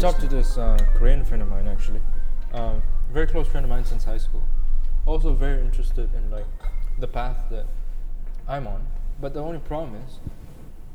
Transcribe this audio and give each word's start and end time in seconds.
talked 0.00 0.20
to 0.20 0.28
this 0.28 0.56
uh, 0.56 0.78
Korean 0.94 1.24
friend 1.24 1.42
of 1.42 1.48
mine 1.50 1.68
actually, 1.68 2.00
um, 2.54 2.82
very 3.12 3.26
close 3.26 3.46
friend 3.46 3.64
of 3.64 3.70
mine 3.70 3.84
since 3.84 4.04
high 4.04 4.16
school. 4.18 4.42
Also 5.06 5.34
very 5.34 5.60
interested 5.60 6.08
in 6.14 6.30
like 6.30 6.46
the 6.98 7.06
path 7.06 7.36
that 7.50 7.66
I'm 8.48 8.66
on. 8.66 8.86
But 9.20 9.34
the 9.34 9.40
only 9.42 9.58
problem 9.58 10.00
is, 10.06 10.18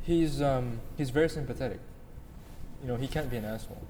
he's 0.02 0.42
um, 0.42 0.80
he's 0.98 1.12
very 1.12 1.30
sympathetic. 1.30 1.80
You 2.82 2.88
know, 2.88 2.96
he 2.96 3.08
can't 3.08 3.30
be 3.30 3.38
an 3.38 3.46
asshole 3.46 3.82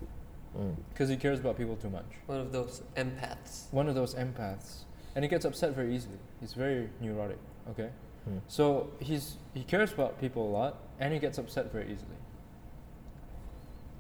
Mm. 0.58 0.74
because 0.94 1.10
he 1.10 1.18
cares 1.18 1.42
about 1.42 1.58
people 1.58 1.76
too 1.76 1.90
much. 1.90 2.06
One 2.28 2.40
of 2.40 2.54
those 2.54 2.82
empaths. 2.96 3.66
One 3.72 3.90
of 3.90 3.96
those 3.96 4.16
empaths, 4.16 4.84
and 5.14 5.22
he 5.22 5.28
gets 5.28 5.44
upset 5.44 5.76
very 5.76 5.94
easily. 5.94 6.16
He's 6.40 6.54
very 6.54 6.88
neurotic. 7.02 7.40
Okay, 7.72 7.90
Hmm. 8.24 8.38
so 8.48 8.90
he's 9.02 9.36
he 9.54 9.64
cares 9.66 9.92
about 9.92 10.18
people 10.22 10.48
a 10.48 10.52
lot, 10.52 10.78
and 10.98 11.12
he 11.14 11.20
gets 11.20 11.38
upset 11.38 11.74
very 11.74 11.92
easily. 11.92 12.16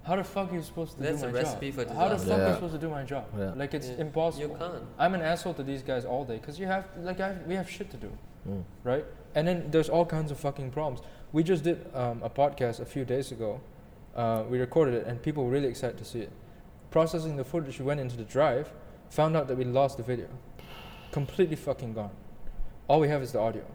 How 0.06 0.16
the 0.16 0.24
fuck 0.24 0.52
are 0.52 0.56
you 0.56 0.62
supposed 0.62 0.98
to 0.98 1.02
That's 1.04 1.22
do 1.22 1.28
a 1.28 1.32
my 1.32 1.40
recipe 1.40 1.72
job? 1.72 1.88
for 1.88 1.94
How 1.96 2.10
the 2.10 2.16
disaster. 2.16 2.32
fuck 2.36 2.40
are 2.42 2.48
you 2.50 2.54
supposed 2.56 2.74
to 2.74 2.80
do 2.80 2.90
my 2.90 3.04
job? 3.04 3.26
Yeah. 3.38 3.54
Like 3.56 3.74
it's 3.74 3.90
Yeah. 3.90 3.96
impossible. 4.02 4.48
You 4.54 4.56
can't. 4.58 4.84
I'm 5.00 5.14
an 5.16 5.22
asshole 5.22 5.56
to 5.56 5.64
these 5.64 5.82
guys 5.82 6.06
all 6.06 6.24
day 6.26 6.38
because 6.38 6.60
you 6.60 6.68
have 6.68 6.86
like 7.00 7.20
I 7.20 7.36
we 7.48 7.56
have 7.56 7.70
shit 7.70 7.90
to 7.92 7.98
do, 7.98 8.12
Mm. 8.48 8.64
right? 8.84 9.06
And 9.34 9.48
then 9.48 9.72
there's 9.72 9.90
all 9.90 10.06
kinds 10.06 10.32
of 10.32 10.38
fucking 10.40 10.70
problems. 10.72 11.02
We 11.34 11.42
just 11.44 11.64
did 11.64 11.90
um, 11.96 12.22
a 12.24 12.30
podcast 12.30 12.80
a 12.80 12.86
few 12.86 13.04
days 13.04 13.32
ago. 13.32 13.62
Uh, 14.16 14.44
we 14.50 14.60
recorded 14.60 14.94
it, 14.94 15.08
and 15.08 15.22
people 15.22 15.44
were 15.44 15.52
really 15.52 15.68
excited 15.68 15.98
to 15.98 16.06
see 16.06 16.22
it. 16.22 16.32
Processing 16.92 17.36
the 17.36 17.44
footage, 17.44 17.80
we 17.80 17.86
went 17.86 18.00
into 18.00 18.16
the 18.16 18.24
drive, 18.24 18.72
found 19.10 19.36
out 19.36 19.48
that 19.50 19.58
we 19.58 19.66
lost 19.66 19.98
the 19.98 20.04
video, 20.04 20.28
completely 21.12 21.56
fucking 21.58 21.94
gone. 21.94 22.12
All 22.88 23.00
we 23.02 23.10
have 23.10 23.22
is 23.22 23.32
the 23.34 23.40
audio. 23.40 23.66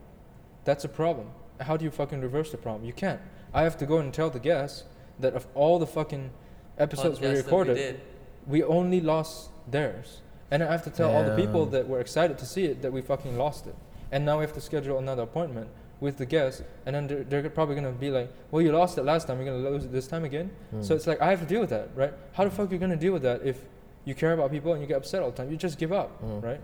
That's 0.64 0.84
a 0.84 0.88
problem. 0.88 1.32
How 1.60 1.76
do 1.76 1.84
you 1.84 1.90
fucking 1.90 2.20
reverse 2.22 2.50
the 2.52 2.56
problem? 2.56 2.84
You 2.86 2.94
can't. 2.94 3.20
I 3.52 3.64
have 3.64 3.76
to 3.78 3.84
go 3.86 3.98
and 3.98 4.14
tell 4.14 4.30
the 4.30 4.38
guests 4.38 4.84
that 5.20 5.34
of 5.34 5.46
all 5.54 5.78
the 5.78 5.86
fucking 5.86 6.30
episodes 6.78 7.20
we 7.20 7.26
Podcasts 7.26 7.30
that 7.36 7.44
recorded, 7.44 7.74
did. 7.74 8.00
we 8.46 8.62
only 8.62 9.00
lost 9.00 9.50
theirs. 9.68 10.20
And 10.50 10.62
I 10.62 10.70
have 10.72 10.82
to 10.84 10.90
tell 10.90 11.10
all 11.14 11.22
the 11.24 11.36
people 11.36 11.66
that 11.66 11.86
were 11.88 12.00
excited 12.00 12.36
to 12.38 12.46
see 12.46 12.64
it 12.64 12.82
that 12.82 12.92
we 12.92 13.00
fucking 13.02 13.36
lost 13.38 13.66
it. 13.66 13.76
And 14.10 14.24
now 14.24 14.38
we 14.38 14.42
have 14.44 14.54
to 14.54 14.60
schedule 14.60 14.98
another 14.98 15.22
appointment 15.22 15.68
with 16.00 16.16
the 16.16 16.26
guests. 16.26 16.62
And 16.86 16.96
then 16.96 17.06
they're, 17.06 17.22
they're 17.42 17.50
probably 17.50 17.76
going 17.76 17.86
to 17.86 17.92
be 17.98 18.10
like, 18.10 18.32
well, 18.50 18.60
you 18.60 18.72
lost 18.72 18.98
it 18.98 19.04
last 19.04 19.28
time. 19.28 19.36
You're 19.40 19.46
going 19.52 19.62
to 19.62 19.70
lose 19.70 19.84
it 19.84 19.92
this 19.92 20.08
time 20.08 20.24
again. 20.24 20.50
Mm. 20.74 20.84
So 20.84 20.96
it's 20.96 21.06
like, 21.06 21.20
I 21.20 21.30
have 21.30 21.38
to 21.40 21.46
deal 21.46 21.60
with 21.60 21.70
that, 21.70 21.90
right? 21.94 22.12
How 22.32 22.42
the 22.44 22.50
fuck 22.50 22.68
are 22.68 22.72
you 22.72 22.78
going 22.80 22.90
to 22.90 22.96
deal 22.96 23.12
with 23.12 23.22
that 23.22 23.42
if 23.44 23.60
you 24.04 24.14
care 24.16 24.32
about 24.32 24.50
people 24.50 24.72
and 24.72 24.80
you 24.82 24.88
get 24.88 24.96
upset 24.96 25.22
all 25.22 25.30
the 25.30 25.36
time? 25.36 25.50
You 25.52 25.56
just 25.56 25.78
give 25.78 25.92
up, 25.92 26.20
Mm. 26.22 26.42
right? 26.42 26.60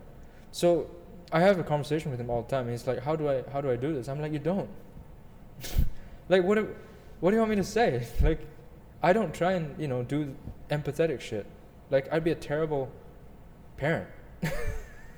So 0.50 0.90
I 1.30 1.40
have 1.40 1.58
a 1.60 1.62
conversation 1.62 2.10
with 2.10 2.18
him 2.18 2.28
all 2.30 2.42
the 2.42 2.48
time. 2.48 2.62
And 2.62 2.70
he's 2.70 2.86
like, 2.88 3.00
how 3.04 3.14
do 3.14 3.28
I, 3.28 3.44
how 3.52 3.60
do 3.60 3.70
I 3.70 3.76
do 3.76 3.94
this? 3.94 4.08
I'm 4.08 4.20
like, 4.20 4.32
you 4.32 4.40
don't. 4.40 4.68
like, 6.28 6.42
what, 6.42 6.56
do- 6.56 6.74
what 7.20 7.30
do 7.30 7.36
you 7.36 7.40
want 7.40 7.50
me 7.50 7.56
to 7.56 7.64
say? 7.64 8.06
like, 8.22 8.40
I 9.02 9.12
don't 9.12 9.34
try 9.34 9.52
and, 9.52 9.78
you 9.80 9.88
know, 9.88 10.02
do 10.02 10.34
empathetic 10.70 11.20
shit. 11.20 11.46
Like, 11.90 12.12
I'd 12.12 12.24
be 12.24 12.30
a 12.32 12.34
terrible 12.36 12.90
parent. 13.76 14.08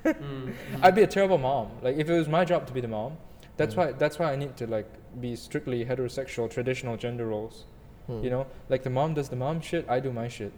Mm. 0.05 0.53
I'd 0.81 0.95
be 0.95 1.03
a 1.03 1.07
terrible 1.07 1.37
mom. 1.37 1.71
Like 1.81 1.97
if 1.97 2.09
it 2.09 2.17
was 2.17 2.27
my 2.27 2.45
job 2.45 2.65
to 2.67 2.73
be 2.73 2.81
the 2.81 2.87
mom, 2.87 3.17
that's 3.57 3.73
Mm. 3.75 3.77
why 3.77 3.91
that's 3.91 4.17
why 4.17 4.31
I 4.31 4.35
need 4.37 4.55
to 4.57 4.67
like 4.67 4.87
be 5.19 5.35
strictly 5.35 5.83
heterosexual 5.85 6.49
traditional 6.49 6.95
gender 6.97 7.27
roles. 7.27 7.65
Mm. 8.09 8.23
You 8.23 8.29
know, 8.29 8.47
like 8.69 8.83
the 8.83 8.89
mom 8.89 9.13
does 9.13 9.29
the 9.29 9.35
mom 9.35 9.59
shit, 9.61 9.85
I 9.89 9.99
do 9.99 10.11
my 10.13 10.27
shit. 10.29 10.53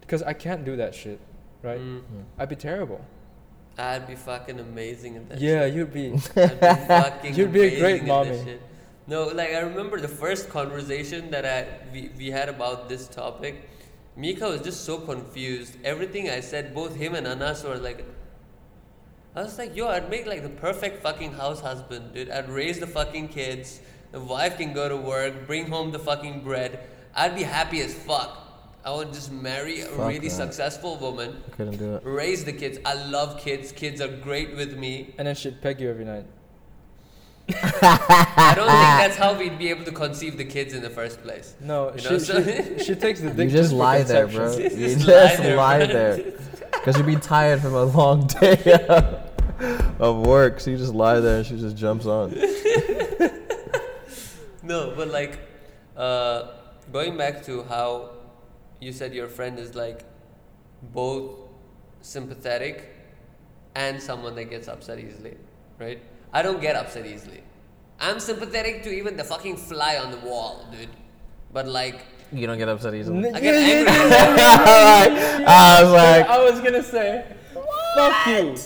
Because 0.00 0.22
I 0.22 0.32
can't 0.32 0.64
do 0.64 0.76
that 0.76 0.94
shit, 0.94 1.20
right? 1.62 1.80
Mm. 1.80 1.98
Mm. 2.00 2.24
I'd 2.38 2.48
be 2.48 2.56
terrible. 2.56 3.00
I'd 3.78 4.06
be 4.06 4.14
fucking 4.16 4.58
amazing 4.60 5.16
at 5.16 5.28
that 5.28 5.38
shit. 5.38 5.48
yeah, 5.48 5.66
shit. 5.66 5.74
you'd 5.74 5.92
be. 5.92 6.12
I'd 6.36 6.60
be 6.60 6.66
fucking 6.88 7.34
You'd 7.36 7.52
be 7.52 7.62
a 7.62 7.78
great 7.80 8.02
amazing 8.02 8.02
at 8.02 8.06
that 8.06 8.44
mommy. 8.46 8.58
Shit. 9.04 9.08
No, 9.08 9.24
like 9.28 9.50
I 9.50 9.60
remember 9.60 10.00
the 10.00 10.08
first 10.08 10.48
conversation 10.48 11.30
that 11.30 11.44
I 11.44 11.66
we, 11.92 12.10
we 12.18 12.30
had 12.30 12.48
about 12.48 12.88
this 12.88 13.08
topic. 13.08 13.68
Mika 14.16 14.48
was 14.48 14.60
just 14.62 14.84
so 14.84 14.98
confused. 14.98 15.76
Everything 15.84 16.30
I 16.30 16.40
said, 16.40 16.72
both 16.74 16.94
him 16.94 17.14
and 17.14 17.26
Anas 17.26 17.64
were 17.64 17.76
like, 17.78 18.04
I 19.34 19.42
was 19.42 19.58
like, 19.58 19.74
yo, 19.74 19.88
I'd 19.88 20.08
make 20.08 20.26
like 20.26 20.42
the 20.44 20.48
perfect 20.48 21.02
fucking 21.02 21.32
house 21.32 21.60
husband, 21.60 22.14
dude. 22.14 22.30
I'd 22.30 22.48
raise 22.48 22.78
the 22.78 22.86
fucking 22.86 23.28
kids. 23.28 23.80
The 24.12 24.20
wife 24.20 24.58
can 24.58 24.72
go 24.72 24.88
to 24.88 24.96
work, 24.96 25.48
bring 25.48 25.66
home 25.66 25.90
the 25.90 25.98
fucking 25.98 26.42
bread. 26.44 26.78
I'd 27.16 27.34
be 27.34 27.42
happy 27.42 27.80
as 27.80 27.92
fuck. 27.92 28.40
I 28.84 28.92
would 28.94 29.12
just 29.12 29.32
marry 29.32 29.80
a 29.80 29.86
Fuck 29.86 30.08
really 30.08 30.28
that. 30.28 30.30
successful 30.30 30.96
woman, 30.98 31.42
Couldn't 31.52 31.78
do 31.78 31.94
it. 31.96 32.02
raise 32.04 32.44
the 32.44 32.52
kids. 32.52 32.78
I 32.84 32.94
love 33.08 33.40
kids. 33.40 33.72
Kids 33.72 34.00
are 34.00 34.08
great 34.08 34.54
with 34.54 34.76
me. 34.78 35.14
And 35.18 35.26
then 35.26 35.34
she'd 35.34 35.60
peg 35.62 35.80
you 35.80 35.88
every 35.90 36.04
night. 36.04 36.26
I 37.48 38.52
don't 38.56 38.66
think 38.66 38.68
that's 38.68 39.16
how 39.16 39.34
we'd 39.38 39.58
be 39.58 39.68
able 39.68 39.84
to 39.84 39.92
conceive 39.92 40.38
the 40.38 40.44
kids 40.44 40.72
in 40.74 40.82
the 40.82 40.90
first 40.90 41.22
place. 41.22 41.54
No, 41.60 41.92
You 41.92 41.98
she, 41.98 42.08
know, 42.08 42.18
so- 42.18 42.42
she, 42.42 42.84
she 42.84 42.94
takes 42.94 43.20
the 43.20 43.28
You 43.28 43.34
dick 43.34 43.50
just 43.50 43.70
for 43.70 43.76
lie 43.76 44.02
there, 44.02 44.26
bro. 44.26 44.56
You 44.56 44.68
Just 44.70 45.06
just 45.06 45.38
lie 45.40 45.54
lie 45.54 45.78
there, 45.86 46.16
there. 46.16 46.32
Because 46.72 46.96
you'd 46.96 47.06
be 47.06 47.16
tired 47.16 47.60
from 47.60 47.74
a 47.74 47.84
long 47.84 48.26
day 48.26 48.56
of 49.98 50.26
work. 50.26 50.60
So 50.60 50.70
you 50.70 50.78
just 50.78 50.94
lie 50.94 51.20
there 51.20 51.38
and 51.38 51.46
she 51.46 51.56
just 51.58 51.76
jumps 51.76 52.06
on. 52.06 52.34
No, 54.62 54.94
but 54.96 55.08
like, 55.08 55.38
uh, 55.94 56.52
going 56.90 57.18
back 57.18 57.44
to 57.44 57.64
how 57.64 58.12
you 58.80 58.92
said 58.92 59.12
your 59.12 59.28
friend 59.28 59.58
is 59.58 59.74
like 59.74 60.04
both 60.94 61.32
sympathetic 62.00 62.94
and 63.74 64.00
someone 64.02 64.34
that 64.36 64.44
gets 64.44 64.66
upset 64.68 64.98
easily, 64.98 65.36
right? 65.78 66.00
I 66.34 66.42
don't 66.42 66.60
get 66.60 66.76
upset 66.76 67.06
easily. 67.06 67.40
I'm 68.00 68.18
sympathetic 68.20 68.82
to 68.82 68.90
even 68.92 69.16
the 69.16 69.24
fucking 69.24 69.56
fly 69.56 69.96
on 69.96 70.10
the 70.10 70.18
wall, 70.18 70.66
dude. 70.72 70.88
But 71.52 71.66
like, 71.68 72.00
You 72.32 72.46
don't 72.48 72.58
get 72.58 72.68
upset 72.68 72.92
easily. 72.94 73.30
I 73.30 73.40
get 73.40 73.54
angry. 73.72 73.92
I 75.46 75.82
was 75.82 75.92
like, 75.92 76.26
I 76.26 76.38
was 76.50 76.60
gonna 76.60 76.82
say, 76.82 77.24
fuck 77.94 78.26
you. 78.26 78.56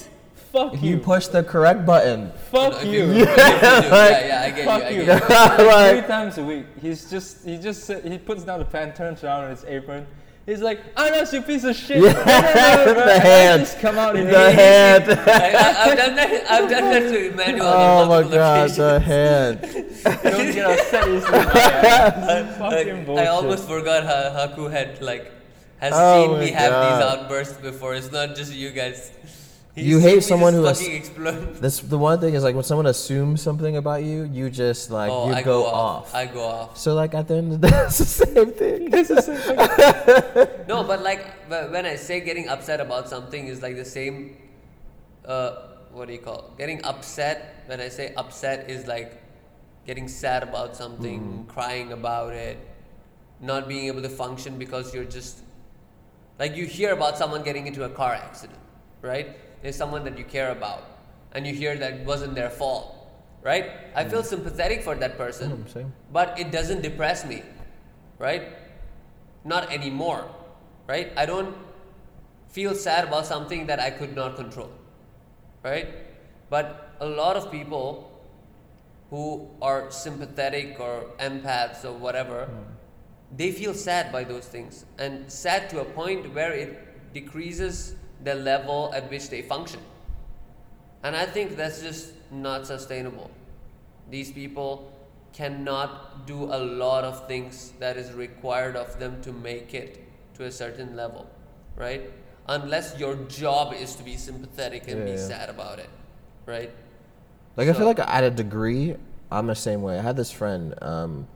Fuck 0.51 0.83
you. 0.83 0.97
you 0.97 0.99
pushed 0.99 1.33
the 1.33 1.43
correct 1.45 1.85
button. 1.85 2.33
Fuck 2.51 2.73
If 2.83 2.85
you. 2.87 2.91
you- 2.91 3.01
if 3.05 3.13
you 3.13 3.25
do, 3.27 3.31
yeah, 3.31 4.27
yeah, 4.27 4.43
I 4.47 4.51
get 4.51 4.65
Fuck 4.65 4.81
you. 4.81 4.87
I 4.87 4.91
you. 4.91 5.05
get 5.05 5.91
you. 5.93 5.99
Three 6.01 6.09
times 6.09 6.39
a 6.39 6.43
week. 6.45 6.65
He's 6.81 7.11
just 7.11 7.45
he 7.45 7.59
just 7.59 7.87
he 8.03 8.17
puts 8.17 8.45
down 8.45 8.59
the 8.61 8.65
pen, 8.65 8.95
turns 8.95 9.23
around 9.23 9.45
on 9.45 9.51
his 9.51 9.65
apron. 9.65 10.07
He's 10.49 10.63
like, 10.63 10.81
I'm 10.97 11.13
not 11.13 11.31
you 11.31 11.43
piece 11.43 11.63
of 11.65 11.77
shit. 11.77 12.03
Yeah, 12.03 12.09
And 12.89 12.97
the 12.97 13.05
I 13.05 13.19
hand. 13.19 13.61
just 13.61 13.79
come 13.81 13.99
out 13.99 14.17
and 14.17 14.29
the 14.31 14.51
hand. 14.51 15.05
I, 15.11 15.51
I, 15.53 15.91
I've 15.91 15.99
done 15.99 16.17
that. 16.17 16.51
I've 16.51 16.71
done 16.71 16.85
that 16.91 17.01
to 17.01 17.31
Emmanuel. 17.33 17.67
Oh 17.67 18.07
my 18.09 18.23
multiple 18.23 18.39
god, 18.39 18.71
the 18.71 18.99
hand. 18.99 19.61
don't 20.23 20.55
get 20.55 20.65
upset 20.65 21.07
easily. 21.07 21.33
man. 21.33 22.47
It's 22.49 23.09
Like, 23.09 23.19
I 23.19 23.27
almost 23.27 23.69
forgot 23.69 24.05
how 24.05 24.47
Haku 24.47 24.71
had 24.71 25.03
like 25.03 25.31
has 25.81 25.93
Oh 25.95 26.23
seen 26.25 26.33
my 26.33 26.41
me 26.41 26.51
have 26.53 26.73
these 26.73 27.07
outbursts 27.07 27.59
before. 27.59 27.95
It's 27.95 28.11
not 28.11 28.35
just 28.35 28.51
you 28.55 28.71
guys. 28.71 29.13
He's 29.79 29.87
You 29.87 29.99
hate 30.03 30.23
someone 30.27 30.55
who 30.55 30.65
has- 30.65 30.81
This 31.63 31.79
the 31.81 31.99
one 31.99 32.19
thing 32.21 32.35
is 32.35 32.43
like 32.43 32.55
when 32.59 32.65
someone 32.65 32.87
assumes 32.87 33.41
something 33.43 33.77
about 33.77 34.03
you, 34.03 34.25
you 34.25 34.51
just 34.51 34.91
like 34.91 35.11
oh, 35.11 35.29
you 35.31 35.35
I 35.35 35.43
go, 35.43 35.63
go 35.63 35.67
off. 35.71 36.15
I 36.15 36.27
go 36.27 36.43
off. 36.43 36.77
So 36.77 36.95
like 36.95 37.15
at 37.15 37.29
the 37.29 37.37
end 37.37 37.53
of 37.55 37.61
the 37.61 37.69
day, 37.71 37.79
it's 37.87 37.99
the 37.99 38.05
same 38.27 38.51
thing. 38.53 38.91
This 38.91 39.11
is 39.11 39.27
like, 39.29 40.67
No, 40.69 40.83
but 40.85 41.03
like 41.03 41.49
but 41.49 41.71
when 41.71 41.87
I 41.87 41.95
say 41.97 42.21
getting 42.21 42.49
upset 42.49 42.81
about 42.81 43.09
something 43.09 43.47
is 43.47 43.63
like 43.63 43.77
the 43.77 43.85
same. 43.85 44.37
Uh, 45.25 45.63
what 45.93 46.07
do 46.09 46.13
you 46.13 46.21
call? 46.21 46.41
it? 46.53 46.59
Getting 46.59 46.85
upset. 46.85 47.63
When 47.67 47.81
I 47.81 47.89
say 47.89 48.13
upset 48.17 48.71
is 48.71 48.87
like 48.87 49.23
getting 49.87 50.09
sad 50.09 50.43
about 50.43 50.77
something, 50.77 51.21
Mm-hmm. 51.21 51.45
crying 51.55 51.93
about 51.93 52.33
it, 52.35 52.59
not 53.41 53.69
being 53.69 53.87
able 53.87 54.03
to 54.03 54.09
function 54.09 54.59
because 54.59 54.93
you're 54.95 55.05
just 55.19 55.41
like 56.39 56.55
you 56.57 56.67
hear 56.67 56.93
about 56.93 57.19
someone 57.19 57.43
getting 57.43 57.67
into 57.67 57.85
a 57.85 57.89
car 57.89 58.15
accident, 58.15 58.59
right? 59.03 59.37
There's 59.63 59.77
someone 59.77 60.05
that 60.05 60.17
you 60.19 60.25
care 60.25 60.51
about, 60.51 60.85
and 61.33 61.47
you 61.47 61.55
hear 61.55 61.77
that 61.77 61.93
it 61.95 62.07
wasn't 62.07 62.35
their 62.35 62.51
fault, 62.51 62.95
right? 63.43 63.71
I 63.95 64.05
feel 64.05 64.23
sympathetic 64.23 64.83
for 64.83 64.95
that 64.97 65.17
person, 65.19 65.51
Mm, 65.51 65.91
but 66.13 66.39
it 66.39 66.51
doesn't 66.51 66.83
depress 66.83 67.25
me, 67.25 67.43
right? 68.19 68.53
Not 69.45 69.73
anymore, 69.73 70.31
right? 70.87 71.13
I 71.17 71.27
don't 71.27 71.57
feel 72.49 72.75
sad 72.75 73.05
about 73.09 73.27
something 73.27 73.67
that 73.67 73.81
I 73.81 73.91
could 73.91 74.15
not 74.15 74.37
control, 74.37 74.71
right? 75.63 75.89
But 76.51 76.97
a 77.01 77.07
lot 77.07 77.37
of 77.37 77.51
people 77.51 78.11
who 79.11 79.49
are 79.63 79.91
sympathetic 79.91 80.79
or 80.81 81.07
empaths 81.19 81.85
or 81.85 81.93
whatever, 81.93 82.49
they 83.37 83.53
feel 83.53 83.75
sad 83.75 84.13
by 84.13 84.25
those 84.25 84.47
things 84.47 84.85
and 84.99 85.31
sad 85.31 85.69
to 85.71 85.81
a 85.81 85.85
point 85.85 86.33
where 86.35 86.53
it 86.53 87.13
decreases 87.15 87.95
the 88.25 88.35
level 88.35 88.91
at 88.95 89.11
which 89.11 89.29
they 89.31 89.43
function. 89.43 89.81
And 91.03 91.15
I 91.15 91.27
think 91.27 91.57
that's 91.57 91.81
just 91.81 92.13
not 92.31 92.67
sustainable. 92.67 93.31
These 94.11 94.33
people 94.33 94.93
cannot 95.33 96.27
do 96.27 96.45
a 96.45 96.59
lot 96.59 97.05
of 97.05 97.29
things 97.29 97.73
that 97.79 97.97
is 97.97 98.13
required 98.13 98.77
of 98.77 98.99
them 98.99 99.21
to 99.23 99.33
make 99.33 99.75
it 99.75 100.05
to 100.35 100.45
a 100.45 100.51
certain 100.51 100.97
level, 100.97 101.29
right? 101.77 102.11
Unless 102.49 102.99
your 102.99 103.15
job 103.29 103.75
is 103.75 103.95
to 103.97 104.03
be 104.03 104.17
sympathetic 104.17 104.89
and 104.89 105.01
Yeah, 105.01 105.05
be 105.05 105.11
yeah. 105.13 105.29
sad 105.29 105.51
about 105.51 105.79
it, 105.79 105.91
right? 106.47 106.71
Like 107.57 107.69
I 107.69 107.73
feel 107.73 107.87
like 107.87 107.99
at 107.99 108.25
a 108.25 108.31
degree, 108.31 108.97
I'm 109.31 109.47
the 109.47 109.55
same 109.55 109.83
way. 109.83 109.99
I 109.99 110.03
had 110.03 110.17
this 110.17 110.33
friend. 110.33 110.75
Um, 110.81 111.29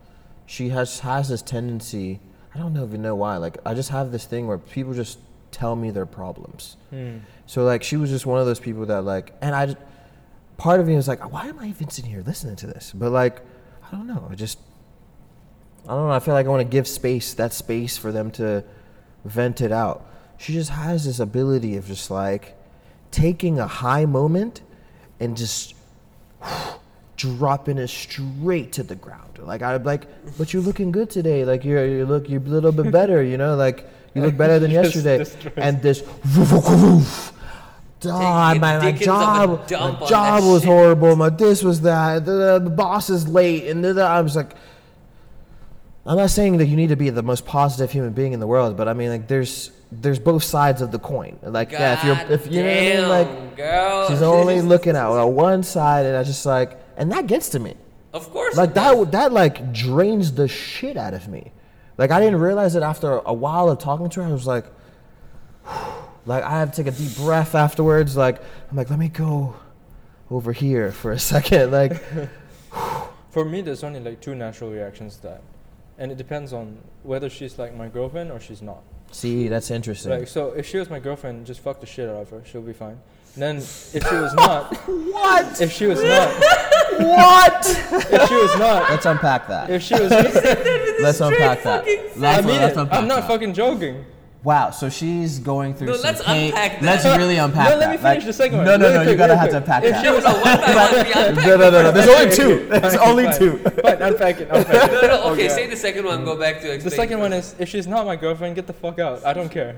she 0.47 0.71
has 0.71 1.01
has 1.01 1.29
this 1.29 1.43
tendency. 1.43 2.21
I 2.55 2.59
don't 2.59 2.73
know 2.73 2.85
even 2.85 3.03
know 3.03 3.15
why. 3.15 3.37
Like 3.37 3.59
I 3.67 3.75
just 3.75 3.91
have 3.91 4.13
this 4.13 4.25
thing 4.25 4.47
where 4.47 4.59
people 4.59 4.95
just 4.95 5.19
tell 5.53 5.77
me 5.77 5.91
their 5.91 6.07
problems. 6.07 6.77
Hmm. 6.91 7.19
So 7.47 7.65
like 7.65 7.83
she 7.83 7.97
was 7.97 8.11
just 8.11 8.27
one 8.27 8.41
of 8.41 8.47
those 8.47 8.61
people 8.61 8.87
that 8.87 9.03
like, 9.03 9.33
and 9.41 9.55
I, 9.55 9.67
just, 9.67 9.79
part 10.57 10.81
of 10.81 10.87
me 10.87 10.97
was 10.97 11.09
like, 11.09 11.33
why 11.33 11.47
am 11.47 11.59
I 11.59 11.69
even 11.69 11.89
sitting 11.89 12.11
here 12.11 12.23
listening 12.27 12.57
to 12.57 12.67
this? 12.67 12.93
But 12.95 13.13
like, 13.13 13.41
I 13.87 13.97
don't 13.97 14.07
know. 14.07 14.27
I 14.31 14.35
just, 14.35 14.59
I 15.85 15.95
don't 15.95 16.09
know. 16.09 16.15
I 16.15 16.21
feel 16.21 16.35
like 16.35 16.47
I 16.47 16.49
want 16.49 16.61
to 16.61 16.69
give 16.69 16.89
space, 16.89 17.35
that 17.35 17.53
space 17.53 17.97
for 17.97 18.13
them 18.13 18.31
to 18.33 18.65
vent 19.25 19.61
it 19.61 19.73
out. 19.73 20.07
She 20.39 20.53
just 20.53 20.71
has 20.71 21.05
this 21.05 21.21
ability 21.21 21.77
of 21.77 21.87
just 21.87 22.11
like 22.11 22.57
taking 23.11 23.59
a 23.59 23.67
high 23.67 24.07
moment 24.07 24.63
and 25.21 25.37
just 25.37 25.75
dropping 27.17 27.79
it 27.79 27.89
straight 27.89 28.73
to 28.73 28.83
the 28.83 28.97
ground. 28.97 29.39
Like 29.39 29.63
I'm 29.63 29.83
like, 29.85 30.07
but 30.39 30.53
you're 30.53 30.63
looking 30.63 30.93
good 30.93 31.11
today. 31.11 31.45
Like 31.45 31.65
you're 31.65 31.87
you 31.87 32.07
look 32.07 32.29
you're 32.29 32.41
a 32.41 32.45
little 32.45 32.73
bit 32.73 32.91
better. 33.01 33.23
You 33.23 33.37
know, 33.37 33.55
like 33.57 33.89
you 34.15 34.23
look 34.23 34.37
better 34.37 34.59
than 34.59 34.71
yesterday. 34.81 35.19
destroys 35.19 35.53
And 35.57 35.81
this. 35.83 36.03
God, 38.01 38.49
Taking 38.55 38.61
my, 38.61 38.79
my 38.79 38.85
Dickens 38.85 39.05
job, 39.05 39.71
my 39.71 40.07
job 40.09 40.43
was 40.45 40.63
shit. 40.63 40.69
horrible. 40.69 41.15
My 41.15 41.29
this 41.29 41.63
was 41.63 41.83
that. 41.83 42.25
The, 42.25 42.59
the 42.63 42.71
boss 42.71 43.09
is 43.11 43.29
late, 43.29 43.69
and 43.69 43.85
the, 43.85 43.93
the- 43.95 44.03
I 44.05 44.21
was 44.21 44.35
like, 44.35 44.55
I'm 46.05 46.17
not 46.17 46.31
saying 46.31 46.57
that 46.57 46.67
you 46.67 46.75
need 46.75 46.89
to 46.89 46.97
be 46.97 47.11
the 47.11 47.23
most 47.23 47.47
positive 47.47 47.93
human 47.93 48.13
being 48.13 48.33
in 48.33 48.41
the 48.41 48.47
world, 48.49 48.77
but 48.77 48.89
I 48.89 48.93
mean, 48.93 49.09
like, 49.11 49.29
there's 49.29 49.71
there's 49.93 50.19
both 50.19 50.43
sides 50.43 50.81
of 50.83 50.91
the 50.91 50.99
coin. 50.99 51.39
Like, 51.43 51.71
yeah, 51.71 51.93
if 51.93 52.05
you're, 52.05 52.33
if 52.39 52.53
you 52.53 52.63
know 52.65 52.69
what 52.69 52.77
I 52.77 52.81
mean, 52.81 53.09
like, 53.09 53.57
girl. 53.57 54.09
she's 54.09 54.23
only 54.23 54.61
looking 54.63 54.97
at 54.97 55.07
uh, 55.07 55.25
one 55.27 55.63
side, 55.63 56.05
and 56.07 56.17
I 56.17 56.25
just 56.25 56.45
like, 56.45 56.77
and 56.97 57.13
that 57.13 57.29
gets 57.29 57.51
to 57.51 57.61
me. 57.61 57.77
Of 58.13 58.31
course. 58.33 58.57
Like 58.57 58.75
that, 58.75 59.13
that 59.13 59.33
like 59.33 59.73
drains 59.73 60.33
the 60.33 60.49
shit 60.49 60.97
out 60.97 61.15
of 61.15 61.29
me. 61.29 61.53
Like 62.03 62.11
I 62.11 62.19
didn't 62.19 62.41
realize 62.41 62.75
it 62.75 62.83
after 62.83 63.21
a 63.25 63.33
while 63.33 63.71
of 63.71 63.79
talking 63.79 64.09
to 64.11 64.23
her. 64.25 64.29
I 64.29 64.33
was 64.33 64.45
like, 64.45 64.65
like 66.27 66.43
I 66.43 66.59
had 66.59 66.73
to 66.73 66.83
take 66.83 66.93
a 66.93 66.97
deep 66.97 67.15
breath 67.15 67.55
afterwards. 67.55 68.17
Like 68.17 68.43
I'm 68.69 68.77
like, 68.77 68.91
let 68.91 68.99
me 68.99 69.07
go 69.07 69.55
over 70.29 70.53
here 70.53 70.91
for 70.91 71.13
a 71.13 71.19
second. 71.33 71.71
Like 71.71 72.03
For 73.31 73.45
me, 73.45 73.61
there's 73.61 73.85
only 73.85 74.01
like 74.01 74.21
two 74.21 74.35
natural 74.35 74.73
reactions 74.73 75.15
to 75.19 75.23
that, 75.23 75.43
and 75.97 76.11
it 76.11 76.19
depends 76.19 76.53
on 76.53 76.79
whether 77.05 77.31
she's 77.31 77.57
like 77.57 77.73
my 77.73 77.87
girlfriend 77.87 78.33
or 78.33 78.41
she's 78.41 78.63
not. 78.63 78.83
see, 79.13 79.47
that's 79.47 79.71
interesting. 79.71 80.11
Like, 80.11 80.27
so 80.27 80.49
if 80.55 80.67
she 80.67 80.79
was 80.79 80.91
my 80.91 80.99
girlfriend, 80.99 81.47
just 81.47 81.61
fuck 81.61 81.79
the 81.79 81.87
shit 81.87 82.09
out 82.09 82.23
of 82.23 82.31
her. 82.31 82.43
She'll 82.45 82.63
be 82.63 82.73
fine. 82.73 82.99
Then 83.37 83.57
if 83.59 83.93
she 84.09 84.15
was 84.15 84.35
not, 84.35 84.75
what? 84.87 85.61
if 85.61 85.73
she 85.73 85.87
was 85.87 86.03
not, 86.03 86.29
what? 86.99 87.67
if 87.67 88.29
she 88.29 88.35
was 88.35 88.59
not, 88.59 88.91
Let's 88.91 89.07
unpack 89.07 89.49
that. 89.49 89.71
if 89.71 89.83
she 89.83 89.95
was, 89.95 90.11
Let's 90.11 91.21
unpack 91.21 91.63
that. 91.63 91.85
Let's, 92.17 92.47
mean 92.47 92.57
let's 92.57 92.77
it. 92.77 92.81
unpack 92.81 92.99
I'm 92.99 93.09
not 93.09 93.21
that. 93.23 93.29
fucking 93.29 93.55
joking. 93.55 94.05
Wow, 94.45 94.71
so 94.71 94.89
she's 94.91 95.39
going 95.39 95.73
through 95.73 95.87
No, 95.87 95.95
some 95.95 96.03
let's 96.03 96.25
pain. 96.25 96.51
unpack 96.51 96.81
that. 96.81 96.83
Let's 96.83 97.05
really 97.17 97.37
unpack 97.47 97.71
No, 97.71 97.79
that. 97.79 97.79
let 97.79 97.91
me 97.91 97.97
finish 97.97 98.17
Like- 98.19 98.27
the 98.27 98.33
second 98.33 98.57
one. 98.59 98.67
No, 98.67 98.77
no, 98.77 98.87
Really 98.89 98.95
no, 98.95 99.01
you 99.03 99.07
quick, 99.11 99.19
gotta 99.19 99.33
really 99.35 99.39
have 99.41 99.51
to 99.51 99.61
quick. 99.61 99.63
unpack 99.63 99.85
If 99.85 99.91
that. 99.93 100.05
she 100.05 100.11
was 100.11 100.25
No, 100.25 100.31
no, 100.33 100.41
one 100.41 100.61
by 100.61 100.75
one. 100.75 100.93
We 101.07 101.13
unpack 101.13 101.47
No, 101.47 101.57
no, 101.57 101.71
no, 101.71 101.83
no. 101.83 101.93
There's 101.93 102.09
only 102.09 102.35
two. 102.37 102.69
There's 102.69 102.97
fine, 102.97 103.09
only 103.09 103.25
fine. 103.27 103.39
two. 103.39 103.59
Fine, 103.59 104.03
unpack 104.03 104.41
it. 104.41 104.49
Unpack 104.51 104.75
it. 104.91 104.93
No, 104.93 105.01
no, 105.03 105.23
okay, 105.31 105.45
Okay. 105.45 105.49
say 105.49 105.67
the 105.69 105.77
second 105.77 106.05
one. 106.07 106.25
Go 106.25 106.37
back 106.37 106.61
to 106.61 106.73
explain. 106.73 106.85
The 106.85 106.91
second 106.91 107.21
one 107.21 107.33
is 107.33 107.55
if 107.61 107.69
she's 107.69 107.87
not 107.87 108.05
my 108.05 108.17
girlfriend, 108.17 108.57
get 108.57 108.67
the 108.67 108.73
fuck 108.73 108.99
out. 108.99 109.25
I 109.25 109.33
don't 109.33 109.49
care. 109.49 109.77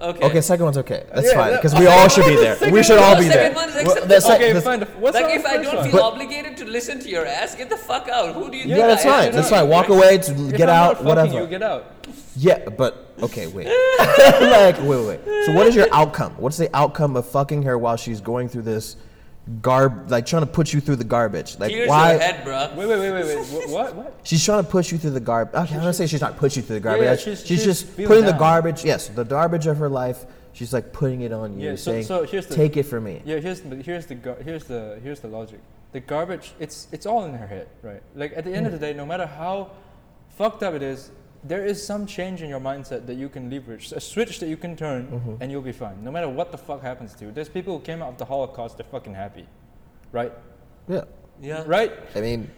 Okay. 0.00 0.26
Okay, 0.26 0.40
second 0.40 0.64
one's 0.64 0.78
okay. 0.78 1.04
That's 1.14 1.28
Yeah, 1.28 1.34
fine 1.34 1.50
that- 1.52 1.62
because 1.62 1.78
we 1.78 1.86
all 1.86 2.08
should 2.08 2.26
be 2.26 2.34
there. 2.44 2.56
We 2.70 2.82
should 2.82 2.98
all 2.98 3.16
be 3.16 3.24
there. 3.28 3.54
second 3.54 3.54
one 3.54 3.68
is 3.70 3.74
Well, 3.86 4.06
the 4.06 4.20
sec- 4.20 4.40
Okay, 4.40 4.52
the- 4.52 4.60
fine. 4.60 4.80
What's 5.00 5.14
like 5.14 5.34
if 5.34 5.46
I 5.46 5.56
don't 5.58 5.82
feel 5.84 5.92
But- 5.92 6.02
obligated 6.02 6.56
to 6.58 6.64
listen 6.64 6.98
to 7.00 7.08
your 7.08 7.24
ass, 7.26 7.54
get 7.54 7.70
the 7.70 7.76
fuck 7.76 8.08
out. 8.08 8.34
Who 8.34 8.50
do 8.50 8.56
you 8.56 8.64
Yeah, 8.64 8.74
think 8.74 8.78
Yeah, 8.78 8.86
that's 8.88 9.04
I 9.06 9.08
am? 9.08 9.22
fine. 9.24 9.32
That's 9.32 9.50
fine. 9.50 9.68
Walk 9.68 9.88
away 9.88 10.18
to 10.18 10.32
If 10.32 10.56
get 10.56 10.68
I'm 10.68 10.74
out, 10.76 10.86
not 10.86 10.92
fucking 10.94 11.06
whatever. 11.06 11.40
You 11.40 11.46
get 11.46 11.62
out. 11.62 11.84
Yeah, 12.36 12.68
but 12.68 13.06
okay, 13.22 13.46
wait. 13.46 13.66
like, 13.98 14.78
wait, 14.80 14.88
wait, 14.88 15.06
wait. 15.06 15.44
So, 15.46 15.52
what 15.52 15.66
is 15.68 15.76
your 15.76 15.86
outcome? 15.92 16.34
What's 16.38 16.56
the 16.56 16.68
outcome 16.76 17.16
of 17.16 17.26
fucking 17.28 17.62
her 17.62 17.78
while 17.78 17.96
she's 17.96 18.20
going 18.20 18.48
through 18.48 18.62
this 18.62 18.96
garb, 19.60 20.10
like 20.10 20.26
trying 20.26 20.42
to 20.42 20.50
put 20.50 20.72
you 20.72 20.80
through 20.80 20.96
the 20.96 21.04
garbage? 21.04 21.58
Like, 21.58 21.70
Here's 21.70 21.88
why? 21.88 22.12
your 22.12 22.20
head, 22.20 22.44
bro. 22.44 22.70
Wait, 22.76 22.88
wait, 22.88 22.98
wait, 22.98 23.12
wait, 23.12 23.36
wait. 23.36 23.46
Wh- 23.46 23.72
What? 23.72 23.94
What? 23.94 24.20
She's 24.22 24.44
trying 24.44 24.64
to 24.64 24.70
push 24.70 24.90
you 24.92 24.98
through 24.98 25.10
the 25.10 25.20
garbage. 25.20 25.54
Okay, 25.54 25.74
I'm 25.74 25.80
gonna 25.80 25.92
say 25.92 26.06
she's 26.06 26.20
not 26.20 26.36
pushing 26.36 26.62
you 26.62 26.66
through 26.66 26.76
the 26.76 26.80
garbage. 26.80 27.04
yeah, 27.04 27.16
she's, 27.16 27.24
she's- 27.24 27.40
she's, 27.40 27.58
she's 27.58 27.64
just 27.64 27.86
feeling 27.86 28.08
putting 28.08 28.24
the 28.24 28.32
garbage. 28.38 28.84
Yes, 28.84 29.08
the 29.08 29.24
garbage 29.24 29.66
of 29.66 29.76
her 29.78 29.88
life. 29.88 30.24
She's 30.52 30.72
like 30.72 30.92
putting 30.92 31.22
it 31.22 31.32
on 31.32 31.58
you, 31.58 31.70
Yeah, 31.70 31.76
so- 31.76 31.90
saying, 31.90 32.04
so 32.04 32.22
here's 32.24 32.46
the- 32.46 32.54
"Take 32.54 32.76
it 32.76 32.84
from 32.84 33.04
me." 33.04 33.20
Yeah, 33.24 33.38
here's 33.40 33.60
the 33.60 33.76
here's 33.76 34.06
the 34.06 34.14
here's 34.44 34.64
the 34.64 35.00
here's 35.02 35.20
the 35.20 35.28
logic. 35.28 35.60
The 35.92 36.00
garbage, 36.00 36.54
it's 36.58 36.88
it's 36.92 37.06
all 37.06 37.24
in 37.24 37.34
her 37.34 37.46
head, 37.46 37.68
right? 37.82 38.02
Like 38.14 38.32
at 38.36 38.44
the 38.44 38.52
end 38.54 38.66
of 38.66 38.72
the 38.72 38.78
hmm. 38.78 38.84
day, 38.84 38.92
no 38.94 39.04
matter 39.04 39.26
how 39.26 39.70
fucked 40.30 40.62
up 40.62 40.74
it 40.74 40.82
is, 40.82 41.10
there 41.46 41.64
is 41.64 41.84
some 41.84 42.06
change 42.06 42.40
in 42.42 42.48
your 42.48 42.60
mindset 42.60 43.06
that 43.06 43.14
you 43.14 43.28
can 43.28 43.50
leverage, 43.50 43.92
a 43.92 44.00
switch 44.00 44.38
that 44.40 44.48
you 44.48 44.56
can 44.56 44.74
turn, 44.76 45.06
Mhm. 45.08 45.36
and 45.40 45.52
you'll 45.52 45.62
be 45.62 45.72
fine. 45.72 46.02
No 46.02 46.10
matter 46.10 46.28
what 46.28 46.50
the 46.50 46.58
fuck 46.58 46.82
happens 46.82 47.14
to 47.16 47.26
you. 47.26 47.32
There's 47.32 47.48
people 47.50 47.76
who 47.78 47.84
came 47.84 48.02
out 48.02 48.08
of 48.10 48.18
the 48.18 48.24
Holocaust, 48.24 48.78
they're 48.78 48.86
fucking 48.90 49.14
happy, 49.14 49.46
right? 50.12 50.32
Yeah, 50.88 51.02
Yeah. 51.40 51.62
Right? 51.66 51.92
I 52.14 52.20
mean, 52.20 52.50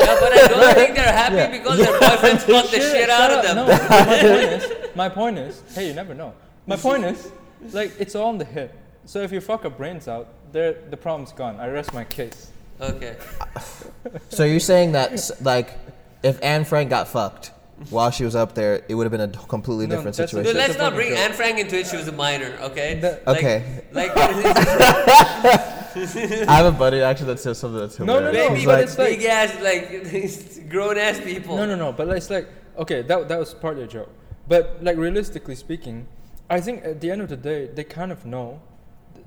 Yeah, 0.00 0.16
but 0.20 0.32
I 0.32 0.48
don't 0.48 0.74
think 0.74 0.96
they're 0.96 1.12
happy 1.12 1.36
Yeah. 1.36 1.50
because 1.50 1.78
their 1.78 1.98
boyfriends 2.00 2.40
fucked 2.42 2.72
the 2.72 2.80
shit 2.80 3.08
out 3.08 3.30
of 3.30 3.42
them. 3.44 3.56
No, 3.56 3.66
my 3.66 3.78
point 3.78 4.42
is, 4.52 4.72
my 4.96 5.08
point 5.08 5.38
is, 5.38 5.62
hey, 5.74 5.86
you 5.86 5.94
never 5.94 6.12
know. 6.14 6.32
My 6.66 6.76
point 6.76 7.04
is, 7.04 7.30
like, 7.72 7.92
it's 7.98 8.14
all 8.14 8.30
in 8.30 8.38
the 8.38 8.44
head. 8.44 8.70
So 9.06 9.20
if 9.20 9.30
you 9.32 9.40
fuck 9.40 9.62
her 9.62 9.70
brains 9.70 10.08
out, 10.08 10.26
there, 10.52 10.74
the 10.90 10.96
problem's 10.96 11.32
gone. 11.32 11.60
I 11.60 11.68
rest 11.68 11.94
my 11.94 12.04
case. 12.04 12.50
Okay. 12.80 13.16
so 14.30 14.44
you're 14.44 14.60
saying 14.60 14.92
that 14.92 15.30
like, 15.40 15.78
if 16.22 16.38
Anne 16.42 16.64
Frank 16.64 16.90
got 16.90 17.06
fucked 17.08 17.52
while 17.90 18.10
she 18.10 18.24
was 18.24 18.34
up 18.36 18.54
there, 18.54 18.82
it 18.88 18.94
would 18.94 19.04
have 19.04 19.10
been 19.12 19.20
a 19.20 19.28
completely 19.28 19.86
No, 19.86 19.96
different 19.96 20.16
that's 20.16 20.32
a- 20.32 20.36
situation. 20.36 20.56
That's 20.56 20.68
let's 20.70 20.80
not 20.80 20.94
bring 20.94 21.08
joke. 21.10 21.18
Anne 21.18 21.32
Frank 21.32 21.58
into 21.58 21.78
it. 21.78 21.86
She 21.86 21.96
was 21.96 22.08
a 22.08 22.12
minor, 22.12 22.56
okay? 22.62 22.98
That- 23.00 23.26
Like- 23.26 23.38
Okay. 23.38 23.82
Like, 23.92 24.12
I 25.96 26.56
have 26.56 26.66
a 26.66 26.72
buddy 26.76 27.00
actually 27.00 27.26
that 27.28 27.40
says 27.40 27.58
something 27.58 27.80
that's 27.80 27.98
No, 27.98 28.06
no, 28.06 28.20
no, 28.20 28.32
baby, 28.32 28.56
He's 28.56 28.64
but 28.64 28.74
like, 28.78 28.84
it's 28.84 28.98
like- 28.98 29.18
big 29.18 29.24
ass, 29.26 29.60
like 29.62 30.68
grown 30.68 30.98
ass 30.98 31.20
people. 31.20 31.56
No, 31.56 31.66
no, 31.66 31.76
no. 31.76 31.92
But 31.92 32.08
it's 32.08 32.30
like, 32.30 32.48
okay, 32.78 33.02
that 33.02 33.28
that 33.28 33.38
was 33.38 33.54
partly 33.54 33.82
a 33.84 33.86
joke. 33.86 34.10
But 34.48 34.82
like 34.82 34.96
realistically 34.96 35.54
speaking, 35.54 36.06
I 36.50 36.60
think 36.60 36.84
at 36.84 37.00
the 37.00 37.10
end 37.10 37.22
of 37.22 37.28
the 37.28 37.36
day, 37.36 37.66
they 37.66 37.84
kind 37.84 38.12
of 38.12 38.24
know. 38.26 38.60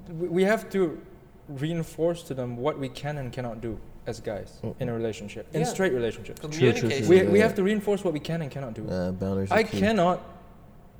We 0.09 0.27
we 0.27 0.43
have 0.43 0.69
to 0.71 0.99
reinforce 1.47 2.23
to 2.23 2.33
them 2.33 2.57
what 2.57 2.77
we 2.79 2.89
can 2.89 3.17
and 3.17 3.31
cannot 3.31 3.61
do 3.61 3.79
as 4.07 4.19
guys 4.21 4.59
Mm. 4.63 4.75
in 4.79 4.89
a 4.89 4.93
relationship, 4.93 5.45
in 5.53 5.61
Yeah. 5.61 5.67
straight 5.67 5.93
relationships. 5.93 6.39
Communication. 6.39 7.07
We, 7.09 7.17
Yeah. 7.23 7.29
we 7.29 7.39
have 7.39 7.53
to 7.55 7.63
reinforce 7.63 8.03
what 8.03 8.13
we 8.13 8.19
can 8.19 8.41
and 8.41 8.49
cannot 8.49 8.73
do. 8.73 8.87
uh, 8.89 9.11
boundaries. 9.11 9.51
I 9.51 9.63
cannot 9.63 10.21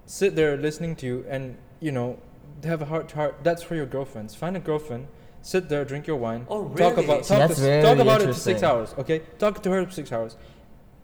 sit 0.06 0.36
there 0.36 0.58
listening 0.58 0.96
to 0.98 1.06
you 1.06 1.26
and 1.30 1.56
you 1.80 1.92
know 1.92 2.18
have 2.64 2.82
a 2.82 2.86
heart 2.86 3.08
to 3.10 3.16
heart. 3.16 3.36
That's 3.44 3.64
for 3.64 3.76
your 3.76 3.86
girlfriends. 3.86 4.36
Find 4.36 4.56
a 4.58 4.60
girlfriend. 4.60 5.08
Sit 5.42 5.70
there, 5.70 5.86
drink 5.86 6.08
your 6.08 6.18
wine. 6.18 6.46
Oh, 6.50 6.68
Talk 6.70 6.98
about 6.98 7.24
talk, 7.24 7.50
to, 7.52 7.82
talk 7.82 7.98
about 8.00 8.22
it 8.22 8.28
for 8.28 8.34
six 8.34 8.62
hours. 8.64 8.94
Okay, 8.98 9.22
talk 9.40 9.64
to 9.64 9.70
her 9.72 9.86
for 9.86 9.92
six 9.92 10.12
hours. 10.12 10.36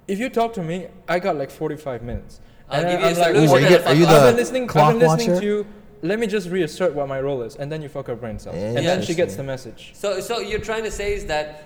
If 0.08 0.20
you 0.20 0.30
talk 0.30 0.52
to 0.54 0.64
me, 0.64 0.88
I 1.08 1.20
got 1.20 1.38
like 1.38 1.50
forty-five 1.52 2.02
minutes. 2.04 2.42
I'll 2.70 2.82
give 2.84 3.00
you 3.00 3.06
I'm 3.08 3.16
a 3.16 3.20
like, 3.20 3.36
solution. 3.36 3.56
Are 3.56 3.60
you, 3.60 3.78
are 3.90 3.94
you 3.94 4.06
the 4.06 4.12
I've 4.12 4.30
been 4.32 4.36
listening. 4.36 4.64
I've 4.70 5.00
been 5.00 5.00
listening 5.00 5.30
watcher? 5.32 5.40
to 5.42 5.46
you. 5.46 5.66
Let 6.02 6.20
me 6.20 6.28
just 6.28 6.50
reassert 6.50 6.94
what 6.94 7.08
my 7.08 7.22
role 7.22 7.44
is, 7.44 7.56
and 7.56 7.72
then 7.72 7.82
you 7.82 7.88
fuck 7.88 8.08
her 8.08 8.16
brains 8.16 8.46
out, 8.46 8.56
and 8.56 8.76
then 8.86 9.02
she 9.02 9.14
gets 9.14 9.36
the 9.38 9.44
message. 9.44 9.92
So, 9.96 10.20
so 10.20 10.40
you're 10.40 10.60
trying 10.60 10.84
to 10.84 10.92
say 10.92 11.14
is 11.14 11.26
that 11.28 11.64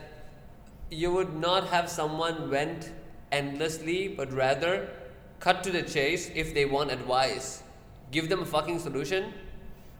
you 0.89 1.11
would 1.11 1.35
not 1.35 1.67
have 1.67 1.89
someone 1.89 2.49
vent 2.49 2.91
endlessly, 3.31 4.07
but 4.07 4.31
rather 4.31 4.89
cut 5.39 5.63
to 5.63 5.71
the 5.71 5.81
chase 5.83 6.31
if 6.33 6.53
they 6.53 6.65
want 6.65 6.91
advice. 6.91 7.63
Give 8.11 8.29
them 8.29 8.41
a 8.41 8.45
fucking 8.45 8.79
solution, 8.79 9.33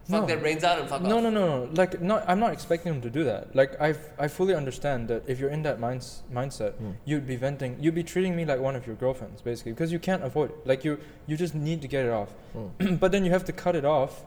fuck 0.06 0.22
No. 0.22 0.26
their 0.26 0.38
brains 0.38 0.64
out, 0.64 0.78
and 0.80 0.88
fuck 0.88 1.02
No, 1.02 1.18
off. 1.18 1.22
no, 1.24 1.30
no, 1.30 1.64
no. 1.66 1.70
Like, 1.74 2.00
not. 2.00 2.24
I'm 2.26 2.40
not 2.40 2.52
expecting 2.54 2.90
them 2.92 3.02
to 3.02 3.10
do 3.10 3.22
that. 3.24 3.54
Like, 3.54 3.78
I, 3.80 3.94
I 4.18 4.28
fully 4.28 4.54
understand 4.54 5.08
that 5.08 5.24
if 5.26 5.38
you're 5.38 5.50
in 5.50 5.62
that 5.64 5.78
minds, 5.78 6.22
mindset, 6.32 6.72
Hmm. 6.74 6.92
you'd 7.04 7.26
be 7.26 7.36
venting. 7.36 7.76
You'd 7.78 7.94
be 7.94 8.02
treating 8.02 8.34
me 8.34 8.46
like 8.46 8.60
one 8.60 8.74
of 8.74 8.86
your 8.86 8.96
girlfriends, 8.96 9.42
basically, 9.42 9.72
because 9.72 9.92
you 9.92 9.98
can't 9.98 10.24
avoid 10.24 10.50
it. 10.50 10.66
Like, 10.66 10.84
you, 10.84 10.98
you 11.26 11.36
just 11.36 11.54
need 11.54 11.82
to 11.82 11.88
get 11.88 12.06
it 12.06 12.10
off. 12.12 12.30
Hmm. 12.54 12.94
but 13.02 13.12
then 13.12 13.24
you 13.26 13.30
have 13.30 13.44
to 13.44 13.52
cut 13.52 13.76
it 13.76 13.84
off, 13.84 14.24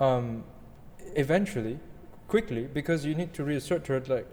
um, 0.00 0.44
eventually, 1.14 1.78
quickly, 2.26 2.64
because 2.72 3.04
you 3.04 3.14
need 3.14 3.34
to 3.34 3.44
reassert 3.44 3.84
to 3.84 3.94
it 3.94 4.08
like, 4.08 4.26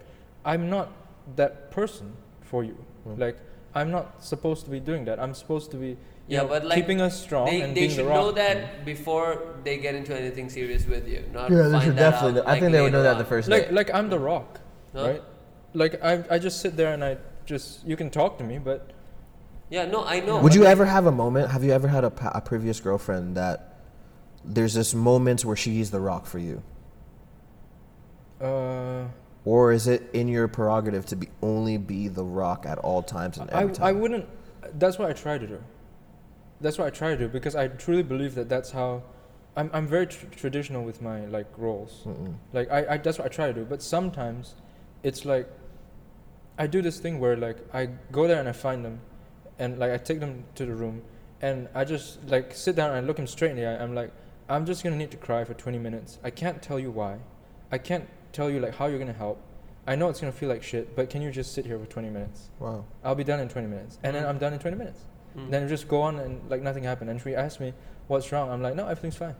I'm 0.44 0.70
not 0.70 0.90
that 1.36 1.70
person 1.70 2.12
for 2.42 2.64
you. 2.64 2.76
Hmm. 3.04 3.20
Like, 3.20 3.36
I'm 3.74 3.90
not 3.90 4.24
supposed 4.24 4.64
to 4.64 4.70
be 4.70 4.80
doing 4.80 5.04
that. 5.06 5.20
I'm 5.20 5.34
supposed 5.34 5.70
to 5.72 5.76
be, 5.76 5.88
you 5.88 5.96
Yeah, 6.26 6.42
know, 6.42 6.48
but, 6.48 6.64
like, 6.64 6.76
keeping 6.80 7.00
us 7.00 7.20
strong 7.20 7.46
They, 7.46 7.60
and 7.60 7.76
they 7.76 7.80
being 7.82 7.90
should 7.90 8.06
the 8.06 8.10
know 8.10 8.26
rock. 8.26 8.34
that 8.36 8.84
before 8.84 9.42
they 9.64 9.76
get 9.78 9.94
into 9.94 10.18
anything 10.18 10.48
serious 10.48 10.86
with 10.86 11.06
you. 11.08 11.24
Not 11.32 11.50
Yeah, 11.50 11.62
they 11.68 11.80
should 11.80 11.96
definitely. 11.96 12.40
out, 12.40 12.46
know- 12.46 12.50
I 12.50 12.52
like, 12.52 12.60
think 12.60 12.72
they 12.72 12.80
would 12.82 12.92
know 12.92 12.98
later 13.02 13.14
that 13.14 13.18
the 13.18 13.24
first 13.24 13.48
like 13.48 13.68
day. 13.68 13.74
like 13.74 13.90
I'm 13.94 14.08
the 14.10 14.18
rock, 14.18 14.60
Huh? 14.94 15.06
right? 15.08 15.22
Like 15.74 16.02
I 16.02 16.24
I 16.30 16.38
just 16.38 16.60
sit 16.60 16.76
there 16.76 16.92
and 16.94 17.04
I 17.04 17.18
just 17.44 17.84
you 17.86 17.94
can 17.96 18.08
talk 18.10 18.38
to 18.38 18.44
me, 18.44 18.58
but 18.58 18.90
Yeah, 19.70 19.84
no, 19.84 20.02
I 20.04 20.20
know. 20.20 20.40
Would 20.40 20.54
you 20.54 20.64
ever 20.64 20.86
have 20.86 21.04
a 21.06 21.12
moment? 21.12 21.50
Have 21.50 21.62
you 21.62 21.72
ever 21.72 21.88
had 21.88 22.02
a, 22.04 22.10
pa- 22.10 22.32
a 22.34 22.40
previous 22.40 22.80
girlfriend 22.80 23.36
that 23.36 23.76
there's 24.44 24.72
this 24.72 24.94
moment 24.94 25.44
where 25.44 25.56
she's 25.56 25.90
the 25.90 26.00
rock 26.00 26.24
for 26.24 26.38
you, 26.38 26.62
uh, 28.40 29.04
or 29.48 29.72
is 29.72 29.88
it 29.88 30.10
in 30.12 30.28
your 30.28 30.46
prerogative 30.46 31.06
to 31.06 31.16
be 31.16 31.26
only 31.40 31.78
be 31.78 32.06
the 32.08 32.22
rock 32.22 32.66
at 32.66 32.76
all 32.80 33.02
times 33.02 33.38
and 33.38 33.50
I 33.50 33.62
every 33.62 33.74
time? 33.74 33.86
I 33.86 33.92
wouldn't. 33.92 34.26
That's 34.78 34.98
what 34.98 35.08
I 35.08 35.14
try 35.14 35.38
to 35.38 35.46
do. 35.46 35.58
that's 36.60 36.76
what 36.76 36.86
I 36.86 36.90
try 36.90 37.08
to 37.12 37.16
do 37.16 37.28
because 37.28 37.56
I 37.56 37.68
truly 37.68 38.02
believe 38.02 38.34
that 38.34 38.50
that's 38.50 38.70
how. 38.72 39.02
I'm 39.56 39.70
I'm 39.72 39.86
very 39.86 40.06
tr- 40.06 40.26
traditional 40.26 40.84
with 40.84 41.00
my 41.00 41.24
like 41.36 41.46
roles. 41.56 42.02
Mm-mm. 42.04 42.34
Like 42.52 42.70
I, 42.70 42.80
I 42.90 42.96
that's 42.98 43.16
what 43.18 43.24
I 43.24 43.30
try 43.30 43.46
to 43.46 43.54
do. 43.54 43.64
But 43.64 43.80
sometimes, 43.82 44.54
it's 45.02 45.24
like. 45.24 45.48
I 46.58 46.66
do 46.66 46.82
this 46.82 46.98
thing 47.00 47.18
where 47.18 47.36
like 47.36 47.58
I 47.72 47.88
go 48.12 48.28
there 48.28 48.40
and 48.40 48.48
I 48.50 48.52
find 48.66 48.84
them, 48.84 49.00
and 49.58 49.78
like 49.78 49.92
I 49.92 49.96
take 49.96 50.20
them 50.20 50.44
to 50.56 50.66
the 50.66 50.74
room, 50.74 51.00
and 51.40 51.68
I 51.74 51.84
just 51.84 52.22
like 52.28 52.54
sit 52.54 52.76
down 52.76 52.90
and 52.90 52.98
I 52.98 53.00
look 53.00 53.16
them 53.16 53.26
straight 53.26 53.52
in 53.52 53.56
the 53.56 53.66
eye. 53.66 53.82
I'm 53.82 53.94
like, 53.94 54.12
I'm 54.48 54.66
just 54.66 54.84
gonna 54.84 54.96
need 54.96 55.12
to 55.12 55.16
cry 55.16 55.44
for 55.44 55.54
20 55.54 55.78
minutes. 55.78 56.18
I 56.22 56.30
can't 56.30 56.60
tell 56.60 56.78
you 56.78 56.90
why. 56.90 57.20
I 57.70 57.78
can't 57.78 58.08
tell 58.32 58.50
you 58.50 58.60
like 58.60 58.74
how 58.76 58.86
you're 58.86 58.98
gonna 58.98 59.12
help. 59.12 59.40
I 59.86 59.94
know 59.96 60.08
it's 60.08 60.20
gonna 60.20 60.32
feel 60.32 60.48
like 60.48 60.62
shit, 60.62 60.94
but 60.94 61.08
can 61.10 61.22
you 61.22 61.30
just 61.30 61.52
sit 61.54 61.64
here 61.66 61.78
for 61.78 61.86
20 61.86 62.10
minutes? 62.10 62.50
Wow. 62.58 62.84
I'll 63.02 63.14
be 63.14 63.24
done 63.24 63.40
in 63.40 63.48
20 63.48 63.66
minutes, 63.68 63.98
and 64.02 64.14
then 64.14 64.24
Mhm. 64.24 64.28
I'm 64.28 64.38
done 64.38 64.52
in 64.52 64.58
20 64.58 64.76
minutes. 64.76 65.00
Mm. 65.36 65.50
Then 65.50 65.68
just 65.68 65.88
go 65.88 66.00
on 66.02 66.18
and 66.18 66.40
like 66.50 66.62
nothing 66.62 66.84
happened. 66.84 67.10
And 67.10 67.20
she 67.20 67.34
asked 67.34 67.60
me 67.60 67.72
what's 68.06 68.30
wrong. 68.32 68.50
I'm 68.50 68.62
like, 68.62 68.74
no, 68.74 68.84
everything's 68.86 69.16
fine. 69.16 69.34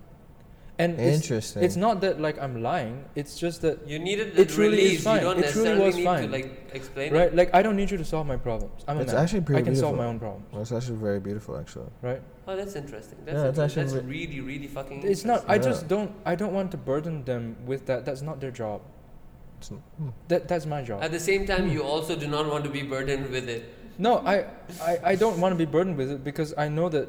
And 0.80 0.98
it's, 1.00 1.22
Interesting. 1.22 1.64
it's 1.64 1.74
not 1.74 2.00
that 2.02 2.20
like 2.20 2.40
I'm 2.40 2.62
lying. 2.62 3.04
It's 3.16 3.36
just 3.36 3.62
that 3.62 3.86
You 3.88 3.98
needed 3.98 4.34
the 4.36 4.42
It 4.42 4.48
truly 4.48 4.94
is 4.94 5.02
fine. 5.02 5.16
You 5.16 5.34
don't 5.34 5.38
It 5.42 5.50
truly 5.50 5.76
was 5.76 5.96
need 5.96 6.04
fine. 6.04 6.22
to 6.22 6.28
like 6.28 6.70
explain 6.72 7.12
right. 7.12 7.22
it. 7.22 7.34
Like 7.34 7.50
I 7.52 7.62
don't 7.62 7.74
need 7.74 7.90
you 7.90 7.98
to 7.98 8.04
solve 8.04 8.28
my 8.28 8.36
problems. 8.36 8.84
I'm 8.86 8.98
a 8.98 9.00
It's 9.02 9.12
man. 9.12 9.22
actually 9.22 9.40
pretty 9.40 9.62
I 9.62 9.64
can 9.64 9.74
solve 9.74 9.94
beautiful. 9.96 10.04
my 10.04 10.08
own 10.08 10.18
problems. 10.20 10.46
Well, 10.52 10.62
it's 10.62 10.70
actually 10.70 10.98
very 10.98 11.18
beautiful, 11.18 11.58
actually. 11.58 11.90
Right. 12.00 12.22
Oh, 12.46 12.54
that's 12.54 12.76
interesting. 12.76 13.18
That's, 13.24 13.34
Yeah, 13.36 13.48
it's 13.48 13.58
inter- 13.58 13.64
actually 13.64 13.82
that's 13.82 14.04
re- 14.06 14.26
really, 14.26 14.40
really 14.40 14.66
fucking. 14.68 15.02
It's 15.02 15.24
not. 15.24 15.44
I 15.48 15.56
Yeah. 15.56 15.62
just 15.62 15.88
don't. 15.88 16.12
I 16.24 16.36
don't 16.36 16.52
want 16.52 16.70
to 16.70 16.76
burden 16.76 17.24
them 17.24 17.56
with 17.66 17.86
that. 17.86 18.04
That's 18.04 18.22
not 18.22 18.40
their 18.40 18.52
job. 18.52 18.80
It's, 19.58 19.68
hmm. 19.70 20.10
That 20.28 20.46
that's 20.46 20.64
my 20.66 20.82
job. 20.82 21.02
At 21.02 21.10
the 21.10 21.18
same 21.20 21.44
time, 21.44 21.66
you 21.68 21.82
also 21.82 22.14
do 22.14 22.28
not 22.28 22.46
want 22.48 22.62
to 22.64 22.70
be 22.70 22.82
burdened 22.82 23.30
with 23.30 23.48
it. 23.48 23.74
No, 23.98 24.18
I, 24.18 24.46
I, 24.80 24.98
I 25.02 25.14
don't 25.16 25.40
want 25.40 25.50
to 25.50 25.56
be 25.58 25.64
burdened 25.66 25.96
with 25.98 26.12
it 26.12 26.22
because 26.22 26.54
I 26.56 26.68
know 26.68 26.88
that 26.90 27.08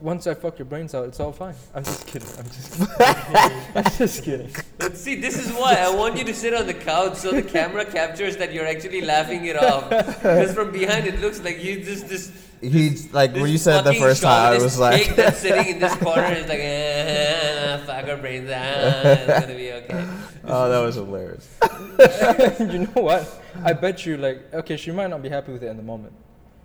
once 0.00 0.26
I 0.26 0.34
fuck 0.34 0.58
your 0.58 0.66
brains 0.66 0.94
out, 0.94 1.06
it's 1.06 1.20
all 1.20 1.32
fine. 1.32 1.54
I'm 1.74 1.84
just 1.84 2.06
kidding. 2.06 2.28
I'm 2.38 2.44
just 2.46 2.72
kidding. 2.98 3.58
I'm 3.74 3.84
just 3.84 4.24
kidding. 4.24 4.50
But 4.78 4.96
see, 4.96 5.16
this 5.16 5.38
is 5.38 5.52
why 5.52 5.74
I 5.74 5.94
want 5.94 6.16
you 6.16 6.24
to 6.24 6.34
sit 6.34 6.54
on 6.54 6.66
the 6.66 6.74
couch 6.74 7.16
so 7.16 7.30
the 7.30 7.42
camera 7.42 7.84
captures 7.84 8.36
that 8.38 8.52
you're 8.52 8.66
actually 8.66 9.02
laughing 9.02 9.44
it 9.44 9.56
off. 9.56 9.88
Because 9.90 10.54
from 10.54 10.72
behind 10.72 11.06
it 11.06 11.20
looks 11.20 11.42
like 11.42 11.62
you 11.62 11.84
just 11.84 12.08
this. 12.08 12.32
He's 12.60 13.12
like 13.12 13.34
when 13.34 13.48
you 13.48 13.58
said 13.58 13.82
the 13.82 13.94
first 13.94 14.22
time, 14.22 14.52
I 14.52 14.62
was 14.62 14.78
like, 14.78 15.02
pig 15.06 15.16
that's 15.16 15.38
sitting 15.38 15.74
in 15.74 15.80
this 15.80 15.94
corner 15.96 16.32
is 16.32 16.48
like, 16.48 16.60
eh, 16.60 17.76
fuck 17.78 18.04
her 18.04 18.16
brains 18.16 18.50
out. 18.50 19.04
It's 19.04 19.40
gonna 19.40 19.54
be 19.54 19.72
okay. 19.72 20.08
oh, 20.44 20.68
that 20.70 20.78
was 20.78 20.94
hilarious. 20.94 21.48
you 22.60 22.78
know 22.78 23.02
what? 23.02 23.42
I 23.64 23.72
bet 23.72 24.06
you, 24.06 24.16
like, 24.16 24.54
okay, 24.54 24.76
she 24.76 24.92
might 24.92 25.10
not 25.10 25.22
be 25.22 25.28
happy 25.28 25.52
with 25.52 25.64
it 25.64 25.68
in 25.68 25.76
the 25.76 25.82
moment. 25.82 26.12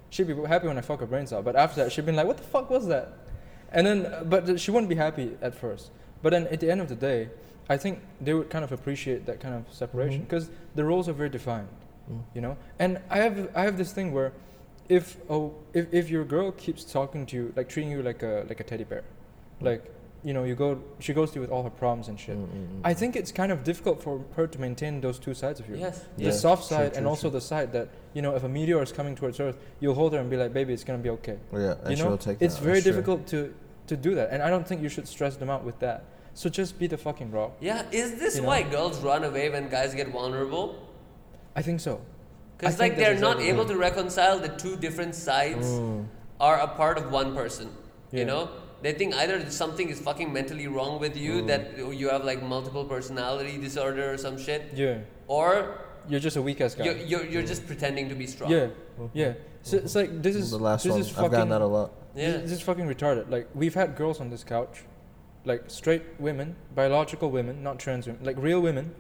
She'd 0.10 0.28
be 0.28 0.36
happy 0.48 0.68
when 0.68 0.78
I 0.78 0.82
fuck 0.82 1.00
her 1.02 1.06
brains 1.06 1.34
out, 1.34 1.44
but 1.44 1.56
after 1.56 1.84
that, 1.84 1.92
she'd 1.92 2.06
be 2.06 2.12
like, 2.12 2.28
what 2.28 2.38
the 2.38 2.44
fuck 2.44 2.70
was 2.70 2.88
that? 2.88 3.14
And 3.72 3.86
then, 3.86 4.14
but 4.30 4.60
she 4.60 4.72
wouldn't 4.72 4.90
be 4.90 4.96
happy 4.96 5.38
at 5.42 5.54
first. 5.54 5.92
But 6.22 6.32
then 6.32 6.48
at 6.48 6.60
the 6.62 6.72
end 6.72 6.80
of 6.82 6.88
the 6.88 6.96
day, 6.96 7.30
I 7.70 7.76
think 7.78 8.00
they 8.22 8.34
would 8.34 8.50
kind 8.50 8.64
of 8.64 8.72
appreciate 8.72 9.26
that 9.26 9.40
kind 9.42 9.54
of 9.54 9.72
separation 9.74 10.22
because 10.22 10.50
the 10.76 10.86
roles 10.86 11.10
are 11.10 11.14
very 11.14 11.30
defined, 11.30 11.68
Mm. 12.10 12.22
you 12.34 12.40
know? 12.42 12.56
And 12.80 13.02
I 13.10 13.18
have, 13.18 13.50
I 13.54 13.64
have 13.64 13.78
this 13.78 13.92
thing 13.92 14.14
where 14.14 14.32
if, 14.88 15.18
oh, 15.30 15.54
if, 15.74 15.94
if 15.94 16.10
your 16.10 16.24
girl 16.24 16.54
keeps 16.54 16.86
talking 16.86 17.26
to 17.26 17.36
you, 17.36 17.54
like 17.58 17.68
treating 17.68 17.92
you 17.92 18.02
like 18.02 18.24
a, 18.24 18.46
like 18.48 18.62
a 18.62 18.64
teddy 18.64 18.86
bear, 18.86 19.04
like, 19.60 19.84
you 20.24 20.34
know, 20.34 20.46
you 20.46 20.56
go, 20.56 20.82
she 21.00 21.14
goes 21.14 21.32
through 21.32 21.42
with 21.42 21.52
all 21.52 21.64
her 21.64 21.70
problems 21.70 22.08
and 22.08 22.18
shit. 22.18 22.38
Mm, 22.38 22.48
mm, 22.48 22.68
mm. 22.68 22.82
I 22.86 22.94
think 22.94 23.16
it's 23.18 23.32
kind 23.34 23.52
of 23.52 23.66
difficult 23.66 24.02
for 24.02 24.24
her 24.38 24.48
to 24.48 24.60
maintain 24.60 25.02
those 25.02 25.20
two 25.20 25.34
sides 25.34 25.60
of 25.60 25.68
you 25.70 25.76
Yes. 25.76 26.06
the 26.18 26.24
Yeah, 26.26 26.32
soft 26.32 26.68
true, 26.70 26.78
side 26.78 26.92
true, 26.94 26.98
and 27.00 27.08
also 27.08 27.24
true. 27.30 27.32
the 27.40 27.42
side 27.42 27.74
that 27.74 27.90
you 28.18 28.24
know 28.26 28.34
if 28.40 28.44
a 28.50 28.52
meteor 28.58 28.82
is 28.88 28.92
coming 29.00 29.16
towards 29.20 29.40
earth 29.46 29.58
you'll 29.82 29.94
hold 30.02 30.12
her 30.14 30.20
and 30.24 30.30
be 30.34 30.38
like 30.44 30.52
baby 30.60 30.74
it's 30.78 30.84
gonna 30.90 31.06
be 31.08 31.14
okay 31.18 31.38
yeah, 31.54 31.76
and 31.84 31.92
you 31.92 31.98
she'll 31.98 32.10
know 32.10 32.18
take 32.28 32.38
it's 32.46 32.56
that, 32.56 32.64
very 32.70 32.82
sure. 32.82 32.90
difficult 32.92 33.20
to 33.34 33.40
to 33.92 33.96
do 34.08 34.12
that 34.20 34.28
and 34.34 34.40
i 34.48 34.50
don't 34.54 34.68
think 34.70 34.82
you 34.86 34.92
should 34.96 35.08
stress 35.16 35.36
them 35.42 35.50
out 35.56 35.64
with 35.70 35.78
that 35.86 36.00
so 36.42 36.50
just 36.60 36.72
be 36.84 36.88
the 36.96 36.98
fucking 37.08 37.30
rock 37.38 37.52
Yeah, 37.70 37.82
is 38.02 38.10
this 38.24 38.36
You 38.36 38.42
know? 38.42 38.50
why 38.50 38.60
girls 38.76 38.96
run 39.10 39.24
away 39.30 39.46
when 39.54 39.64
guys 39.78 39.94
get 40.02 40.08
vulnerable? 40.20 40.66
i 41.60 41.62
think 41.68 41.80
so 41.90 41.94
Because 42.58 42.76
I 42.80 42.84
like 42.86 42.94
they're 43.02 43.20
not 43.30 43.38
exactly 43.38 43.50
able 43.54 43.66
right. 43.66 43.74
to 43.74 43.88
reconcile 43.90 44.38
the 44.48 44.52
two 44.64 44.76
different 44.86 45.14
sides 45.28 45.68
Mm. 45.80 46.06
are 46.50 46.58
a 46.68 46.70
part 46.82 46.96
of 47.02 47.06
one 47.20 47.30
person. 47.42 47.68
Yeah. 48.12 48.20
You 48.20 48.26
know, 48.32 48.42
they 48.86 48.94
think 49.00 49.10
either 49.24 49.38
something 49.64 49.88
is 49.94 50.00
fucking 50.08 50.30
mentally 50.38 50.68
wrong 50.76 50.94
with 51.06 51.16
you 51.26 51.34
Mm. 51.42 51.48
that 51.52 51.62
you 52.02 52.08
have 52.14 52.24
like 52.32 52.42
multiple 52.56 52.86
personality 52.96 53.56
disorder 53.68 54.06
or 54.14 54.18
some 54.26 54.38
shit, 54.46 54.62
yeah 54.84 54.98
or 55.40 55.52
you're 56.08 56.20
just 56.20 56.38
a 56.38 56.42
weak 56.42 56.62
ass 56.62 56.76
guy 56.76 56.86
you're, 56.86 56.98
you're, 56.98 57.26
you're 57.26 57.44
just 57.44 57.66
pretending 57.68 58.10
to 58.10 58.16
be 58.16 58.28
strong. 58.28 58.52
yeah 58.52 58.68
yeah 59.14 59.34
so 59.68 59.76
it's 59.76 59.96
like 59.96 60.22
this 60.22 60.36
is 60.36 60.52
the 60.52 60.58
last 60.58 60.84
this 60.84 60.92
one. 60.92 61.02
is 61.02 61.10
I've 61.10 61.16
fucking 61.16 61.32
gotten 61.32 61.50
that 61.50 61.62
a 61.62 61.66
lot. 61.66 61.92
Yeah. 62.16 62.32
This, 62.32 62.42
this 62.44 62.52
is 62.54 62.62
fucking 62.62 62.88
retarded. 62.88 63.30
Like 63.30 63.50
we've 63.54 63.74
had 63.74 63.98
girls 63.98 64.22
on 64.22 64.30
this 64.30 64.44
couch, 64.44 64.84
like 65.44 65.64
straight 65.68 66.04
women, 66.20 66.56
biological 66.74 67.30
women, 67.30 67.64
not 67.64 67.78
trans 67.78 68.08
women, 68.08 68.24
like 68.24 68.38
real 68.40 68.62
women, 68.62 68.96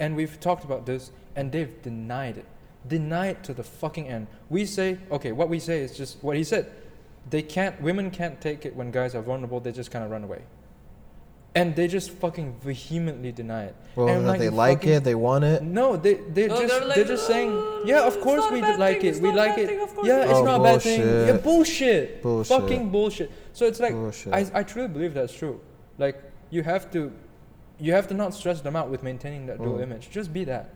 and 0.00 0.16
we've 0.16 0.40
talked 0.40 0.64
about 0.64 0.86
this, 0.86 1.12
and 1.36 1.52
they've 1.52 1.80
denied 1.82 2.38
it, 2.38 2.46
denied 2.88 3.44
to 3.44 3.54
the 3.54 3.62
fucking 3.62 4.08
end. 4.08 4.26
We 4.50 4.66
say, 4.66 4.98
okay, 5.12 5.30
what 5.30 5.48
we 5.48 5.60
say 5.60 5.80
is 5.80 5.96
just 5.96 6.22
what 6.22 6.36
he 6.36 6.42
said. 6.42 6.70
They 7.30 7.42
can't, 7.42 7.80
women 7.80 8.10
can't 8.10 8.40
take 8.40 8.66
it 8.66 8.74
when 8.74 8.90
guys 8.90 9.14
are 9.14 9.22
vulnerable. 9.22 9.60
They 9.60 9.70
just 9.70 9.92
kind 9.92 10.04
of 10.04 10.10
run 10.10 10.24
away, 10.24 10.42
and 11.54 11.76
they 11.76 11.86
just 11.86 12.10
fucking 12.12 12.54
vehemently 12.62 13.30
deny 13.32 13.64
it. 13.64 13.76
Well, 13.94 14.08
And 14.08 14.26
like, 14.26 14.40
they 14.40 14.48
like 14.48 14.78
fucking- 14.78 14.92
it, 14.92 15.04
they 15.04 15.14
want 15.14 15.44
it. 15.44 15.62
No, 15.62 15.96
they 15.96 16.14
they 16.14 16.46
No, 16.48 16.60
just 16.62 16.68
they're 16.80 16.94
they're, 16.94 17.04
just 17.04 17.26
saying, 17.26 17.50
"Uh, 17.52 17.84
yeah, 17.84 18.06
of 18.06 18.20
course 18.20 18.50
we 18.50 18.60
did 18.62 18.78
like 18.78 18.98
thing, 19.00 19.06
it, 19.06 19.10
it's 19.10 19.20
we 19.20 19.28
not 19.28 19.34
a 19.34 19.38
like 19.38 19.50
bad 19.56 19.58
it. 19.58 19.66
thing, 19.68 19.80
of 19.80 19.90
yeah, 20.06 20.20
it's 20.22 20.30
it's 20.30 20.40
not." 20.40 20.44
not 20.44 20.60
a 20.60 20.64
bad 20.64 20.82
thing. 20.82 21.00
Bullshit. 21.02 21.28
Yeah, 21.28 21.36
bullshit. 21.42 22.22
Bullshit. 22.22 22.56
Fucking 22.60 22.90
bullshit. 22.90 23.30
So 23.52 23.66
it's 23.66 23.80
like 23.80 23.92
Bullshit. 23.92 24.32
I 24.32 24.46
I 24.54 24.62
truly 24.62 24.88
believe 24.88 25.12
that's 25.14 25.34
true. 25.34 25.60
Like 25.98 26.16
you 26.50 26.62
have 26.62 26.90
to, 26.92 27.12
you 27.78 27.92
have 27.92 28.06
to 28.08 28.14
not 28.14 28.32
stress 28.34 28.60
them 28.62 28.74
out 28.76 28.88
with 28.90 29.02
maintaining 29.02 29.44
that 29.46 29.58
dual 29.58 29.78
Mm. 29.78 29.82
image. 29.82 30.08
Just 30.10 30.32
be 30.32 30.44
that, 30.44 30.70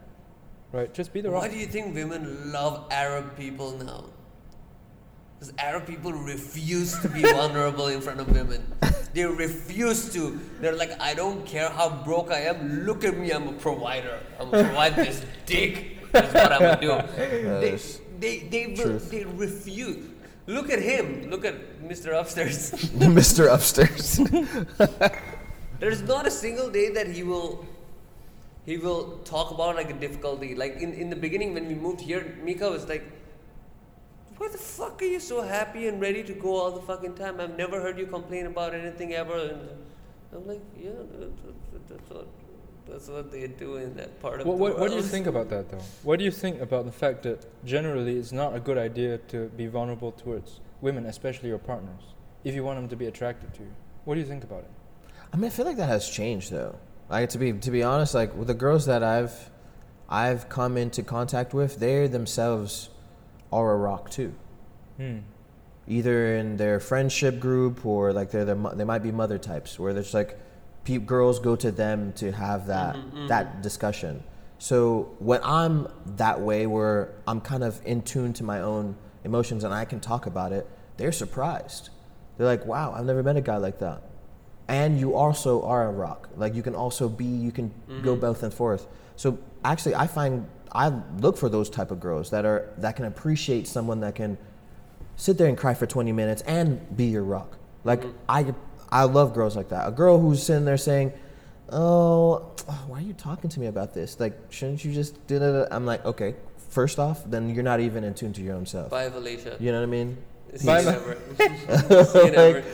right? 0.73 0.92
Just 0.92 1.12
be 1.14 1.21
the 1.23 1.30
rock. 1.30 1.42
Why 1.42 1.49
do 1.49 1.56
you 1.56 1.66
think 1.66 1.95
women 1.95 2.52
love 2.52 2.85
Arab 2.90 3.35
people 3.37 3.73
now? 3.78 4.04
Because 5.38 5.52
Arab 5.59 5.87
people 5.87 6.12
refuse 6.12 6.99
to 7.00 7.09
be 7.09 7.23
vulnerable 7.23 7.88
in 7.88 8.00
front 8.00 8.21
of 8.21 8.28
women. 8.28 8.64
They 9.12 9.25
refuse 9.25 10.12
to. 10.12 10.38
They're 10.61 10.76
like, 10.76 10.99
I 11.00 11.14
don't 11.14 11.45
care 11.47 11.69
how 11.69 12.02
broke 12.05 12.31
I 12.31 12.40
am. 12.40 12.85
Look 12.85 13.05
at 13.05 13.16
me, 13.16 13.31
I'm 13.31 13.49
a 13.49 13.52
provider. 13.52 14.19
I'm 14.40 14.50
gonna 14.50 14.64
provide 14.64 14.97
this 14.97 15.25
dick. 15.47 16.12
That's 16.12 16.35
what 16.35 16.52
I'm 16.52 16.61
gonna 16.61 16.81
do. 16.81 17.88
They, 18.19 18.38
they, 18.49 18.49
they, 18.49 18.83
will, 18.83 18.99
they 18.99 19.25
refuse. 19.25 20.09
Look 20.47 20.71
at 20.71 20.81
him. 20.81 21.28
Look 21.28 21.45
at 21.45 21.83
Mr. 21.83 22.19
Upstairs. 22.19 22.71
Mr. 22.97 23.52
Upstairs. 23.52 24.21
There's 25.81 26.00
not 26.00 26.26
a 26.26 26.31
single 26.31 26.71
day 26.71 26.88
that 26.90 27.09
he 27.09 27.23
will 27.23 27.66
he 28.66 28.78
will 28.78 29.19
talk 29.25 29.52
about 29.52 29.76
like 29.76 29.90
a 29.90 29.93
difficulty. 29.95 30.55
Like 30.55 30.76
in, 30.76 30.93
in 30.93 31.09
the 31.09 31.16
beginning 31.16 31.55
when 31.55 31.69
we 31.69 31.75
moved 31.75 32.00
here, 32.00 32.37
Mika 32.43 32.69
was 32.69 32.88
like, 32.88 33.05
Why 34.38 34.49
the 34.49 34.59
fuck 34.59 35.00
are 35.02 35.07
you 35.07 35.21
so 35.21 35.43
happy 35.43 35.88
and 35.88 36.00
ready 36.00 36.23
to 36.25 36.33
go 36.35 36.57
all 36.57 36.71
the 36.73 36.83
fucking 36.83 37.14
time? 37.14 37.40
I've 37.40 37.57
never 37.57 37.81
heard 37.81 37.99
you 37.99 38.07
complain 38.07 38.47
about 38.47 38.75
anything 38.75 39.14
ever 39.14 39.35
and 39.38 39.69
I'm 40.35 40.47
like, 40.47 40.61
Yeah, 40.78 40.90
that- 40.90 41.21
that- 41.21 41.88
that's 41.88 42.11
what 42.11 42.26
that's 42.88 43.09
what 43.09 43.33
they 43.33 43.49
do 43.49 43.76
in 43.76 43.97
that 43.97 44.21
part 44.21 44.40
of 44.40 44.47
What, 44.47 44.57
the 44.59 44.62
what, 44.62 44.78
what 44.78 44.90
do 44.90 44.97
you 44.97 45.02
think 45.02 45.26
about 45.26 45.49
that 45.50 45.69
though? 45.71 45.83
What 46.05 46.19
do 46.21 46.25
you 46.25 46.31
think 46.31 46.61
about 46.61 46.85
the 46.85 46.93
fact 46.93 47.25
that 47.25 47.45
generally 47.64 48.16
it's 48.16 48.31
not 48.33 48.55
a 48.55 48.61
good 48.61 48.78
idea 48.78 49.19
to 49.28 49.49
be 49.57 49.66
vulnerable 49.66 50.12
towards 50.12 50.61
women, 50.81 51.07
especially 51.07 51.49
your 51.49 51.59
partners, 51.59 52.14
if 52.45 52.55
you 52.55 52.62
want 52.62 52.78
them 52.78 52.88
to 52.88 52.95
be 52.97 53.07
attracted 53.07 53.52
to 53.55 53.62
you? 53.62 53.73
What 54.05 54.14
do 54.14 54.21
you 54.21 54.26
think 54.26 54.45
about 54.45 54.61
it? 54.61 54.71
I 55.33 55.37
mean, 55.37 55.47
I 55.47 55.50
feel 55.50 55.66
like 55.66 55.76
that 55.78 55.88
has 55.88 56.09
changed 56.09 56.52
though. 56.52 56.76
Like 57.11 57.28
to 57.31 57.38
be 57.38 57.52
to 57.55 57.71
be 57.73 57.83
honest, 57.83 58.14
like 58.14 58.35
with 58.37 58.47
the 58.49 58.55
girls 58.55 58.87
that 58.87 59.02
I've 59.02 59.50
I've 60.09 60.49
come 60.49 60.76
into 60.76 61.02
contact 61.02 61.52
with, 61.55 61.81
they 61.81 62.07
themselves 62.07 62.90
are 63.53 63.73
a 63.73 63.76
rock 63.76 64.11
too. 64.11 64.35
Hmm. 64.97 65.19
Either 65.88 66.37
in 66.37 66.57
their 66.57 66.81
friendship 66.81 67.38
group 67.38 67.87
or 67.87 68.12
like 68.12 68.31
they're, 68.31 68.45
they're 68.45 68.57
they 68.75 68.85
might 68.85 69.03
be 69.03 69.12
mother 69.12 69.38
types 69.38 69.79
where 69.79 69.93
there's 69.95 70.15
like 70.15 70.38
pe- 70.85 70.99
girls 70.99 71.38
go 71.38 71.55
to 71.57 71.71
them 71.71 72.12
to 72.15 72.33
have 72.33 72.67
that 72.67 72.97
Mhm, 72.97 73.29
that 73.29 73.62
discussion. 73.62 74.23
So 74.59 75.11
when 75.19 75.41
I'm 75.45 75.87
that 76.17 76.41
way, 76.41 76.67
where 76.67 77.11
I'm 77.29 77.41
kind 77.41 77.62
of 77.62 77.81
in 77.85 78.03
tune 78.03 78.33
to 78.35 78.45
my 78.45 78.61
own 78.62 78.97
emotions 79.23 79.65
and 79.65 79.73
I 79.75 79.85
can 79.85 80.00
talk 80.00 80.26
about 80.26 80.53
it, 80.53 80.67
they're 80.97 81.12
surprised. 81.12 81.91
They're 82.37 82.47
like, 82.47 82.67
"Wow, 82.67 82.93
I've 82.97 83.05
never 83.05 83.23
met 83.23 83.37
a 83.37 83.41
guy 83.41 83.59
like 83.59 83.79
that." 83.81 84.03
And 84.69 84.99
you 84.99 85.15
also 85.15 85.62
are 85.62 85.87
a 85.88 85.93
rock. 85.93 86.29
Like 86.37 86.55
you 86.55 86.62
can 86.62 86.75
also 86.75 87.09
be, 87.09 87.25
you 87.25 87.53
can 87.53 87.71
go 88.03 88.17
both 88.17 88.43
and 88.43 88.53
forth. 88.53 88.87
So 89.15 89.38
actually, 89.65 89.95
I 89.95 90.07
find 90.09 90.47
I 90.76 90.92
look 91.21 91.38
for 91.38 91.49
those 91.49 91.71
type 91.71 91.90
of 91.90 92.00
girls 92.00 92.30
that 92.30 92.45
are 92.45 92.68
that 92.78 92.97
can 92.97 93.06
appreciate 93.06 93.66
someone 93.66 94.00
that 94.00 94.14
can 94.14 94.37
sit 95.16 95.38
there 95.38 95.49
and 95.49 95.56
cry 95.56 95.73
for 95.73 95.87
20 95.87 96.12
minutes 96.12 96.42
and 96.42 96.95
be 96.95 97.06
your 97.06 97.25
rock. 97.25 97.56
Like 97.83 98.02
mm-hmm. 98.02 98.16
I 98.28 98.54
I 98.92 99.04
love 99.04 99.33
girls 99.33 99.56
like 99.56 99.71
that. 99.71 99.88
A 99.88 99.90
girl 99.90 100.21
who's 100.21 100.42
sitting 100.42 100.66
there 100.66 100.76
saying, 100.76 101.12
"Oh, 101.71 102.52
why 102.87 102.99
are 102.99 103.00
you 103.00 103.14
talking 103.14 103.49
to 103.50 103.59
me 103.59 103.66
about 103.66 103.95
this? 103.95 104.21
Like, 104.21 104.38
shouldn't 104.50 104.85
you 104.85 104.92
just 104.92 105.26
do 105.26 105.38
that?" 105.38 105.68
I'm 105.71 105.87
like, 105.87 106.04
"Okay, 106.04 106.35
first 106.68 106.99
off, 106.99 107.25
then 107.25 107.49
you're 107.54 107.64
not 107.64 107.80
even 107.80 108.04
in 108.04 108.12
tune 108.12 108.35
to 108.35 108.42
your 108.42 108.54
own 108.54 108.66
self." 108.66 108.90
Bye, 108.90 109.09
Felicia. 109.11 109.56
You 109.59 109.73
know 109.73 109.80
what 109.80 109.85
I 109.85 109.87
mean? 109.87 110.18
Bye, 110.64 110.80
you 110.80 110.87
man. 110.87 110.95
never. 110.95 112.04
See 112.04 112.25
you 112.25 112.30
never. 112.30 112.61
Like, 112.61 112.64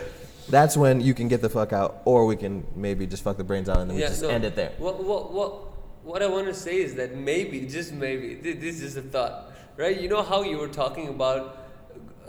that's 0.48 0.76
when 0.76 1.00
you 1.00 1.14
can 1.14 1.28
get 1.28 1.40
the 1.40 1.48
fuck 1.48 1.72
out, 1.72 2.02
or 2.04 2.26
we 2.26 2.36
can 2.36 2.66
maybe 2.74 3.06
just 3.06 3.22
fuck 3.22 3.36
the 3.36 3.44
brains 3.44 3.68
out 3.68 3.78
and 3.78 3.88
then 3.88 3.96
we 3.96 4.02
Yeah, 4.02 4.08
just 4.08 4.22
no. 4.22 4.28
end 4.28 4.44
it 4.44 4.56
there. 4.56 4.72
What, 4.78 5.02
what, 5.02 5.32
what, 5.32 5.71
what 6.04 6.22
I 6.22 6.26
want 6.26 6.46
to 6.46 6.54
say 6.54 6.76
is 6.76 6.94
that 6.96 7.16
maybe, 7.16 7.66
just 7.66 7.92
maybe, 7.92 8.34
this 8.34 8.80
is 8.80 8.96
a 8.96 9.02
thought, 9.02 9.52
right? 9.76 9.98
You 10.00 10.08
know 10.08 10.22
how 10.22 10.42
you 10.42 10.58
were 10.58 10.68
talking 10.68 11.08
about 11.08 11.58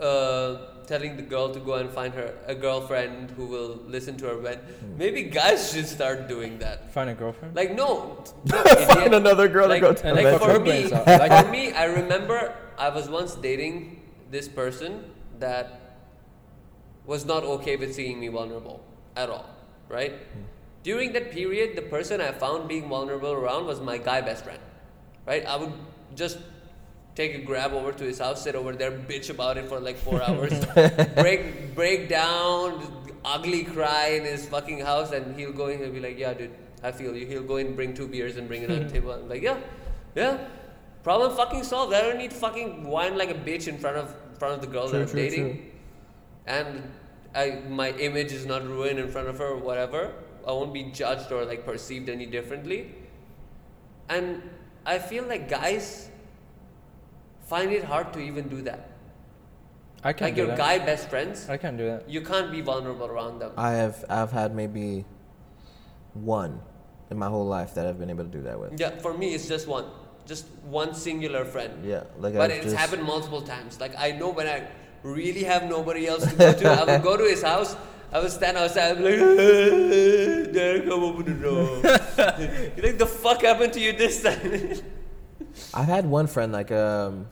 uh, 0.00 0.56
telling 0.86 1.16
the 1.16 1.22
girl 1.22 1.52
to 1.52 1.60
go 1.60 1.74
and 1.74 1.88
find 1.90 2.12
her 2.14 2.34
a 2.46 2.54
girlfriend 2.54 3.30
who 3.32 3.46
will 3.46 3.78
listen 3.86 4.16
to 4.18 4.26
her 4.26 4.38
when 4.38 4.58
Hmm. 4.58 4.98
maybe 4.98 5.22
guys 5.22 5.72
should 5.72 5.86
start 5.86 6.28
doing 6.28 6.58
that. 6.58 6.92
Find 6.92 7.08
a 7.10 7.14
girlfriend. 7.14 7.56
Like 7.56 7.74
no, 7.74 8.22
no 8.44 8.56
Find 8.62 8.90
idiot. 9.06 9.14
another 9.14 9.48
girl 9.48 9.68
like, 9.68 9.80
to 9.82 9.86
go 9.88 9.94
to. 9.94 10.14
Like 10.14 10.38
for 10.40 10.60
me. 10.60 10.88
Like- 11.06 11.44
for 11.44 11.50
me, 11.50 11.72
I 11.72 11.84
remember 11.86 12.54
I 12.76 12.88
was 12.90 13.08
once 13.08 13.34
dating 13.34 14.02
this 14.30 14.46
person 14.48 15.04
that 15.38 15.80
was 17.06 17.24
not 17.24 17.44
okay 17.44 17.76
with 17.76 17.94
seeing 17.94 18.18
me 18.20 18.28
vulnerable 18.28 18.84
at 19.16 19.30
all, 19.30 19.46
right? 19.88 20.12
During 20.84 21.12
that 21.14 21.32
period, 21.32 21.76
the 21.76 21.82
person 21.82 22.20
I 22.20 22.30
found 22.32 22.68
being 22.68 22.88
vulnerable 22.88 23.32
around 23.32 23.66
was 23.66 23.80
my 23.80 23.96
guy 23.98 24.20
best 24.20 24.44
friend, 24.44 24.60
right? 25.26 25.44
I 25.46 25.56
would 25.56 25.72
just 26.14 26.38
take 27.14 27.34
a 27.34 27.38
grab 27.38 27.72
over 27.72 27.90
to 27.92 28.04
his 28.04 28.18
house, 28.18 28.42
sit 28.44 28.54
over 28.54 28.72
there, 28.74 28.90
bitch 28.92 29.30
about 29.30 29.56
it 29.56 29.66
for 29.66 29.80
like 29.80 29.96
four 29.96 30.22
hours, 30.28 30.52
break 31.14 31.74
break 31.74 32.08
down, 32.10 32.82
ugly 33.24 33.64
cry 33.64 34.08
in 34.18 34.24
his 34.24 34.46
fucking 34.46 34.80
house, 34.80 35.12
and 35.12 35.38
he'll 35.38 35.52
go 35.52 35.68
in 35.68 35.80
and 35.82 35.92
be 35.94 36.00
like, 36.00 36.18
"Yeah, 36.18 36.34
dude, 36.34 36.50
I 36.82 36.92
feel 36.92 37.16
you." 37.16 37.26
He'll 37.26 37.48
go 37.54 37.56
in, 37.56 37.74
bring 37.74 37.94
two 37.94 38.06
beers, 38.06 38.36
and 38.36 38.46
bring 38.46 38.62
it 38.62 38.70
on 38.70 38.84
the 38.86 38.90
table. 38.96 39.12
I'm 39.12 39.26
like, 39.28 39.40
"Yeah, 39.42 39.56
yeah, 40.14 40.36
problem 41.02 41.34
fucking 41.34 41.64
solved. 41.64 41.94
I 41.94 42.02
don't 42.02 42.18
need 42.18 42.32
fucking 42.32 42.84
whine 42.84 43.16
like 43.16 43.30
a 43.30 43.40
bitch 43.48 43.68
in 43.68 43.78
front 43.78 43.96
of 43.96 44.14
in 44.32 44.38
front 44.38 44.54
of 44.56 44.60
the 44.60 44.66
girl 44.66 44.90
True, 44.90 44.98
that 44.98 45.08
I'm 45.08 45.08
true, 45.08 45.20
dating." 45.20 45.70
and 46.46 46.82
I 47.34 47.62
my 47.70 47.88
image 47.92 48.32
is 48.32 48.44
not 48.44 48.68
ruined 48.68 48.98
in 48.98 49.08
front 49.08 49.28
of 49.28 49.38
her 49.38 49.46
or 49.46 49.56
whatever. 49.56 50.12
I 50.46 50.52
won't 50.52 50.72
be 50.72 50.84
judged 50.84 51.32
or 51.32 51.44
like 51.44 51.64
perceived 51.64 52.08
any 52.08 52.26
differently. 52.26 52.94
And 54.08 54.42
I 54.86 54.98
feel 54.98 55.24
like 55.24 55.48
guys 55.48 56.10
find 57.46 57.72
it 57.72 57.84
hard 57.84 58.12
to 58.14 58.20
even 58.20 58.48
do 58.48 58.62
that. 58.62 58.90
I 60.02 60.12
can't 60.12 60.22
like 60.22 60.34
do 60.34 60.42
your 60.42 60.48
that. 60.48 60.58
guy 60.58 60.78
best 60.78 61.08
friends, 61.08 61.48
I 61.48 61.56
can't 61.56 61.78
do 61.78 61.86
that. 61.86 62.08
you 62.08 62.20
can't 62.20 62.50
be 62.52 62.60
vulnerable 62.60 63.06
around 63.06 63.38
them. 63.38 63.52
I 63.56 63.72
have 63.72 64.04
I've 64.10 64.32
had 64.32 64.54
maybe 64.54 65.06
one 66.12 66.60
in 67.10 67.18
my 67.18 67.28
whole 67.28 67.46
life 67.46 67.74
that 67.74 67.86
I've 67.86 67.98
been 67.98 68.10
able 68.10 68.24
to 68.24 68.30
do 68.30 68.42
that 68.42 68.58
with. 68.60 68.78
Yeah, 68.78 68.90
for 68.98 69.14
me 69.16 69.34
it's 69.34 69.48
just 69.48 69.66
one. 69.66 69.86
Just 70.26 70.46
one 70.64 70.94
singular 70.94 71.44
friend. 71.44 71.84
Yeah, 71.84 72.04
like 72.18 72.34
But 72.34 72.50
I've 72.50 72.56
it's 72.58 72.64
just, 72.72 72.76
happened 72.76 73.02
multiple 73.04 73.42
times. 73.42 73.80
Like 73.80 73.94
I 73.98 74.12
know 74.12 74.30
when 74.30 74.46
I 74.46 74.68
really 75.02 75.44
have 75.44 75.68
nobody 75.68 76.06
else 76.06 76.24
to 76.26 76.36
go 76.36 76.52
to, 76.52 76.68
I 76.70 76.84
will 76.84 77.04
go 77.04 77.16
to 77.16 77.24
his 77.24 77.42
house. 77.42 77.76
I 78.12 78.20
would 78.20 78.30
stand 78.30 78.56
outside. 78.56 78.92
I'd 78.92 78.98
be 78.98 79.04
like, 79.04 79.38
hey, 79.38 80.46
Derek, 80.52 80.84
come 80.86 81.02
open 81.02 81.24
the 81.24 81.42
door. 81.42 81.80
You're 82.76 82.86
like, 82.86 82.98
the 82.98 83.06
fuck 83.06 83.42
happened 83.42 83.72
to 83.74 83.80
you 83.80 83.92
this 83.92 84.22
time? 84.22 84.72
I've 85.74 85.86
had 85.86 86.06
one 86.06 86.26
friend 86.26 86.52
like 86.52 86.72
um, 86.72 87.26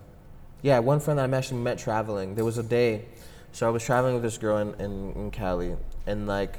yeah, 0.62 0.78
one 0.78 1.00
friend 1.00 1.18
that 1.18 1.32
I 1.32 1.36
actually 1.36 1.60
met 1.60 1.78
traveling. 1.78 2.34
There 2.34 2.44
was 2.44 2.58
a 2.58 2.62
day, 2.62 3.06
so 3.52 3.66
I 3.66 3.70
was 3.70 3.84
traveling 3.84 4.14
with 4.14 4.22
this 4.22 4.38
girl 4.38 4.58
in, 4.58 4.74
in, 4.80 5.12
in 5.12 5.30
Cali, 5.30 5.76
and 6.06 6.26
like 6.26 6.58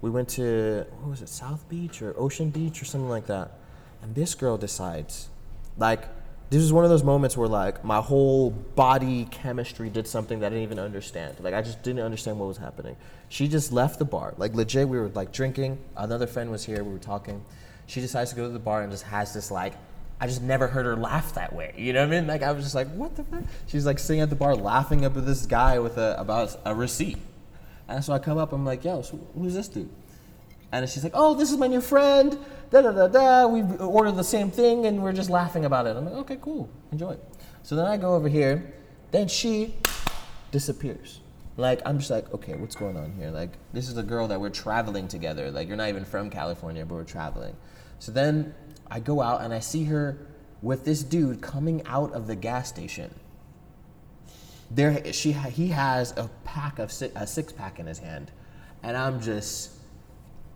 we 0.00 0.10
went 0.10 0.28
to 0.30 0.84
what 1.00 1.10
was 1.10 1.22
it, 1.22 1.28
South 1.28 1.68
Beach 1.68 2.02
or 2.02 2.14
Ocean 2.18 2.50
Beach 2.50 2.82
or 2.82 2.84
something 2.84 3.08
like 3.08 3.26
that, 3.26 3.52
and 4.02 4.14
this 4.14 4.34
girl 4.34 4.58
decides, 4.58 5.28
like, 5.76 6.08
this 6.50 6.62
was 6.62 6.72
one 6.72 6.84
of 6.84 6.90
those 6.90 7.04
moments 7.04 7.36
where 7.36 7.48
like 7.48 7.84
my 7.84 8.00
whole 8.00 8.50
body 8.50 9.26
chemistry 9.30 9.90
did 9.90 10.06
something 10.06 10.40
that 10.40 10.46
I 10.46 10.50
didn't 10.50 10.64
even 10.64 10.78
understand. 10.78 11.36
Like 11.40 11.54
I 11.54 11.62
just 11.62 11.82
didn't 11.82 12.00
understand 12.00 12.38
what 12.38 12.46
was 12.46 12.56
happening. 12.56 12.96
She 13.28 13.48
just 13.48 13.72
left 13.72 13.98
the 13.98 14.04
bar. 14.04 14.34
Like 14.36 14.54
legit, 14.54 14.88
we 14.88 14.98
were 14.98 15.08
like 15.08 15.32
drinking. 15.32 15.78
Another 15.96 16.26
friend 16.26 16.50
was 16.50 16.64
here. 16.64 16.82
We 16.82 16.92
were 16.92 16.98
talking. 16.98 17.44
She 17.86 18.00
decides 18.00 18.30
to 18.30 18.36
go 18.36 18.46
to 18.46 18.52
the 18.52 18.58
bar 18.58 18.82
and 18.82 18.90
just 18.90 19.04
has 19.04 19.34
this 19.34 19.50
like 19.50 19.74
I 20.20 20.26
just 20.26 20.42
never 20.42 20.66
heard 20.66 20.84
her 20.84 20.96
laugh 20.96 21.34
that 21.34 21.52
way. 21.52 21.74
You 21.76 21.92
know 21.92 22.00
what 22.00 22.14
I 22.14 22.20
mean? 22.20 22.26
Like 22.26 22.42
I 22.42 22.50
was 22.50 22.64
just 22.64 22.74
like, 22.74 22.88
what 22.88 23.14
the 23.14 23.22
fuck? 23.24 23.42
She's 23.66 23.86
like 23.86 23.98
sitting 23.98 24.20
at 24.20 24.30
the 24.30 24.36
bar 24.36 24.56
laughing 24.56 25.04
up 25.04 25.16
at 25.16 25.24
this 25.24 25.46
guy 25.46 25.78
with 25.78 25.96
a 25.96 26.16
about 26.18 26.56
a 26.64 26.74
receipt. 26.74 27.18
And 27.86 28.04
so 28.04 28.12
I 28.12 28.18
come 28.18 28.36
up, 28.36 28.52
I'm 28.52 28.64
like, 28.64 28.84
yo, 28.84 29.02
so 29.02 29.18
who's 29.34 29.54
this 29.54 29.68
dude? 29.68 29.88
And 30.72 30.88
she's 30.88 31.02
like, 31.04 31.14
oh, 31.14 31.34
this 31.34 31.50
is 31.50 31.56
my 31.56 31.68
new 31.68 31.80
friend. 31.80 32.36
Da 32.70 32.82
da 32.82 32.92
da 32.92 33.06
da. 33.06 33.46
We 33.46 33.62
ordered 33.78 34.16
the 34.16 34.24
same 34.24 34.50
thing 34.50 34.86
and 34.86 35.02
we're 35.02 35.12
just 35.12 35.30
laughing 35.30 35.64
about 35.64 35.86
it. 35.86 35.96
I'm 35.96 36.04
like, 36.04 36.14
okay, 36.14 36.38
cool, 36.40 36.68
enjoy. 36.90 37.16
So 37.62 37.76
then 37.76 37.86
I 37.86 37.96
go 37.96 38.14
over 38.14 38.28
here. 38.28 38.74
Then 39.12 39.28
she 39.28 39.76
disappears. 40.50 41.20
Like 41.58 41.82
I'm 41.84 41.98
just 41.98 42.08
like, 42.08 42.32
okay, 42.32 42.54
what's 42.54 42.76
going 42.76 42.96
on 42.96 43.12
here? 43.12 43.30
Like 43.30 43.50
this 43.72 43.88
is 43.88 43.98
a 43.98 44.02
girl 44.02 44.28
that 44.28 44.40
we're 44.40 44.48
traveling 44.48 45.08
together. 45.08 45.50
Like 45.50 45.66
you're 45.66 45.76
not 45.76 45.88
even 45.88 46.04
from 46.04 46.30
California, 46.30 46.86
but 46.86 46.94
we're 46.94 47.04
traveling. 47.04 47.56
So 47.98 48.12
then 48.12 48.54
I 48.88 49.00
go 49.00 49.20
out 49.20 49.42
and 49.42 49.52
I 49.52 49.58
see 49.58 49.82
her 49.84 50.16
with 50.62 50.84
this 50.84 51.02
dude 51.02 51.40
coming 51.40 51.84
out 51.84 52.12
of 52.12 52.28
the 52.28 52.36
gas 52.36 52.68
station. 52.68 53.12
There, 54.70 55.12
she 55.12 55.32
he 55.32 55.68
has 55.68 56.12
a 56.16 56.30
pack 56.44 56.78
of 56.78 56.92
si- 56.92 57.10
a 57.16 57.26
six 57.26 57.52
pack 57.52 57.80
in 57.80 57.86
his 57.86 57.98
hand, 57.98 58.30
and 58.84 58.96
I'm 58.96 59.20
just, 59.20 59.72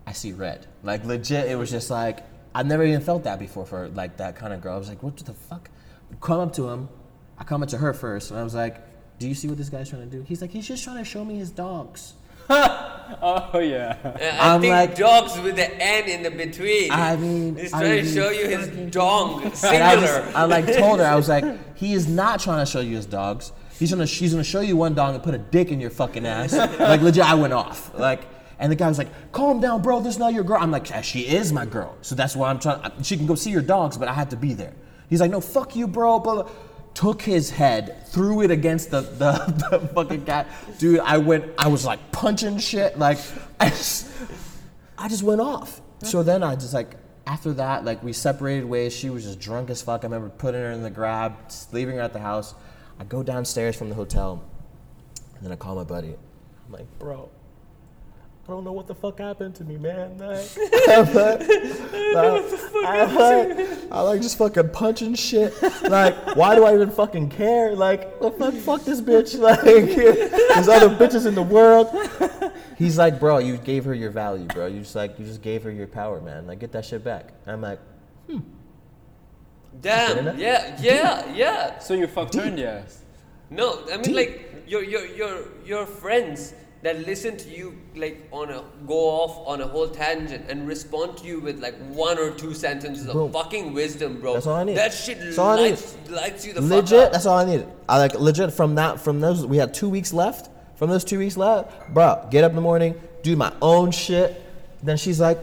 I 0.07 0.13
see 0.13 0.31
red. 0.31 0.67
Like 0.83 1.03
legit, 1.03 1.51
it 1.51 1.55
was 1.55 1.69
just 1.69 1.89
like 1.89 2.19
I've 2.55 2.67
never 2.67 2.85
even 2.85 3.01
felt 3.01 3.25
that 3.25 3.39
before 3.39 3.65
for 3.65 3.89
like 3.89 4.15
that 4.17 4.37
kind 4.37 4.53
of 4.53 4.61
girl. 4.61 4.75
I 4.75 4.77
was 4.77 4.87
like, 4.87 5.03
what 5.03 5.17
the 5.17 5.33
fuck? 5.33 5.69
Come 6.21 6.39
up 6.39 6.53
to 6.53 6.69
him. 6.69 6.87
I 7.37 7.43
come 7.43 7.61
up 7.61 7.69
to 7.69 7.77
her 7.79 7.93
first, 7.93 8.31
and 8.31 8.39
I 8.39 8.43
was 8.43 8.55
like, 8.55 8.77
do 9.23 9.29
you 9.29 9.35
see 9.35 9.47
what 9.47 9.57
this 9.57 9.69
guy's 9.69 9.89
trying 9.89 10.01
to 10.09 10.17
do? 10.17 10.21
He's 10.27 10.41
like, 10.41 10.51
he's 10.51 10.67
just 10.67 10.83
trying 10.83 10.97
to 10.97 11.05
show 11.05 11.23
me 11.23 11.35
his 11.37 11.49
dogs. 11.49 12.13
Oh 13.21 13.59
yeah. 13.59 13.97
Uh, 14.03 14.41
I 14.41 14.55
I'm 14.55 14.61
think 14.61 14.71
like- 14.71 14.95
dogs 14.97 15.39
with 15.39 15.55
the 15.55 15.69
N 15.81 16.09
in 16.09 16.23
the 16.23 16.31
between. 16.31 16.89
I 16.91 17.15
mean, 17.15 17.55
he's 17.55 17.73
I 17.73 17.79
trying 17.81 18.03
to 18.03 18.09
show 18.13 18.29
you 18.31 18.47
his 18.47 18.67
fucking- 18.67 18.89
dong, 18.89 19.43
And 19.43 19.53
I, 19.53 19.95
singular. 19.95 20.31
I 20.35 20.43
like 20.45 20.65
told 20.77 20.99
her 20.99 21.05
I 21.05 21.15
was 21.15 21.29
like, 21.29 21.45
he 21.75 21.93
is 21.93 22.07
not 22.07 22.39
trying 22.39 22.65
to 22.65 22.69
show 22.69 22.79
you 22.79 22.95
his 22.95 23.05
dogs. 23.05 23.51
He's 23.77 23.91
gonna 23.91 24.07
she's 24.07 24.31
gonna 24.31 24.43
show 24.43 24.61
you 24.61 24.75
one 24.77 24.93
dog 24.93 25.13
and 25.15 25.23
put 25.23 25.35
a 25.35 25.37
dick 25.37 25.69
in 25.69 25.79
your 25.79 25.89
fucking 25.89 26.25
ass. 26.25 26.53
like 26.79 27.01
legit, 27.01 27.23
I 27.25 27.35
went 27.35 27.53
off. 27.53 27.93
Like, 27.97 28.21
and 28.57 28.71
the 28.71 28.75
guy 28.75 28.87
was 28.87 28.97
like, 28.97 29.09
"Calm 29.31 29.59
down, 29.59 29.81
bro. 29.81 29.99
This 29.99 30.13
is 30.13 30.19
not 30.19 30.33
your 30.33 30.43
girl." 30.43 30.57
I'm 30.61 30.71
like, 30.71 30.89
"Yeah, 30.89 31.01
"She 31.01 31.21
is 31.27 31.51
my 31.51 31.65
girl, 31.65 31.95
so 32.01 32.15
that's 32.15 32.35
why 32.35 32.49
I'm 32.49 32.59
trying. 32.59 32.79
She 33.03 33.17
can 33.17 33.25
go 33.27 33.35
see 33.35 33.51
your 33.51 33.61
dogs, 33.61 33.97
but 33.97 34.07
I 34.07 34.13
had 34.13 34.29
to 34.31 34.37
be 34.37 34.53
there." 34.53 34.73
He's 35.09 35.19
like, 35.21 35.29
"No, 35.31 35.41
fuck 35.41 35.75
you, 35.75 35.87
bro." 35.87 36.19
Blah, 36.19 36.43
blah. 36.43 36.49
Took 36.93 37.21
his 37.21 37.49
head, 37.49 38.07
threw 38.07 38.41
it 38.41 38.51
against 38.51 38.91
the, 38.91 39.01
the, 39.01 39.67
the 39.69 39.87
fucking 39.87 40.25
guy. 40.25 40.45
Dude, 40.77 40.99
I 40.99 41.17
went. 41.17 41.45
I 41.57 41.67
was 41.67 41.85
like 41.85 42.11
punching 42.11 42.59
shit. 42.59 42.97
Like, 42.99 43.17
I 43.59 43.69
just, 43.69 44.11
I 44.97 45.07
just 45.07 45.23
went 45.23 45.41
off. 45.41 45.81
So 46.03 46.21
then 46.21 46.43
I 46.43 46.55
just 46.55 46.73
like 46.73 46.95
after 47.25 47.53
that, 47.53 47.85
like 47.85 48.03
we 48.03 48.13
separated 48.13 48.65
ways. 48.65 48.93
She 48.93 49.09
was 49.09 49.23
just 49.23 49.39
drunk 49.39 49.69
as 49.69 49.81
fuck. 49.81 50.03
I 50.03 50.07
remember 50.07 50.29
putting 50.29 50.61
her 50.61 50.71
in 50.71 50.83
the 50.83 50.89
grab, 50.89 51.35
leaving 51.71 51.95
her 51.95 52.01
at 52.01 52.13
the 52.13 52.19
house. 52.19 52.53
I 52.99 53.05
go 53.05 53.23
downstairs 53.23 53.75
from 53.75 53.89
the 53.89 53.95
hotel, 53.95 54.43
and 55.35 55.45
then 55.45 55.51
I 55.51 55.55
call 55.55 55.75
my 55.75 55.83
buddy. 55.83 56.15
I'm 56.65 56.71
like, 56.71 56.99
bro, 56.99 57.29
I 58.45 58.51
don't 58.51 58.65
know 58.65 58.73
what 58.73 58.87
the 58.87 58.95
fuck 58.95 59.19
happened 59.19 59.55
to 59.55 59.63
me, 59.63 59.77
man. 59.77 60.17
Like, 60.17 60.45
I'm 60.89 61.13
like, 61.13 62.53
I'm 62.85 63.91
I 63.91 64.01
like 64.01 64.21
just 64.21 64.37
fucking 64.37 64.69
punching 64.69 65.15
shit. 65.15 65.53
Like, 65.83 66.35
why 66.35 66.55
do 66.55 66.65
I 66.65 66.73
even 66.73 66.91
fucking 66.91 67.29
care? 67.29 67.73
Like, 67.73 68.19
the 68.19 68.31
fuck, 68.31 68.53
fuck 68.53 68.83
this 68.83 68.99
bitch. 68.99 69.39
Like, 69.43 69.61
there's 69.61 70.67
other 70.67 70.89
bitches 70.89 71.25
in 71.25 71.35
the 71.35 71.41
world. 71.41 71.87
He's 72.77 72.97
like, 72.97 73.19
bro, 73.19 73.37
you 73.37 73.57
gave 73.57 73.85
her 73.85 73.93
your 73.93 74.11
value, 74.11 74.45
bro. 74.45 74.67
You 74.67 74.81
just 74.81 74.95
like, 74.95 75.17
you 75.17 75.25
just 75.25 75.41
gave 75.41 75.63
her 75.63 75.71
your 75.71 75.87
power, 75.87 76.19
man. 76.19 76.45
Like, 76.45 76.59
get 76.59 76.73
that 76.73 76.85
shit 76.85 77.03
back. 77.03 77.31
I'm 77.47 77.61
like, 77.61 77.79
hmm. 78.27 78.39
Damn. 79.81 80.37
Yeah. 80.37 80.77
Yeah. 80.81 81.33
Yeah. 81.33 81.79
So 81.79 81.93
you 81.93 82.07
fucked 82.07 82.35
her 82.35 82.43
in 82.43 82.55
the 82.55 82.67
ass. 82.67 82.99
No, 83.49 83.85
I 83.91 83.97
mean 83.97 84.15
like 84.15 84.63
your 84.67 84.83
your 84.83 85.05
your 85.05 85.43
your 85.63 85.85
friends 85.85 86.53
that 86.83 87.07
listen 87.07 87.37
to 87.37 87.49
you 87.49 87.77
like 87.95 88.27
on 88.31 88.49
a 88.49 88.61
go 88.85 88.93
off 88.93 89.47
on 89.47 89.61
a 89.61 89.67
whole 89.67 89.87
tangent 89.87 90.49
and 90.49 90.67
respond 90.67 91.17
to 91.17 91.25
you 91.25 91.39
with 91.39 91.59
like 91.61 91.75
one 91.89 92.17
or 92.19 92.31
two 92.31 92.53
sentences 92.53 93.07
Bro. 93.07 93.25
of 93.25 93.31
fucking 93.33 93.73
wisdom, 93.73 94.19
bro. 94.19 94.33
That's 94.33 94.47
all 94.47 94.55
I 94.55 94.63
need. 94.65 94.77
That 94.77 94.93
shit 94.93 95.19
That's 95.19 95.37
all 95.37 95.51
I 95.51 95.55
need. 95.63 95.69
lights, 95.71 95.97
lights 96.09 96.45
you 96.45 96.53
the 96.53 96.61
legit. 96.61 96.89
fuck 96.89 97.05
up. 97.07 97.11
That's 97.13 97.25
all 97.25 97.37
I 97.37 97.45
needed. 97.45 97.67
I 97.87 97.97
like 97.99 98.13
legit 98.15 98.51
from 98.53 98.75
that. 98.75 98.99
From 98.99 99.21
those, 99.21 99.45
we 99.45 99.57
had 99.57 99.73
two 99.73 99.89
weeks 99.89 100.11
left. 100.13 100.49
From 100.75 100.89
those 100.89 101.05
two 101.05 101.19
weeks 101.19 101.37
left, 101.37 101.93
bro, 101.93 102.27
get 102.29 102.43
up 102.43 102.51
in 102.51 102.55
the 102.57 102.61
morning, 102.61 102.99
do 103.21 103.35
my 103.37 103.53
own 103.61 103.91
shit. 103.91 104.41
Then 104.81 104.97
she's 104.97 105.21
like, 105.21 105.37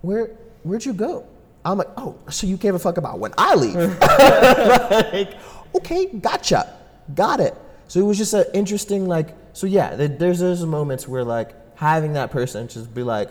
"Where, 0.00 0.30
where'd 0.62 0.84
you 0.86 0.94
go?" 0.94 1.26
I'm 1.66 1.76
like, 1.76 1.90
"Oh, 1.98 2.16
so 2.30 2.46
you 2.46 2.56
gave 2.56 2.74
a 2.74 2.78
fuck 2.78 2.96
about 2.96 3.18
when 3.18 3.34
I 3.36 3.54
leave?" 3.56 3.74
like, 4.00 5.34
okay, 5.74 6.06
gotcha, 6.06 6.72
got 7.14 7.40
it. 7.40 7.54
So 7.94 8.00
it 8.00 8.02
was 8.02 8.18
just 8.18 8.34
an 8.34 8.46
interesting, 8.54 9.06
like, 9.06 9.36
so 9.52 9.68
yeah. 9.68 9.94
There's 9.94 10.40
those 10.40 10.66
moments 10.66 11.06
where 11.06 11.22
like 11.22 11.54
having 11.76 12.14
that 12.14 12.32
person 12.32 12.66
just 12.66 12.92
be 12.92 13.04
like, 13.04 13.30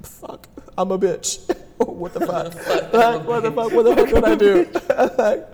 "Fuck, 0.00 0.46
I'm 0.78 0.92
a 0.92 0.96
bitch." 0.96 1.52
what 1.78 2.14
the 2.14 2.20
fuck? 2.20 2.54
like, 2.92 3.26
what 3.26 3.42
the 3.42 3.50
fuck? 3.50 3.72
What 3.72 3.82
the 3.82 3.96
fuck 3.96 4.08
did 4.08 4.24
I 4.24 4.34
do? 4.36 4.70
like, 5.18 5.48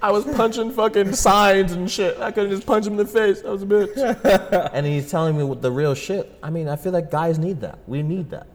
I 0.00 0.10
was 0.10 0.24
punching 0.24 0.70
fucking 0.70 1.12
signs 1.12 1.72
and 1.72 1.90
shit. 1.90 2.18
I 2.20 2.32
couldn't 2.32 2.52
just 2.52 2.66
punch 2.66 2.86
him 2.86 2.94
in 2.94 2.96
the 2.96 3.04
face. 3.04 3.44
I 3.44 3.50
was 3.50 3.62
a 3.62 3.66
bitch. 3.66 4.70
and 4.72 4.86
he's 4.86 5.10
telling 5.10 5.36
me 5.36 5.44
what 5.44 5.60
the 5.60 5.70
real 5.70 5.94
shit. 5.94 6.38
I 6.42 6.48
mean, 6.48 6.70
I 6.70 6.76
feel 6.76 6.92
like 6.92 7.10
guys 7.10 7.38
need 7.38 7.60
that. 7.60 7.80
We 7.86 8.02
need 8.02 8.30
that. 8.30 8.46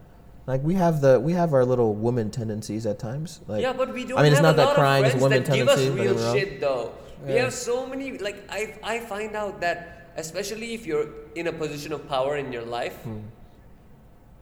Like 0.48 0.64
we 0.64 0.74
have 0.74 1.02
the 1.02 1.20
we 1.20 1.34
have 1.34 1.54
our 1.54 1.66
little 1.66 1.94
woman 1.94 2.32
tendencies 2.32 2.88
at 2.88 2.98
times. 2.98 3.42
Like 3.46 3.62
yeah, 3.62 3.74
but 3.74 3.94
we 3.94 4.06
don't 4.06 4.18
I 4.18 4.24
mean, 4.24 4.32
it's 4.32 4.42
not 4.42 4.56
that 4.56 4.74
crying 4.74 5.06
is 5.06 5.22
woman 5.22 5.44
that 5.44 5.54
give 5.54 5.68
us 5.68 5.86
real 5.86 6.34
shit 6.34 6.60
though. 6.60 6.94
We 7.26 7.34
have 7.34 7.54
so 7.54 7.86
many 7.86 8.18
like 8.18 8.44
I 8.50 8.76
I 8.84 9.00
find 9.00 9.36
out 9.36 9.60
that 9.62 10.12
especially 10.18 10.74
if 10.74 10.86
you're 10.88 11.08
in 11.36 11.48
a 11.48 11.52
position 11.54 11.92
of 11.94 12.08
power 12.08 12.38
in 12.38 12.52
your 12.52 12.64
life, 12.64 12.96
Hmm. 13.04 13.20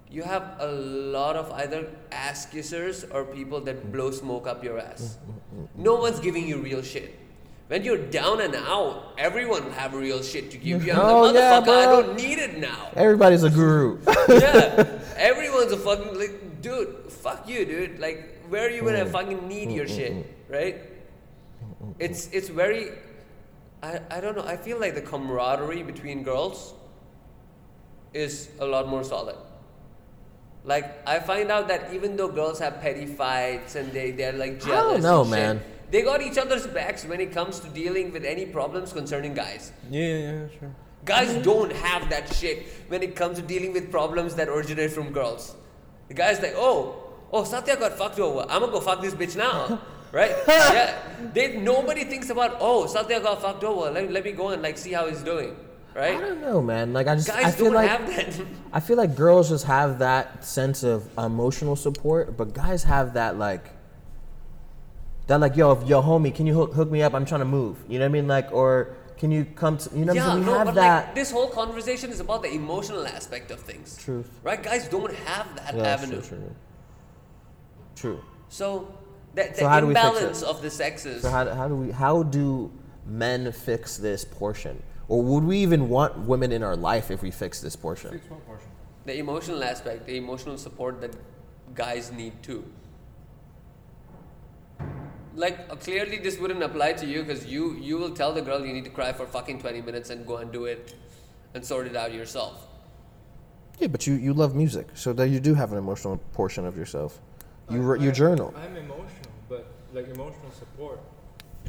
you 0.09 0.23
have 0.23 0.55
a 0.59 0.67
lot 0.71 1.35
of 1.35 1.51
either 1.51 1.87
ass 2.11 2.47
kissers 2.47 3.03
or 3.13 3.25
people 3.25 3.59
that 3.61 3.75
hmm. 3.77 3.91
blow 3.91 4.11
smoke 4.11 4.47
up 4.47 4.63
your 4.63 4.79
ass. 4.79 5.17
Hmm, 5.25 5.65
hmm, 5.65 5.83
no 5.83 5.95
one's 5.95 6.19
giving 6.19 6.47
you 6.47 6.57
real 6.61 6.81
shit. 6.81 7.13
When 7.67 7.83
you're 7.83 7.97
down 7.97 8.39
and 8.39 8.55
out, 8.55 9.11
everyone 9.17 9.65
will 9.65 9.71
have 9.75 9.93
real 9.93 10.23
shit 10.23 10.51
to 10.51 10.57
give 10.57 10.85
you. 10.87 10.93
I'm 10.93 10.99
Oh, 11.03 11.21
like, 11.23 11.35
yeah, 11.35 11.59
motherfucker, 11.59 11.77
I 11.77 11.85
don't 11.91 12.15
need 12.15 12.39
it 12.39 12.57
now. 12.59 12.91
Everybody's 12.95 13.43
a 13.43 13.49
guru. 13.49 13.99
yeah, 14.29 14.87
everyone's 15.17 15.73
a 15.73 15.77
fucking 15.77 16.17
like, 16.17 16.61
dude. 16.61 17.11
Fuck 17.11 17.49
you, 17.49 17.65
dude. 17.65 17.99
Like, 17.99 18.39
where 18.47 18.67
are 18.67 18.69
you 18.71 18.83
gonna 18.83 19.05
fucking 19.05 19.47
need 19.49 19.71
your 19.71 19.87
shit, 19.87 20.13
right? 20.47 20.79
Mm-hmm. 21.81 21.91
It's 21.99 22.27
it's 22.31 22.49
very. 22.49 22.91
I 23.83 24.01
I 24.09 24.19
don't 24.19 24.35
know. 24.35 24.45
I 24.45 24.57
feel 24.57 24.79
like 24.79 24.95
the 24.95 25.01
camaraderie 25.01 25.83
between 25.83 26.23
girls 26.23 26.73
is 28.13 28.49
a 28.59 28.65
lot 28.65 28.87
more 28.87 29.03
solid. 29.03 29.35
Like 30.63 31.07
I 31.07 31.19
find 31.19 31.51
out 31.51 31.67
that 31.69 31.93
even 31.93 32.17
though 32.17 32.27
girls 32.27 32.59
have 32.59 32.81
petty 32.81 33.05
fights 33.05 33.75
and 33.75 33.91
they 33.93 34.11
they're 34.11 34.33
like 34.33 34.65
I 34.65 34.69
don't 34.69 35.01
know, 35.01 35.23
shit, 35.23 35.31
man. 35.31 35.61
They 35.89 36.01
got 36.01 36.21
each 36.21 36.37
other's 36.37 36.67
backs 36.67 37.05
when 37.05 37.21
it 37.21 37.31
comes 37.31 37.61
to 37.61 37.69
dealing 37.69 38.11
with 38.11 38.25
any 38.25 38.45
problems 38.45 38.91
concerning 38.91 39.33
guys. 39.33 39.71
Yeah, 39.89 40.01
yeah, 40.01 40.17
yeah, 40.17 40.47
sure. 40.59 40.75
Guys 41.05 41.41
don't 41.41 41.71
have 41.71 42.09
that 42.09 42.33
shit 42.35 42.67
when 42.89 43.01
it 43.01 43.15
comes 43.15 43.37
to 43.37 43.43
dealing 43.43 43.71
with 43.71 43.89
problems 43.89 44.35
that 44.35 44.49
originate 44.49 44.91
from 44.91 45.13
girls. 45.13 45.55
The 46.09 46.13
guy's 46.13 46.41
like, 46.41 46.55
oh, 46.57 47.13
oh, 47.31 47.43
Sathya 47.43 47.79
got 47.79 47.93
fucked 47.97 48.19
over. 48.19 48.41
I'm 48.49 48.59
gonna 48.59 48.73
go 48.73 48.81
fuck 48.81 49.01
this 49.01 49.13
bitch 49.13 49.37
now. 49.37 49.79
Right? 50.11 50.35
yeah. 50.47 50.97
They 51.33 51.57
nobody 51.57 52.03
thinks 52.05 52.29
about, 52.29 52.57
oh, 52.59 52.85
Sathya 52.85 53.21
got 53.21 53.41
fucked 53.41 53.63
over. 53.63 53.91
Let, 53.91 54.11
let 54.11 54.23
me 54.23 54.31
go 54.31 54.49
and 54.49 54.61
like 54.61 54.77
see 54.77 54.93
how 54.93 55.07
he's 55.07 55.21
doing. 55.21 55.55
Right? 55.93 56.15
I 56.15 56.21
don't 56.21 56.41
know, 56.41 56.61
man. 56.61 56.93
Like 56.93 57.07
I 57.07 57.15
just 57.15 57.27
Guys 57.27 57.45
I 57.45 57.51
feel 57.51 57.65
don't 57.65 57.73
like 57.73 57.89
have 57.89 58.07
that. 58.15 58.45
I 58.73 58.79
feel 58.79 58.97
like 58.97 59.15
girls 59.15 59.49
just 59.49 59.65
have 59.65 59.99
that 59.99 60.45
sense 60.45 60.83
of 60.83 61.09
emotional 61.17 61.75
support, 61.75 62.37
but 62.37 62.53
guys 62.53 62.83
have 62.83 63.15
that 63.15 63.37
like 63.37 63.71
that 65.25 65.39
like 65.39 65.55
yo, 65.55 65.83
yo 65.85 66.01
homie, 66.01 66.33
can 66.33 66.45
you 66.45 66.53
hook, 66.53 66.73
hook 66.73 66.91
me 66.91 67.01
up? 67.01 67.15
I'm 67.15 67.25
trying 67.25 67.41
to 67.41 67.45
move. 67.45 67.83
You 67.87 67.97
know 67.97 68.05
what 68.05 68.09
I 68.09 68.13
mean? 68.13 68.27
Like 68.27 68.51
or 68.53 68.95
can 69.17 69.31
you 69.31 69.43
come 69.43 69.79
to 69.79 69.89
you 69.97 70.05
know 70.05 70.13
what 70.13 70.15
yeah, 70.15 70.27
I'm 70.27 70.31
saying? 70.33 70.39
We 70.41 70.45
no, 70.45 70.57
have 70.59 70.67
but 70.67 70.75
that 70.75 71.05
like 71.07 71.15
this 71.15 71.31
whole 71.31 71.49
conversation 71.49 72.11
is 72.11 72.19
about 72.19 72.43
the 72.43 72.53
emotional 72.53 73.07
aspect 73.07 73.49
of 73.49 73.59
things. 73.59 73.97
truth. 73.97 74.29
Right? 74.43 74.61
Guys 74.61 74.87
don't 74.87 75.13
have 75.13 75.55
that 75.55 75.75
Yeah, 75.75 75.83
avenue. 75.83 76.21
true, 76.21 76.37
true. 76.37 76.55
True. 77.95 78.23
So 78.49 78.93
the, 79.37 79.49
the 79.49 79.57
So 79.59 79.67
how 79.67 79.79
do 79.79 79.87
we 79.87 79.93
fix 79.93 80.05
it? 80.05 80.09
imbalance 80.09 80.41
of 80.43 80.61
the 80.61 80.69
sexes. 80.69 81.21
So 81.21 81.29
how, 81.29 81.47
how 81.53 81.67
do 81.67 81.75
we 81.75 81.91
how 81.91 82.23
do 82.23 82.71
men 83.05 83.51
fix 83.51 83.97
this 83.97 84.25
portion? 84.25 84.81
Or 85.07 85.23
would 85.23 85.43
we 85.43 85.57
even 85.59 85.87
want 85.87 86.17
women 86.17 86.51
in 86.51 86.63
our 86.63 86.75
life 86.75 87.11
if 87.11 87.21
we 87.21 87.31
fix 87.31 87.61
this 87.61 87.75
portion? 87.75 88.11
Fix 88.11 88.29
what 88.29 88.45
portion? 88.45 88.69
the 89.07 89.17
emotional 89.17 89.63
aspect, 89.63 90.05
the 90.05 90.17
emotional 90.17 90.57
support 90.57 91.01
that 91.01 91.15
guys 91.73 92.11
need 92.11 92.33
too. 92.43 92.63
Like 95.33 95.59
uh, 95.69 95.75
clearly, 95.75 96.17
this 96.17 96.37
wouldn't 96.37 96.61
apply 96.61 96.93
to 96.93 97.05
you 97.05 97.23
because 97.23 97.45
you 97.45 97.75
you 97.89 97.97
will 97.97 98.13
tell 98.21 98.33
the 98.33 98.41
girl 98.41 98.65
you 98.65 98.73
need 98.73 98.83
to 98.83 98.95
cry 98.99 99.13
for 99.13 99.25
fucking 99.25 99.59
twenty 99.59 99.81
minutes 99.81 100.09
and 100.09 100.27
go 100.27 100.37
and 100.37 100.51
do 100.51 100.65
it, 100.65 100.95
and 101.53 101.65
sort 101.65 101.87
it 101.87 101.95
out 101.95 102.13
yourself. 102.13 102.67
Yeah, 103.79 103.87
but 103.87 104.07
you, 104.07 104.15
you 104.15 104.33
love 104.33 104.55
music, 104.55 104.87
so 104.95 105.13
that 105.13 105.29
you 105.29 105.39
do 105.39 105.53
have 105.53 105.71
an 105.71 105.77
emotional 105.77 106.17
portion 106.33 106.65
of 106.65 106.75
yourself. 106.75 107.21
You 107.69 107.81
I- 107.81 107.85
r- 107.85 107.95
you 107.97 108.09
I- 108.09 108.13
journal. 108.13 108.53
I'm 108.55 108.75
emotional, 108.75 109.31
but 109.49 109.65
like 109.93 110.07
emotional 110.07 110.51
support. 110.51 110.99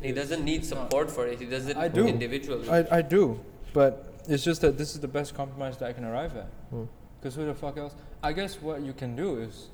He 0.03 0.13
doesn't 0.13 0.45
need 0.45 0.65
support 0.65 1.11
for 1.11 1.27
it. 1.27 1.41
He 1.41 1.47
does 1.47 1.67
it 1.67 1.77
I 1.77 1.89
do. 1.89 2.07
individually. 2.07 2.69
I, 2.71 2.99
I 2.99 3.03
do, 3.03 3.41
but 3.73 4.23
it's 4.29 4.45
just 4.45 4.61
that 4.61 4.79
this 4.79 4.95
is 4.95 5.01
the 5.01 5.09
best 5.09 5.35
compromise 5.35 5.77
that 5.79 5.89
I 5.89 5.93
can 5.93 6.05
arrive 6.05 6.37
at. 6.37 6.51
Hmm. 6.71 6.85
Because 7.19 7.35
who 7.35 7.45
the 7.47 7.55
fuck 7.55 7.77
else? 7.77 7.95
I 8.23 8.33
guess 8.33 8.63
what 8.63 8.81
you 8.83 8.93
can 8.93 9.17
do 9.17 9.41
is, 9.41 9.71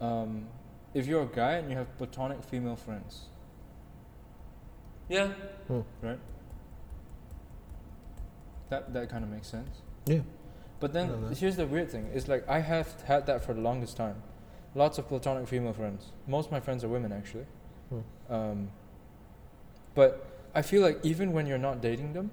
um, 0.00 0.46
if 0.92 1.06
you're 1.06 1.22
a 1.22 1.26
guy 1.26 1.52
and 1.52 1.70
you 1.70 1.76
have 1.76 1.96
platonic 1.96 2.44
female 2.44 2.76
friends, 2.76 3.28
yeah. 5.08 5.32
right? 6.02 6.18
That 8.68 8.92
that 8.92 9.08
kind 9.08 9.24
of 9.24 9.30
makes 9.30 9.48
sense. 9.48 9.82
Yeah. 10.06 10.20
But 10.80 10.92
then 10.92 11.06
I 11.06 11.08
know 11.08 11.28
that. 11.28 11.38
here's 11.38 11.56
the 11.56 11.66
weird 11.66 11.90
thing: 11.90 12.08
is 12.08 12.28
like 12.28 12.46
I 12.48 12.60
have 12.60 13.00
had 13.02 13.26
that 13.26 13.42
for 13.44 13.54
the 13.54 13.60
longest 13.60 13.96
time. 13.96 14.16
Lots 14.74 14.98
of 14.98 15.08
platonic 15.08 15.46
female 15.48 15.72
friends. 15.72 16.10
Most 16.26 16.46
of 16.46 16.52
my 16.52 16.60
friends 16.60 16.82
are 16.84 16.88
women, 16.88 17.12
actually. 17.12 17.46
Hmm. 17.90 18.32
Um, 18.34 18.68
but 19.94 20.26
I 20.54 20.62
feel 20.62 20.82
like 20.82 20.98
even 21.04 21.32
when 21.32 21.46
you're 21.46 21.58
not 21.58 21.80
dating 21.80 22.12
them, 22.12 22.30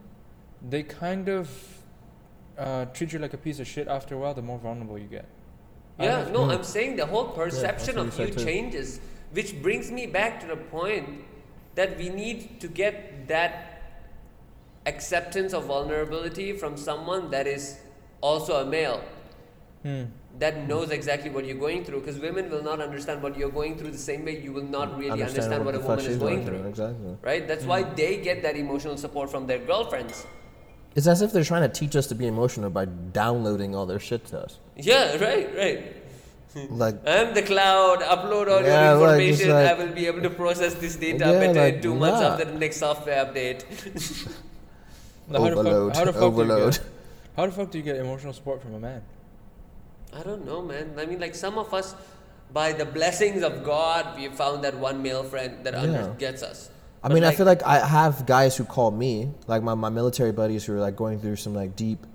they 0.67 0.82
kind 0.84 1.30
of 1.30 1.49
uh, 2.58 2.86
treat 2.86 3.13
you 3.13 3.19
like 3.19 3.34
a 3.34 3.38
piece 3.38 3.60
of 3.60 3.67
shit 3.67 3.88
after 3.88 4.15
a 4.15 4.17
while. 4.17 4.34
The 4.34 4.41
more 4.41 4.58
vulnerable 4.58 4.97
you 4.97 5.08
get. 5.08 5.25
Yeah, 5.99 6.27
no, 6.32 6.39
Mm. 6.45 6.54
I'm 6.58 6.63
saying 6.63 6.95
the 6.95 7.06
whole 7.06 7.25
perception 7.30 7.95
what 7.97 8.08
of 8.08 8.17
you 8.19 8.25
you 8.25 8.32
said 8.32 8.39
too. 8.39 8.45
changes, 8.45 8.99
which 9.34 9.62
brings 9.62 9.91
me 9.91 10.08
back 10.08 10.39
to 10.41 10.47
the 10.47 10.56
point 10.58 11.08
that 11.75 11.95
we 11.97 12.10
need 12.10 12.60
to 12.62 12.67
get 12.67 13.27
that 13.27 13.82
acceptance 14.88 15.54
of 15.54 15.65
vulnerability 15.65 16.54
from 16.54 16.75
someone 16.75 17.30
that 17.30 17.45
is 17.45 17.77
also 18.21 18.62
a 18.62 18.65
male 18.65 19.01
Hmm. 19.84 20.06
That 20.41 20.67
knows 20.67 20.89
exactly 20.89 21.30
what 21.30 21.45
you're 21.45 21.62
going 21.63 21.84
through 21.86 21.99
because 22.01 22.17
women 22.19 22.49
will 22.49 22.63
not 22.63 22.80
understand 22.86 23.21
what 23.21 23.38
you're 23.38 23.56
going 23.58 23.77
through 23.77 23.91
the 23.91 24.04
same 24.10 24.25
way 24.25 24.39
you 24.45 24.51
will 24.51 24.69
not 24.75 24.97
really 24.97 25.21
understand, 25.21 25.63
what, 25.63 25.75
the 25.75 25.80
a 25.80 25.88
woman 25.88 26.06
is 26.13 26.17
going 26.17 26.43
through 26.45 26.62
Exactly. 26.73 27.15
right 27.30 27.47
that's 27.47 27.65
why 27.71 27.80
mm-hmm. 27.84 27.95
they 28.01 28.17
get 28.27 28.41
that 28.47 28.56
emotional 28.65 28.97
support 28.97 29.30
from 29.30 29.45
their 29.51 29.60
girlfriends 29.71 30.25
It's 30.95 31.08
as 31.08 31.21
if 31.25 31.32
they're 31.32 31.49
trying 31.49 31.65
to 31.69 31.73
teach 31.82 31.95
us 31.95 32.08
to 32.12 32.15
be 32.21 32.27
emotional 32.27 32.69
by 32.77 32.86
downloading 33.19 33.75
all 33.75 33.86
their 33.91 33.99
shit 34.10 34.25
to 34.32 34.39
us. 34.45 34.58
yeah 34.75 35.17
right 35.25 35.49
right 35.63 35.82
Like, 36.84 36.95
I'm 37.15 37.30
the 37.36 37.43
cloud, 37.49 37.99
upload 38.13 38.47
all 38.54 38.62
Yeah, 38.62 38.80
your 38.93 39.08
like, 39.08 39.21
it's 39.21 39.39
information. 39.39 39.67
I 39.71 39.73
will 39.82 39.93
be 39.99 40.06
able 40.08 40.23
to 40.30 40.32
process 40.39 40.73
this 40.86 40.95
data 41.04 41.27
Yeah, 41.27 41.39
better 41.43 41.62
like, 41.65 41.75
in 41.75 41.82
two 41.86 41.95
months 41.95 42.19
nah. 42.21 42.32
after 42.32 42.45
the 42.49 42.58
next 42.63 42.77
software 42.86 43.19
update. 43.25 43.62
Now, 45.30 45.43
how 45.43 45.49
the 45.49 45.56
fuck- 45.56 45.65
overload, 45.65 45.95
how 45.95 46.06
the 46.10 46.13
fuck 46.13 46.19
do 46.19 46.25
you 46.25 46.32
overload. 46.34 46.73
get- 46.73 46.84
How 47.38 47.45
the 47.45 47.54
fuck 47.58 47.71
do 47.71 47.77
you 47.77 47.86
get 47.86 47.95
emotional 47.95 48.34
support 48.34 48.62
from 48.62 48.73
a 48.80 48.82
man? 48.88 49.01
I 50.13 50.24
don't 50.24 50.45
know, 50.45 50.62
man. 50.62 50.93
I 50.97 51.06
mean, 51.06 51.19
like 51.19 51.36
some 51.36 51.58
of 51.58 51.74
us, 51.74 51.95
by 52.54 52.74
the 52.74 52.86
blessings 52.86 53.43
of 53.43 53.63
God, 53.63 54.17
we 54.17 54.28
found 54.30 54.63
that 54.63 54.76
one 54.78 55.02
male 55.02 55.24
friend 55.24 55.63
that 55.63 55.74
Yeah. 55.74 56.10
gets 56.17 56.43
us. 56.43 56.69
I 57.04 57.08
But, 57.08 57.15
mean, 57.15 57.24
I 57.24 57.34
feel 57.34 57.45
like 57.45 57.63
I 57.63 57.80
have 57.80 58.26
guys 58.26 58.56
who 58.58 58.63
call 58.65 58.91
me, 58.91 59.32
like 59.47 59.63
my, 59.63 59.74
my 59.74 59.89
military 59.89 60.32
buddies 60.32 60.65
who 60.65 60.74
are 60.74 60.80
like 60.80 60.95
going 60.95 61.19
through 61.19 61.38
some 61.38 61.56
like 61.56 61.76
deep, 61.76 62.06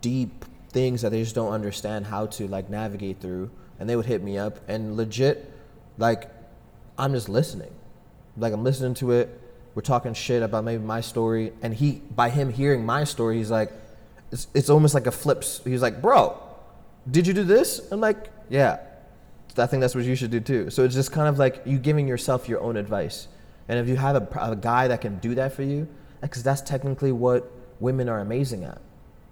deep 0.00 0.44
things 0.70 1.02
that 1.02 1.10
they 1.10 1.22
just 1.22 1.34
don't 1.34 1.52
understand 1.52 2.06
how 2.06 2.26
to 2.26 2.48
like 2.48 2.68
navigate 2.70 3.20
through. 3.20 3.50
And 3.78 3.88
they 3.88 3.96
would 3.96 4.06
hit 4.06 4.22
me 4.22 4.38
up 4.38 4.58
and 4.68 4.96
legit, 4.96 5.50
like, 5.98 6.28
I'm 6.98 7.12
just 7.12 7.28
listening. 7.28 7.72
Like, 8.36 8.52
I'm 8.52 8.64
listening 8.64 8.94
to 8.94 9.12
it. 9.12 9.40
We're 9.74 9.82
talking 9.82 10.14
shit 10.14 10.42
about 10.42 10.64
maybe 10.64 10.82
my 10.82 11.00
story. 11.00 11.52
And 11.62 11.74
he, 11.74 12.00
by 12.14 12.30
him 12.30 12.50
hearing 12.50 12.86
my 12.86 13.04
story, 13.04 13.36
he's 13.38 13.50
like, 13.50 13.72
it's, 14.32 14.46
it's 14.54 14.70
almost 14.70 14.94
like 14.94 15.06
a 15.06 15.10
flips. 15.12 15.60
He's 15.64 15.82
like, 15.82 16.00
bro, 16.00 16.38
did 17.10 17.26
you 17.26 17.34
do 17.34 17.44
this? 17.44 17.80
I'm 17.90 18.00
like, 18.00 18.30
yeah. 18.48 18.78
I 19.56 19.66
think 19.66 19.82
that's 19.82 19.94
what 19.94 20.04
you 20.04 20.16
should 20.16 20.30
do 20.32 20.40
too. 20.40 20.70
So 20.70 20.82
it's 20.84 20.94
just 20.94 21.12
kind 21.12 21.28
of 21.28 21.38
like 21.38 21.62
you 21.64 21.78
giving 21.78 22.08
yourself 22.08 22.48
your 22.48 22.60
own 22.60 22.76
advice. 22.76 23.28
And 23.68 23.78
if 23.78 23.88
you 23.88 23.94
have 23.96 24.16
a, 24.16 24.50
a 24.52 24.56
guy 24.56 24.88
that 24.88 25.00
can 25.00 25.18
do 25.18 25.36
that 25.36 25.52
for 25.52 25.62
you, 25.62 25.86
because 26.20 26.42
that's 26.42 26.60
technically 26.60 27.12
what 27.12 27.50
women 27.80 28.08
are 28.08 28.20
amazing 28.20 28.64
at. 28.64 28.80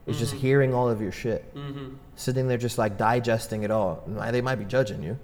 It's 0.06 0.18
just 0.18 0.34
hearing 0.34 0.74
all 0.74 0.88
of 0.88 1.00
your 1.00 1.12
shit, 1.12 1.54
Mm-hmm. 1.54 1.94
sitting 2.16 2.48
there 2.48 2.58
just 2.58 2.76
like 2.78 2.98
digesting 2.98 3.62
it 3.62 3.70
all. 3.70 4.02
They 4.30 4.40
might 4.40 4.56
be 4.56 4.64
judging 4.64 5.02
you, 5.02 5.18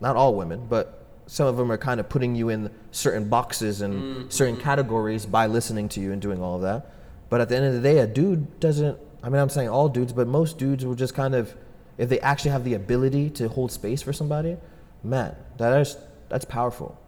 not 0.00 0.16
all 0.16 0.34
women, 0.34 0.66
but 0.68 1.04
some 1.26 1.46
of 1.46 1.56
them 1.58 1.70
are 1.70 1.76
kind 1.78 2.00
of 2.00 2.08
putting 2.08 2.34
you 2.34 2.48
in 2.48 2.70
certain 2.90 3.28
boxes 3.28 3.82
and 3.82 4.32
certain 4.32 4.56
categories 4.56 5.26
by 5.26 5.46
listening 5.46 5.88
to 5.90 6.00
you 6.00 6.12
and 6.12 6.22
doing 6.22 6.42
all 6.42 6.56
of 6.56 6.62
that. 6.62 6.90
But 7.28 7.42
at 7.42 7.48
the 7.50 7.56
end 7.56 7.66
of 7.66 7.74
the 7.74 7.80
day, 7.82 7.98
a 7.98 8.06
dude 8.06 8.60
doesn't. 8.60 8.98
I 9.22 9.28
mean, 9.28 9.40
I'm 9.40 9.50
saying 9.50 9.68
all 9.68 9.88
dudes, 9.90 10.12
but 10.14 10.26
most 10.26 10.56
dudes 10.58 10.86
will 10.86 10.94
just 10.94 11.14
kind 11.14 11.34
of, 11.34 11.54
if 11.98 12.08
they 12.08 12.20
actually 12.20 12.52
have 12.52 12.64
the 12.64 12.74
ability 12.74 13.30
to 13.30 13.48
hold 13.48 13.72
space 13.72 14.02
for 14.02 14.12
somebody, 14.12 14.56
man, 15.02 15.36
that 15.58 15.78
is 15.80 15.96
that's 16.28 16.44
powerful. 16.44 16.98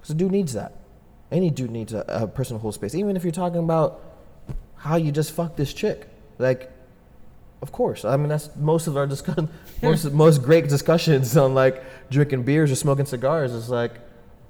Because 0.00 0.14
a 0.14 0.18
dude 0.18 0.32
needs 0.32 0.54
that. 0.54 0.72
Any 1.30 1.50
dude 1.50 1.70
needs 1.70 1.92
a, 1.92 2.04
a 2.08 2.26
person 2.26 2.56
to 2.56 2.60
hold 2.60 2.74
space. 2.74 2.94
Even 2.94 3.16
if 3.16 3.22
you're 3.22 3.32
talking 3.32 3.60
about 3.60 4.02
how 4.76 4.96
you 4.96 5.12
just 5.12 5.32
fuck 5.32 5.56
this 5.56 5.72
chick. 5.72 6.08
Like, 6.38 6.70
of 7.60 7.70
course. 7.70 8.04
I 8.04 8.16
mean, 8.16 8.28
that's 8.28 8.48
most 8.56 8.86
of 8.86 8.96
our 8.96 9.06
discuss, 9.06 9.46
most 9.82 10.10
most 10.12 10.42
great 10.42 10.68
discussions 10.68 11.36
on 11.36 11.54
like 11.54 11.84
drinking 12.10 12.44
beers 12.44 12.72
or 12.72 12.76
smoking 12.76 13.04
cigars. 13.04 13.52
Is 13.52 13.68
like, 13.68 13.92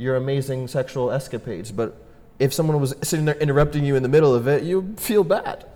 your 0.01 0.17
amazing 0.17 0.67
sexual 0.67 1.11
escapades. 1.11 1.71
But 1.71 1.95
if 2.39 2.55
someone 2.55 2.81
was 2.81 2.95
sitting 3.03 3.27
there 3.27 3.37
interrupting 3.37 3.85
you 3.85 3.97
in 3.97 4.03
the 4.03 4.09
middle 4.09 4.35
of 4.35 4.49
it, 4.49 4.63
you 4.63 4.95
feel 4.97 5.23
bad. 5.23 5.67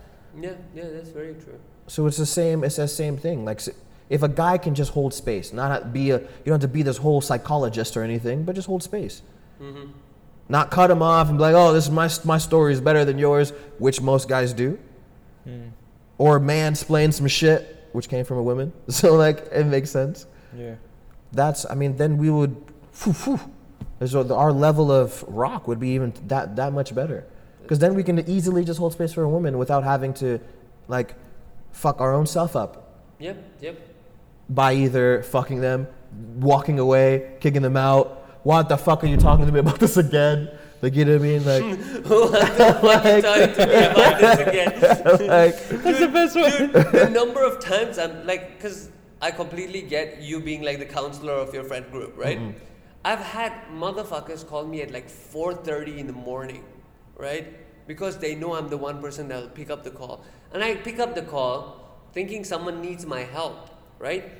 Yeah, 0.41 0.55
yeah, 0.75 0.85
that's 0.91 1.11
very 1.11 1.35
true. 1.35 1.61
So 1.87 2.07
it's 2.07 2.17
the 2.17 2.27
same. 2.27 2.65
It's 2.65 2.77
the 2.77 2.89
same 2.89 3.17
thing. 3.17 3.45
Like 3.45 3.61
if 4.09 4.23
a 4.23 4.29
guy 4.29 4.59
can 4.59 4.75
just 4.75 4.93
hold 4.93 5.13
space, 5.15 5.53
not 5.53 5.93
be 5.93 6.11
a, 6.11 6.19
you 6.19 6.27
don't 6.47 6.55
have 6.55 6.61
to 6.63 6.69
be 6.69 6.83
this 6.83 6.99
whole 6.99 7.21
psychologist 7.21 7.97
or 7.97 8.03
anything, 8.03 8.45
but 8.45 8.55
just 8.55 8.67
hold 8.67 8.83
space. 8.83 9.23
Mm-hmm. 9.61 9.91
Not 10.49 10.71
cut 10.71 10.91
him 10.91 11.03
off 11.03 11.29
and 11.29 11.39
be 11.39 11.43
like, 11.43 11.55
oh, 11.55 11.73
this 11.73 11.85
is 11.85 11.91
my 11.91 12.09
my 12.25 12.39
story 12.39 12.73
is 12.73 12.81
better 12.81 13.05
than 13.05 13.19
yours, 13.19 13.51
which 13.79 14.01
most 14.01 14.29
guys 14.29 14.53
do, 14.53 14.79
Mm. 15.47 15.71
or 16.17 16.41
mansplain 16.41 17.13
some 17.13 17.27
shit, 17.27 17.89
which 17.93 18.09
came 18.09 18.25
from 18.25 18.39
a 18.39 18.43
woman. 18.43 18.73
So 18.89 19.15
like 19.15 19.47
it 19.53 19.65
makes 19.67 19.91
sense. 19.91 20.27
Yeah. 20.57 20.77
That's 21.33 21.67
I 21.69 21.75
mean 21.75 21.97
then 21.97 22.17
we 22.17 22.31
would, 22.31 22.57
phew, 22.93 23.13
phew, 23.13 23.41
so 24.07 24.35
our 24.35 24.53
level 24.53 24.91
of 24.91 25.23
rock 25.29 25.67
would 25.69 25.81
be 25.81 25.91
even 25.91 26.13
that 26.29 26.57
that 26.57 26.73
much 26.73 26.95
better, 26.95 27.25
because 27.63 27.79
then 27.79 27.95
we 27.95 28.03
can 28.03 28.19
easily 28.29 28.65
just 28.65 28.79
hold 28.79 28.93
space 28.93 29.13
for 29.13 29.23
a 29.23 29.29
woman 29.29 29.57
without 29.59 29.83
having 29.85 30.13
to, 30.15 30.39
like, 30.89 31.15
fuck 31.75 32.01
our 32.01 32.15
own 32.15 32.27
self 32.27 32.57
up 32.57 32.85
Yep, 33.19 33.37
yep. 33.61 33.89
by 34.49 34.73
either 34.75 35.23
fucking 35.23 35.61
them, 35.61 35.87
walking 36.37 36.79
away, 36.79 37.37
kicking 37.41 37.63
them 37.63 37.77
out. 37.77 38.07
What 38.43 38.69
the 38.69 38.77
fuck 38.77 39.03
are 39.05 39.07
you 39.07 39.17
talking 39.17 39.47
to 39.47 39.53
me 39.53 39.61
about 39.61 39.79
this 39.81 39.97
again? 39.97 40.51
Like 40.83 40.95
you 40.97 41.07
know 41.07 41.17
what 41.17 41.23
I 41.23 41.29
mean? 41.31 41.45
Like, 41.45 41.63
like, 42.83 43.25
Talking 43.25 43.55
to 43.55 43.67
me 43.67 43.85
about 43.85 44.21
this 44.21 44.39
again. 44.47 44.73
like 45.29 45.83
That's 45.83 45.99
the 46.01 46.11
best 46.13 46.37
one. 46.37 46.51
Dude, 46.51 46.73
the 46.93 47.11
number 47.11 47.43
of 47.43 47.59
times 47.61 47.99
I'm 47.99 48.27
like, 48.27 48.57
because 48.57 48.91
I 49.23 49.31
completely 49.31 49.81
get 49.81 50.21
you 50.21 50.41
being 50.41 50.63
like 50.63 50.79
the 50.79 50.85
counselor 50.85 51.33
of 51.33 51.55
your 51.55 51.65
friend 51.65 51.91
group, 51.91 52.19
right? 52.19 52.39
Mm-hmm. 52.39 52.59
I've 53.07 53.21
had 53.21 53.53
motherfuckers 53.73 54.47
call 54.47 54.67
me 54.67 54.83
at 54.83 54.91
like 54.91 55.09
4:30 55.09 55.97
in 55.97 56.07
the 56.07 56.13
morning, 56.13 56.65
right? 57.17 57.47
Because 57.87 58.19
they 58.19 58.35
know 58.35 58.55
I'm 58.55 58.69
the 58.69 58.77
one 58.77 59.01
person 59.01 59.29
that'll 59.29 59.49
pick 59.49 59.71
up 59.71 59.85
the 59.85 59.91
call, 59.91 60.25
and 60.55 60.63
I 60.63 60.77
pick 60.77 60.99
up 61.01 61.15
the 61.15 61.23
call 61.23 61.99
thinking 62.13 62.45
someone 62.45 62.81
needs 62.81 63.05
my 63.05 63.21
help, 63.21 63.69
right? 63.99 64.31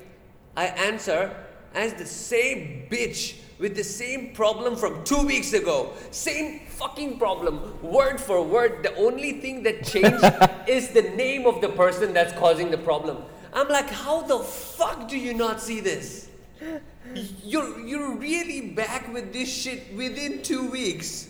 I 0.57 0.67
answer 0.67 1.35
as 1.75 1.93
the 1.95 2.07
same 2.07 2.87
bitch 2.89 3.35
with 3.59 3.75
the 3.75 3.85
same 3.85 4.33
problem 4.33 4.77
from 4.77 5.03
two 5.05 5.27
weeks 5.27 5.53
ago. 5.53 5.93
Same 6.13 6.61
fucking 6.67 7.19
problem, 7.19 7.83
word 7.83 8.21
for 8.21 8.43
word. 8.43 8.85
The 8.85 8.95
only 8.97 9.41
thing 9.41 9.65
that 9.65 9.85
changed 9.85 10.25
is 10.69 10.89
the 10.89 11.03
name 11.03 11.47
of 11.47 11.61
the 11.61 11.69
person 11.71 12.13
that's 12.13 12.33
causing 12.35 12.71
the 12.71 12.79
problem. 12.79 13.19
I'm 13.53 13.69
like, 13.69 13.91
how 13.91 14.23
the 14.23 14.39
fuck 14.39 15.09
do 15.09 15.19
you 15.19 15.35
not 15.35 15.61
see 15.61 15.81
this? 15.81 16.29
You're 17.45 17.81
you're 17.81 18.17
really 18.17 18.73
back 18.73 19.13
with 19.13 19.33
this 19.33 19.53
shit 19.53 19.95
within 19.95 20.43
two 20.43 20.71
weeks. 20.71 21.29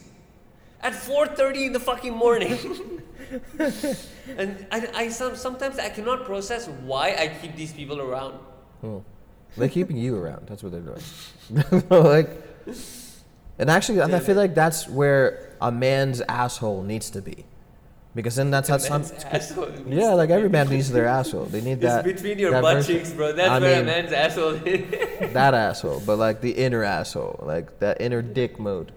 At 0.84 0.92
4:30 0.92 1.66
in 1.66 1.72
the 1.72 1.80
fucking 1.80 2.12
morning. 2.14 2.58
and 4.38 4.66
I, 4.70 4.88
I 4.94 5.08
sometimes 5.08 5.78
I 5.78 5.88
cannot 5.88 6.26
process 6.26 6.68
why 6.68 7.16
I 7.18 7.28
keep 7.40 7.56
these 7.56 7.72
people 7.72 8.00
around. 8.00 8.34
oh. 8.84 9.02
they're 9.56 9.68
keeping 9.68 9.96
you 9.96 10.14
around. 10.16 10.46
That's 10.46 10.62
what 10.62 10.72
they're 10.72 10.82
doing. 10.84 11.88
like, 11.90 12.30
and 13.58 13.70
actually, 13.70 14.02
I 14.02 14.20
feel 14.20 14.36
like 14.36 14.54
that's 14.54 14.86
where 14.86 15.56
a 15.60 15.72
man's 15.72 16.20
asshole 16.28 16.82
needs 16.82 17.08
to 17.10 17.22
be, 17.22 17.46
because 18.14 18.36
then 18.36 18.50
that's 18.50 18.68
how 18.68 18.76
some. 18.76 19.04
Yeah, 19.88 20.12
like 20.12 20.28
every 20.28 20.50
man 20.50 20.68
needs 20.68 20.90
their 20.92 21.06
asshole. 21.06 21.46
They 21.46 21.62
need 21.62 21.82
It's 21.82 21.82
that. 21.82 22.04
between 22.04 22.38
your 22.38 22.52
butt 22.60 22.76
version- 22.76 22.98
cheeks, 22.98 23.12
bro. 23.12 23.32
That's 23.32 23.48
I 23.48 23.58
where 23.58 23.80
a 23.80 23.84
man's 23.84 24.12
asshole 24.12 24.60
is. 24.66 25.32
that 25.32 25.54
asshole, 25.54 26.02
but 26.04 26.18
like 26.18 26.42
the 26.42 26.50
inner 26.52 26.84
asshole, 26.84 27.40
like 27.42 27.78
that 27.80 28.02
inner 28.02 28.20
dick 28.20 28.58
mode. 28.60 28.92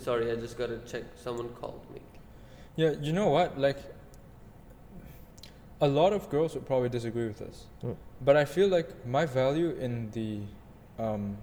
Sorry, 0.00 0.30
I 0.30 0.36
just 0.36 0.58
gotta 0.58 0.78
check. 0.86 1.04
Someone 1.16 1.48
called 1.60 1.80
me. 1.92 2.00
Yeah, 2.76 2.92
you 3.00 3.12
know 3.12 3.28
what? 3.28 3.58
Like, 3.58 3.78
a 5.80 5.88
lot 5.88 6.12
of 6.12 6.28
girls 6.30 6.54
would 6.54 6.66
probably 6.66 6.88
disagree 6.88 7.26
with 7.26 7.38
this, 7.38 7.66
Mm. 7.82 7.96
but 8.22 8.36
I 8.36 8.44
feel 8.44 8.68
like 8.68 9.06
my 9.06 9.26
value 9.26 9.70
in 9.70 10.10
the, 10.12 10.40
um, 10.98 11.36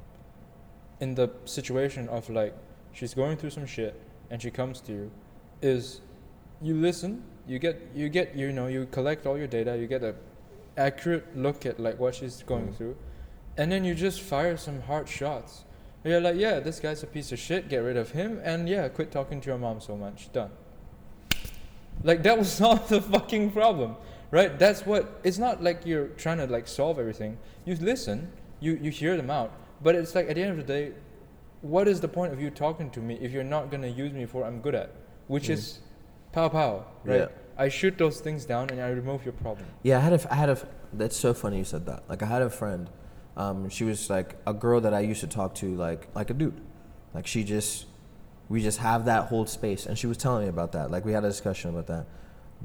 in 0.99 1.15
the 1.15 1.29
situation 1.45 2.07
of 2.09 2.29
like 2.29 2.53
she's 2.93 3.13
going 3.13 3.37
through 3.37 3.51
some 3.51 3.65
shit 3.65 3.93
and 4.29 4.41
she 4.41 4.49
comes 4.51 4.81
to 4.81 4.91
you, 4.91 5.11
is, 5.61 6.01
you 6.61 6.75
listen, 6.75 7.23
you 7.47 7.59
get 7.59 7.79
you 7.93 8.09
get 8.09 8.35
you 8.35 8.51
know 8.51 8.67
you 8.67 8.85
collect 8.87 9.25
all 9.27 9.37
your 9.37 9.47
data, 9.47 9.77
you 9.77 9.85
get 9.87 10.03
a 10.03 10.15
accurate 10.77 11.35
look 11.37 11.65
at 11.65 11.79
like 11.79 11.99
what 11.99 12.15
she's 12.15 12.41
going 12.43 12.67
Mm. 12.69 12.75
through, 12.77 12.95
and 13.57 13.71
then 13.71 13.83
you 13.83 13.93
just 13.95 14.21
fire 14.21 14.57
some 14.57 14.81
hard 14.81 15.07
shots. 15.09 15.63
You're 16.03 16.19
like, 16.19 16.35
yeah, 16.35 16.59
this 16.59 16.79
guy's 16.79 17.01
a 17.03 17.07
piece 17.07 17.31
of 17.31 17.39
shit. 17.39 17.69
Get 17.69 17.77
rid 17.77 17.95
of 17.97 18.11
him, 18.11 18.41
and 18.43 18.67
yeah, 18.67 18.87
quit 18.89 19.11
talking 19.11 19.39
to 19.41 19.47
your 19.49 19.57
mom 19.57 19.79
so 19.79 19.95
much. 19.95 20.31
Done. 20.33 20.51
Like 22.03 22.23
that 22.23 22.37
was 22.37 22.59
not 22.67 22.89
the 22.89 23.01
fucking 23.01 23.51
problem, 23.51 23.95
right? 24.31 24.57
That's 24.57 24.85
what. 24.85 25.19
It's 25.23 25.37
not 25.37 25.63
like 25.63 25.85
you're 25.85 26.07
trying 26.09 26.37
to 26.39 26.47
like 26.47 26.67
solve 26.67 26.99
everything. 26.99 27.37
You 27.65 27.75
listen, 27.75 28.31
you 28.59 28.77
you 28.81 28.91
hear 28.91 29.15
them 29.15 29.29
out, 29.29 29.51
but 29.81 29.95
it's 29.95 30.13
like 30.15 30.29
at 30.29 30.35
the 30.35 30.41
end 30.43 30.51
of 30.59 30.67
the 30.67 30.73
day, 30.73 30.91
what 31.61 31.87
is 31.87 32.01
the 32.01 32.07
point 32.07 32.33
of 32.33 32.41
you 32.41 32.49
talking 32.49 32.89
to 32.91 32.99
me 32.99 33.17
if 33.21 33.31
you're 33.31 33.43
not 33.43 33.71
gonna 33.71 33.87
use 33.87 34.11
me 34.11 34.25
for 34.25 34.41
what 34.41 34.47
I'm 34.47 34.59
good 34.59 34.75
at, 34.75 34.91
which 35.27 35.47
Mm. 35.47 35.51
is 35.51 35.79
pow 36.33 36.49
pow, 36.49 36.85
right? 37.05 37.21
Yeah. 37.21 37.27
I 37.57 37.69
shoot 37.69 37.97
those 37.99 38.19
things 38.19 38.45
down 38.45 38.71
and 38.71 38.81
I 38.81 38.89
remove 38.89 39.23
your 39.23 39.33
problem. 39.33 39.67
Yeah, 39.83 39.97
I 39.97 40.01
had 40.01 40.13
a, 40.13 40.33
I 40.33 40.35
had 40.35 40.49
a, 40.49 40.57
that's 40.91 41.15
so 41.15 41.35
funny 41.35 41.59
you 41.59 41.63
said 41.63 41.85
that. 41.85 42.03
Like 42.09 42.23
I 42.23 42.25
had 42.25 42.41
a 42.41 42.49
friend, 42.49 42.89
um, 43.35 43.69
she 43.69 43.83
was 43.83 44.09
like 44.09 44.35
a 44.45 44.53
girl 44.53 44.81
that 44.81 44.93
I 44.93 45.01
used 45.01 45.21
to 45.21 45.27
talk 45.27 45.55
to 45.55 45.75
like, 45.75 46.07
like 46.15 46.29
a 46.29 46.33
dude. 46.33 46.59
Like 47.13 47.27
she 47.27 47.43
just, 47.43 47.85
we 48.49 48.61
just 48.61 48.79
have 48.79 49.05
that 49.05 49.25
whole 49.25 49.45
space. 49.45 49.85
And 49.85 49.97
she 49.97 50.07
was 50.07 50.17
telling 50.17 50.43
me 50.43 50.49
about 50.49 50.71
that. 50.73 50.91
Like 50.91 51.05
we 51.05 51.13
had 51.13 51.23
a 51.23 51.29
discussion 51.29 51.69
about 51.71 51.87
that. 51.87 52.05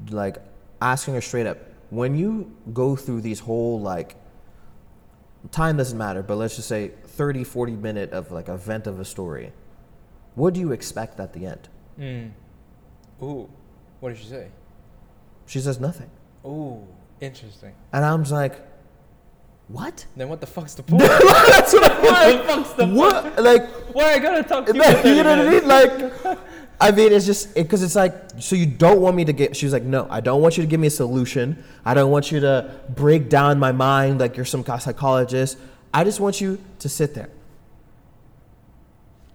Like 0.09 0.37
asking 0.81 1.15
her 1.15 1.21
straight 1.21 1.47
up, 1.47 1.57
when 1.89 2.15
you 2.15 2.55
go 2.73 2.95
through 2.95 3.21
these 3.21 3.39
whole 3.39 3.79
like, 3.79 4.15
time 5.51 5.77
doesn't 5.77 5.97
matter, 5.97 6.21
but 6.21 6.35
let's 6.35 6.55
just 6.55 6.67
say 6.67 6.91
30, 7.05 7.43
40 7.43 7.73
minute 7.73 8.11
of 8.11 8.31
like 8.31 8.47
a 8.47 8.57
vent 8.57 8.87
of 8.87 8.99
a 8.99 9.05
story, 9.05 9.51
what 10.35 10.53
do 10.53 10.59
you 10.59 10.71
expect 10.71 11.19
at 11.19 11.33
the 11.33 11.45
end? 11.45 11.69
Mm. 11.99 12.31
Ooh, 13.23 13.49
what 13.99 14.09
did 14.09 14.19
she 14.19 14.27
say? 14.27 14.47
She 15.45 15.59
says 15.59 15.79
nothing. 15.79 16.09
Ooh, 16.45 16.87
interesting. 17.19 17.73
And 17.91 18.05
I'm 18.05 18.21
just 18.21 18.31
like, 18.31 18.61
what? 19.69 20.05
Then 20.17 20.29
what 20.29 20.41
the 20.41 20.47
fuck's 20.47 20.73
the 20.73 20.83
point? 20.89 21.01
That's 21.03 21.73
what 21.73 21.91
I'm 21.91 22.01
what 22.01 22.03
the 22.03 22.35
like. 22.37 22.45
fuck's 22.45 22.73
the 22.73 22.87
What? 22.87 23.41
Like, 23.41 23.67
Why 23.95 24.13
I 24.13 24.19
gotta 24.19 24.43
talk 24.43 24.65
to 24.65 24.73
you? 24.75 24.83
you 24.83 24.91
for 24.91 24.97
30 25.01 25.23
know 25.23 25.37
what 25.37 25.39
I 25.39 25.49
mean? 25.49 25.67
Like, 25.67 26.39
I 26.81 26.91
mean, 26.91 27.11
it's 27.11 27.25
just 27.25 27.53
because 27.55 27.83
it's 27.83 27.95
like, 27.95 28.13
so 28.39 28.55
you 28.55 28.65
don't 28.65 29.01
want 29.01 29.15
me 29.15 29.25
to 29.25 29.33
get. 29.33 29.55
She 29.55 29.65
was 29.65 29.73
like, 29.73 29.83
no, 29.83 30.07
I 30.09 30.21
don't 30.21 30.41
want 30.41 30.57
you 30.57 30.63
to 30.63 30.67
give 30.67 30.79
me 30.79 30.87
a 30.87 30.91
solution. 30.91 31.61
I 31.85 31.93
don't 31.93 32.09
want 32.09 32.31
you 32.31 32.39
to 32.39 32.73
break 32.89 33.29
down 33.29 33.59
my 33.59 33.71
mind 33.73 34.19
like 34.21 34.35
you're 34.37 34.45
some 34.45 34.63
psychologist. 34.65 35.57
I 35.93 36.03
just 36.03 36.19
want 36.19 36.39
you 36.41 36.57
to 36.79 36.87
sit 36.89 37.13
there. 37.15 37.29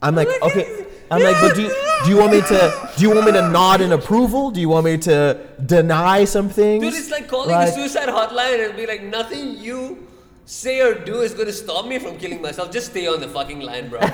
I'm 0.03 0.15
like, 0.15 0.29
okay. 0.43 0.87
I'm 1.11 1.23
like, 1.23 1.37
but 1.41 1.55
do 1.55 1.63
you, 1.63 1.69
do 2.05 2.11
you 2.11 2.17
want 2.17 2.33
me 2.33 2.41
to 2.41 2.91
do 2.97 3.03
you 3.03 3.15
want 3.15 3.27
me 3.27 3.33
to 3.33 3.49
nod 3.51 3.81
in 3.83 3.93
approval? 3.93 4.51
Do 4.51 4.61
you 4.61 4.69
want 4.69 4.85
me 4.87 4.97
to 4.99 5.39
deny 5.65 6.25
some 6.25 6.49
things? 6.49 6.83
Dude, 6.83 6.95
it's 6.95 7.11
like 7.11 7.29
calling 7.29 7.51
Like- 7.51 7.69
a 7.69 7.73
suicide 7.73 8.09
hotline 8.09 8.67
and 8.67 8.77
be 8.77 8.87
like 8.87 9.03
nothing 9.03 9.59
you 9.59 10.07
say 10.47 10.81
or 10.81 10.95
do 10.95 11.21
is 11.21 11.35
gonna 11.35 11.53
stop 11.53 11.87
me 11.87 11.99
from 11.99 12.19
killing 12.19 12.43
myself. 12.43 12.71
Just 12.73 12.91
stay 12.91 13.07
on 13.07 13.21
the 13.21 13.29
fucking 13.29 13.61
line, 13.61 13.89
bro. 13.89 14.01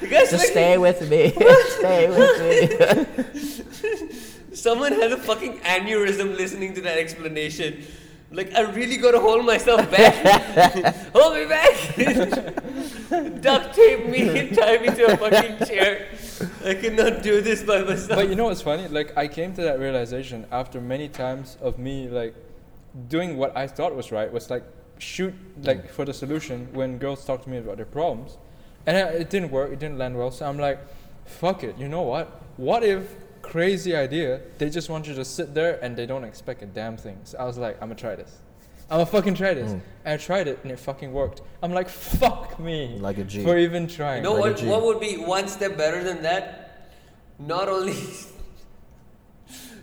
you 0.00 0.08
Just 0.08 0.32
like, 0.32 0.48
stay 0.48 0.78
with 0.78 1.08
me. 1.08 1.30
stay 1.78 2.08
with 2.08 2.40
me. 3.82 4.54
Someone 4.54 4.92
had 4.92 5.12
a 5.12 5.16
fucking 5.16 5.58
aneurysm 5.60 6.36
listening 6.36 6.74
to 6.74 6.80
that 6.82 6.98
explanation. 6.98 7.84
Like, 8.30 8.54
I 8.54 8.60
really 8.60 8.98
gotta 8.98 9.20
hold 9.20 9.46
myself 9.46 9.90
back. 9.90 10.94
hold 11.14 11.34
me 11.34 11.46
back. 11.46 11.74
Duct 13.40 13.74
tape 13.74 14.06
me, 14.06 14.50
tie 14.50 14.78
me 14.78 14.88
to 14.88 15.12
a 15.12 15.16
fucking 15.16 15.66
chair. 15.66 16.08
I 16.64 16.74
cannot 16.74 17.22
do 17.22 17.40
this 17.40 17.62
by 17.62 17.82
myself. 17.82 18.20
But 18.20 18.28
you 18.28 18.34
know 18.34 18.44
what's 18.44 18.60
funny? 18.60 18.86
Like 18.88 19.16
I 19.16 19.28
came 19.28 19.54
to 19.54 19.62
that 19.62 19.78
realization 19.78 20.46
after 20.52 20.80
many 20.80 21.08
times 21.08 21.56
of 21.62 21.78
me 21.78 22.08
like 22.08 22.34
doing 23.06 23.36
what 23.36 23.56
I 23.56 23.66
thought 23.66 23.94
was 23.94 24.10
right 24.10 24.32
was 24.32 24.50
like 24.50 24.64
shoot 24.98 25.32
like 25.62 25.88
for 25.90 26.04
the 26.04 26.12
solution 26.12 26.68
when 26.72 26.98
girls 26.98 27.24
talk 27.24 27.42
to 27.44 27.48
me 27.50 27.58
about 27.58 27.76
their 27.76 27.86
problems, 27.86 28.38
and 28.86 28.96
I- 28.96 29.10
it 29.22 29.30
didn't 29.30 29.50
work. 29.50 29.72
It 29.72 29.78
didn't 29.78 29.98
land 29.98 30.16
well. 30.18 30.30
So 30.30 30.46
I'm 30.46 30.58
like, 30.58 30.78
fuck 31.24 31.62
it. 31.62 31.76
You 31.78 31.88
know 31.88 32.02
what? 32.02 32.26
What 32.56 32.82
if 32.82 33.14
crazy 33.42 33.94
idea? 33.94 34.40
They 34.58 34.68
just 34.70 34.88
want 34.90 35.06
you 35.06 35.14
to 35.14 35.24
sit 35.24 35.54
there 35.54 35.78
and 35.82 35.96
they 35.96 36.06
don't 36.06 36.24
expect 36.24 36.62
a 36.62 36.66
damn 36.66 36.96
thing. 36.96 37.18
So 37.24 37.38
I 37.38 37.44
was 37.44 37.56
like, 37.58 37.74
I'm 37.80 37.88
gonna 37.88 37.94
try 37.94 38.16
this. 38.16 38.38
I'm 38.90 38.96
gonna 38.98 39.06
fucking 39.06 39.34
try 39.34 39.54
this. 39.54 39.70
Mm. 39.70 39.80
And 40.06 40.14
I 40.14 40.16
tried 40.16 40.48
it 40.48 40.58
and 40.62 40.72
it 40.72 40.78
fucking 40.80 41.12
worked. 41.12 41.42
I'm 41.62 41.72
like, 41.72 41.88
fuck 41.88 42.58
me 42.58 42.96
Like 42.98 43.18
a 43.18 43.24
G. 43.24 43.44
for 43.44 43.56
even 43.58 43.86
trying. 43.86 44.18
You 44.24 44.30
know 44.30 44.34
Like 44.34 44.56
what? 44.56 44.64
What 44.64 44.82
would 44.84 45.00
be 45.00 45.16
one 45.18 45.46
step 45.46 45.76
better 45.76 46.02
than 46.02 46.22
that? 46.22 46.90
Not 47.38 47.68
only, 47.68 47.92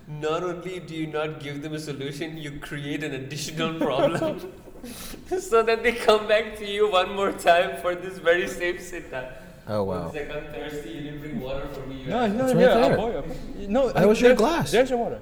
not 0.08 0.44
only 0.44 0.80
do 0.80 0.96
you 0.96 1.08
not 1.08 1.40
give 1.40 1.62
them 1.62 1.74
a 1.74 1.80
solution, 1.80 2.38
you 2.38 2.60
create 2.60 3.04
an 3.04 3.14
additional 3.14 3.80
problem, 3.80 4.52
so 5.40 5.64
that 5.64 5.84
they 5.84 5.94
come 5.94 6.28
back 6.28 6.58
to 6.58 6.66
you 6.66 6.92
one 6.92 7.16
more 7.16 7.32
time 7.32 7.82
for 7.82 7.96
this 7.96 8.18
very 8.20 8.48
same 8.48 8.80
sit 8.80 9.10
down. 9.12 9.26
Oh, 9.68 9.78
oh 9.80 9.84
wow. 9.84 10.10
He's 10.10 10.22
like, 10.22 10.32
I'm 10.36 10.46
thirsty. 10.54 10.90
You 10.90 11.02
didn't 11.02 11.20
bring 11.22 11.40
water 11.40 11.68
for 11.70 11.82
me. 11.88 12.06
No, 12.06 12.28
no, 12.28 12.46
It's 12.46 12.54
right 12.54 12.60
here, 12.60 12.70
there. 12.70 12.84
I'll 12.92 12.96
pour 12.96 13.12
you. 13.58 13.68
No, 13.68 13.92
That 13.92 14.08
was 14.08 14.22
your 14.22 14.36
glass. 14.36 14.72
There's 14.72 14.92
your 14.92 15.00
water. 15.00 15.20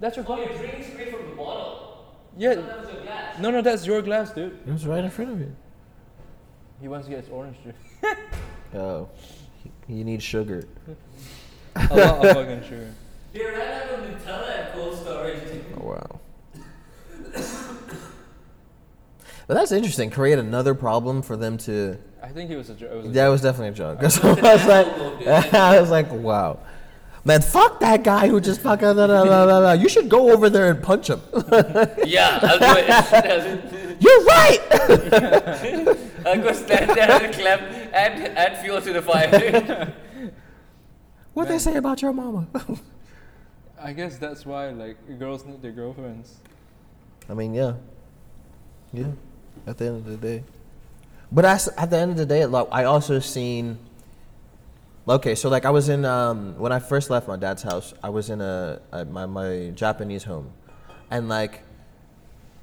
That's 0.00 0.16
your 0.16 0.24
Oh, 0.28 0.34
glass. 0.36 0.48
you're 0.50 0.58
drinking 0.58 0.92
straight 0.92 1.10
from 1.16 1.30
the 1.30 1.36
bottle. 1.36 2.06
Yeah. 2.36 2.54
That 2.54 2.80
was 2.80 2.92
your 2.92 3.02
glass. 3.02 3.38
No, 3.38 3.50
no, 3.50 3.62
that's 3.62 3.86
your 3.86 4.02
glass, 4.02 4.32
dude. 4.32 4.58
It 4.66 4.72
was 4.72 4.86
right 4.86 5.04
in 5.04 5.10
front 5.10 5.30
of 5.32 5.40
you. 5.40 5.54
He 6.80 6.88
wants 6.88 7.06
to 7.06 7.10
get 7.10 7.20
his 7.22 7.28
orange 7.32 7.56
juice. 7.62 7.74
Oh, 8.72 9.08
you 9.88 10.04
need 10.04 10.22
sugar. 10.22 10.68
A 11.74 11.96
lot 11.96 12.24
of 12.24 12.32
fucking 12.36 12.62
sugar. 12.62 12.94
They 13.32 13.44
ran 13.44 13.82
out 13.82 13.98
of 13.98 14.04
Nutella 14.06 14.50
at 14.58 14.72
cold 14.74 14.96
storage. 14.98 15.38
Oh 15.80 15.86
wow. 15.86 16.20
but 19.46 19.54
that's 19.54 19.72
interesting. 19.72 20.10
Create 20.10 20.38
another 20.38 20.74
problem 20.74 21.22
for 21.22 21.36
them 21.36 21.58
to. 21.58 21.98
I 22.22 22.28
think 22.28 22.50
it 22.50 22.56
was 22.56 22.70
a 22.70 22.74
joke. 22.74 22.90
Yeah, 22.92 22.98
It 22.98 23.02
was 23.04 23.12
That 23.12 23.22
joke. 23.24 23.30
was 23.32 23.40
definitely 23.42 23.68
a 23.68 23.72
joke. 23.72 24.00
'Cause 24.00 24.24
I 24.24 24.54
was 24.54 24.66
like, 24.66 24.86
I 25.54 25.80
was 25.80 25.90
like, 25.90 26.10
wow. 26.12 26.58
Man, 27.24 27.42
fuck 27.42 27.80
that 27.80 28.02
guy 28.02 28.28
who 28.28 28.40
just 28.40 28.62
fucking. 28.62 28.94
Blah, 28.94 29.06
blah, 29.06 29.24
blah, 29.24 29.44
blah, 29.44 29.60
blah. 29.60 29.72
You 29.72 29.88
should 29.90 30.08
go 30.08 30.32
over 30.32 30.48
there 30.48 30.70
and 30.70 30.82
punch 30.82 31.08
him. 31.10 31.20
yeah, 32.06 32.38
I'll 32.42 32.58
do 32.58 32.80
it. 32.80 33.96
You're 34.00 34.24
right. 34.24 34.58
I'll 36.26 36.40
go 36.40 36.52
stand 36.52 36.90
there 36.96 37.10
and 37.22 37.34
clap, 37.34 37.60
add, 37.92 38.20
add 38.36 38.58
fuel 38.62 38.80
to 38.80 38.92
the 38.94 39.02
fire. 39.02 39.92
what 41.34 41.48
they 41.48 41.58
say 41.58 41.76
about 41.76 42.00
your 42.00 42.14
mama? 42.14 42.46
I 43.82 43.92
guess 43.92 44.18
that's 44.18 44.44
why 44.44 44.70
like 44.70 44.96
girls 45.18 45.44
need 45.44 45.62
their 45.62 45.72
girlfriends. 45.72 46.36
I 47.28 47.34
mean, 47.34 47.54
yeah, 47.54 47.74
yeah. 48.92 49.12
At 49.66 49.78
the 49.78 49.86
end 49.86 49.96
of 49.96 50.04
the 50.04 50.16
day, 50.16 50.44
but 51.32 51.44
as, 51.44 51.68
at 51.68 51.90
the 51.90 51.96
end 51.96 52.12
of 52.12 52.16
the 52.16 52.26
day, 52.26 52.44
like 52.46 52.68
I 52.70 52.84
also 52.84 53.18
seen. 53.18 53.78
Okay, 55.08 55.34
so 55.34 55.48
like 55.48 55.64
I 55.64 55.70
was 55.70 55.88
in 55.88 56.04
um, 56.04 56.56
when 56.58 56.72
I 56.72 56.78
first 56.78 57.10
left 57.10 57.26
my 57.26 57.36
dad's 57.36 57.62
house, 57.62 57.94
I 58.02 58.10
was 58.10 58.30
in 58.30 58.40
a, 58.40 58.80
a 58.92 59.04
my 59.06 59.26
my 59.26 59.72
Japanese 59.74 60.24
home, 60.24 60.52
and 61.10 61.28
like 61.28 61.62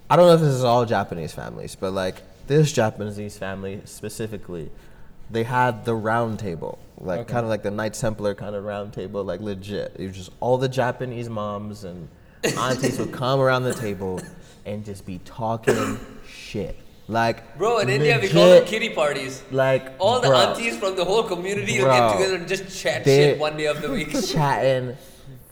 I 0.10 0.16
don't 0.16 0.28
know 0.28 0.36
if 0.36 0.42
this 0.42 0.54
is 0.54 0.64
all 0.64 0.86
Japanese 0.86 1.34
families, 1.34 1.76
but 1.76 1.92
like 1.92 2.22
this 2.48 2.72
Japanese 2.72 3.38
family 3.38 3.82
specifically, 3.86 4.72
they 5.30 5.44
had 5.44 5.86
the 5.86 5.96
round 5.96 6.40
table, 6.40 6.80
like 7.00 7.22
Okay. 7.22 7.34
kind 7.34 7.44
of 7.46 7.50
like 7.50 7.64
the 7.64 7.72
Knights 7.72 8.00
Templar 8.00 8.34
kind 8.36 8.56
of 8.56 8.64
round 8.64 8.94
table, 8.94 9.24
like 9.24 9.42
legit. 9.42 9.96
It 10.00 10.08
was 10.08 10.16
just 10.16 10.32
all 10.40 10.58
the 10.58 10.70
Japanese 10.70 11.30
moms 11.30 11.84
and 11.84 12.08
aunties 12.58 12.98
would 13.00 13.12
come 13.12 13.40
around 13.40 13.64
the 13.64 13.74
table 13.74 14.22
and 14.66 14.86
just 14.86 15.06
be 15.06 15.20
talking 15.26 16.00
shit. 16.30 16.78
Like 17.10 17.58
Bro, 17.58 17.80
in 17.80 17.90
India 17.90 18.20
we 18.22 18.28
call 18.28 18.42
them 18.44 18.50
legit, 18.52 18.68
kitty 18.68 18.90
parties. 18.90 19.42
Like 19.52 19.94
All 19.98 20.20
the 20.20 20.28
bro, 20.28 20.38
aunties 20.38 20.78
from 20.78 20.96
the 20.98 21.06
whole 21.06 21.24
community 21.24 21.80
will 21.80 21.86
get 21.88 22.12
together 22.14 22.36
and 22.36 22.48
just 22.48 22.82
chat 22.82 23.06
shit 23.06 23.40
one 23.40 23.56
day 23.56 23.66
of 23.68 23.82
the 23.82 23.90
week. 23.90 24.10
chatting, 24.28 24.98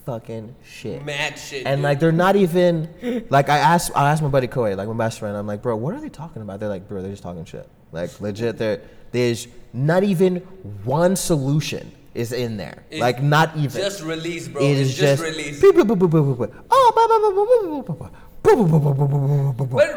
fucking 0.05 0.53
shit. 0.65 1.03
Mad 1.05 1.39
shit. 1.39 1.65
And 1.65 1.77
dude. 1.77 1.83
like 1.83 1.99
they're 2.01 2.11
not 2.11 2.35
even 2.35 2.89
like 3.29 3.47
I 3.49 3.57
asked 3.59 3.91
I 3.95 4.09
asked 4.11 4.21
my 4.21 4.27
buddy 4.27 4.47
Koei, 4.49 4.75
like 4.75 4.87
my 4.89 4.93
best 5.05 5.19
friend, 5.19 5.35
I'm 5.37 5.47
like, 5.47 5.61
bro, 5.61 5.77
what 5.77 5.93
are 5.95 6.01
they 6.01 6.09
talking 6.09 6.41
about? 6.41 6.59
They're 6.59 6.67
like, 6.69 6.89
bro, 6.89 7.01
they're 7.01 7.11
just 7.11 7.23
talking 7.23 7.45
shit. 7.45 7.69
Like 7.95 8.19
legit, 8.19 8.57
there 8.57 8.81
there's 9.11 9.47
not 9.73 10.03
even 10.03 10.37
one 10.83 11.15
solution 11.15 11.91
is 12.13 12.31
in 12.31 12.57
there. 12.57 12.83
It's 12.91 12.99
like 12.99 13.23
not 13.23 13.55
even. 13.55 13.81
Just 13.81 14.03
release, 14.03 14.47
bro. 14.47 14.61
It 14.61 14.77
is 14.77 14.89
it's 14.89 14.97
just, 14.97 15.23
just 15.23 15.23
release. 15.23 15.61
But 15.61 15.75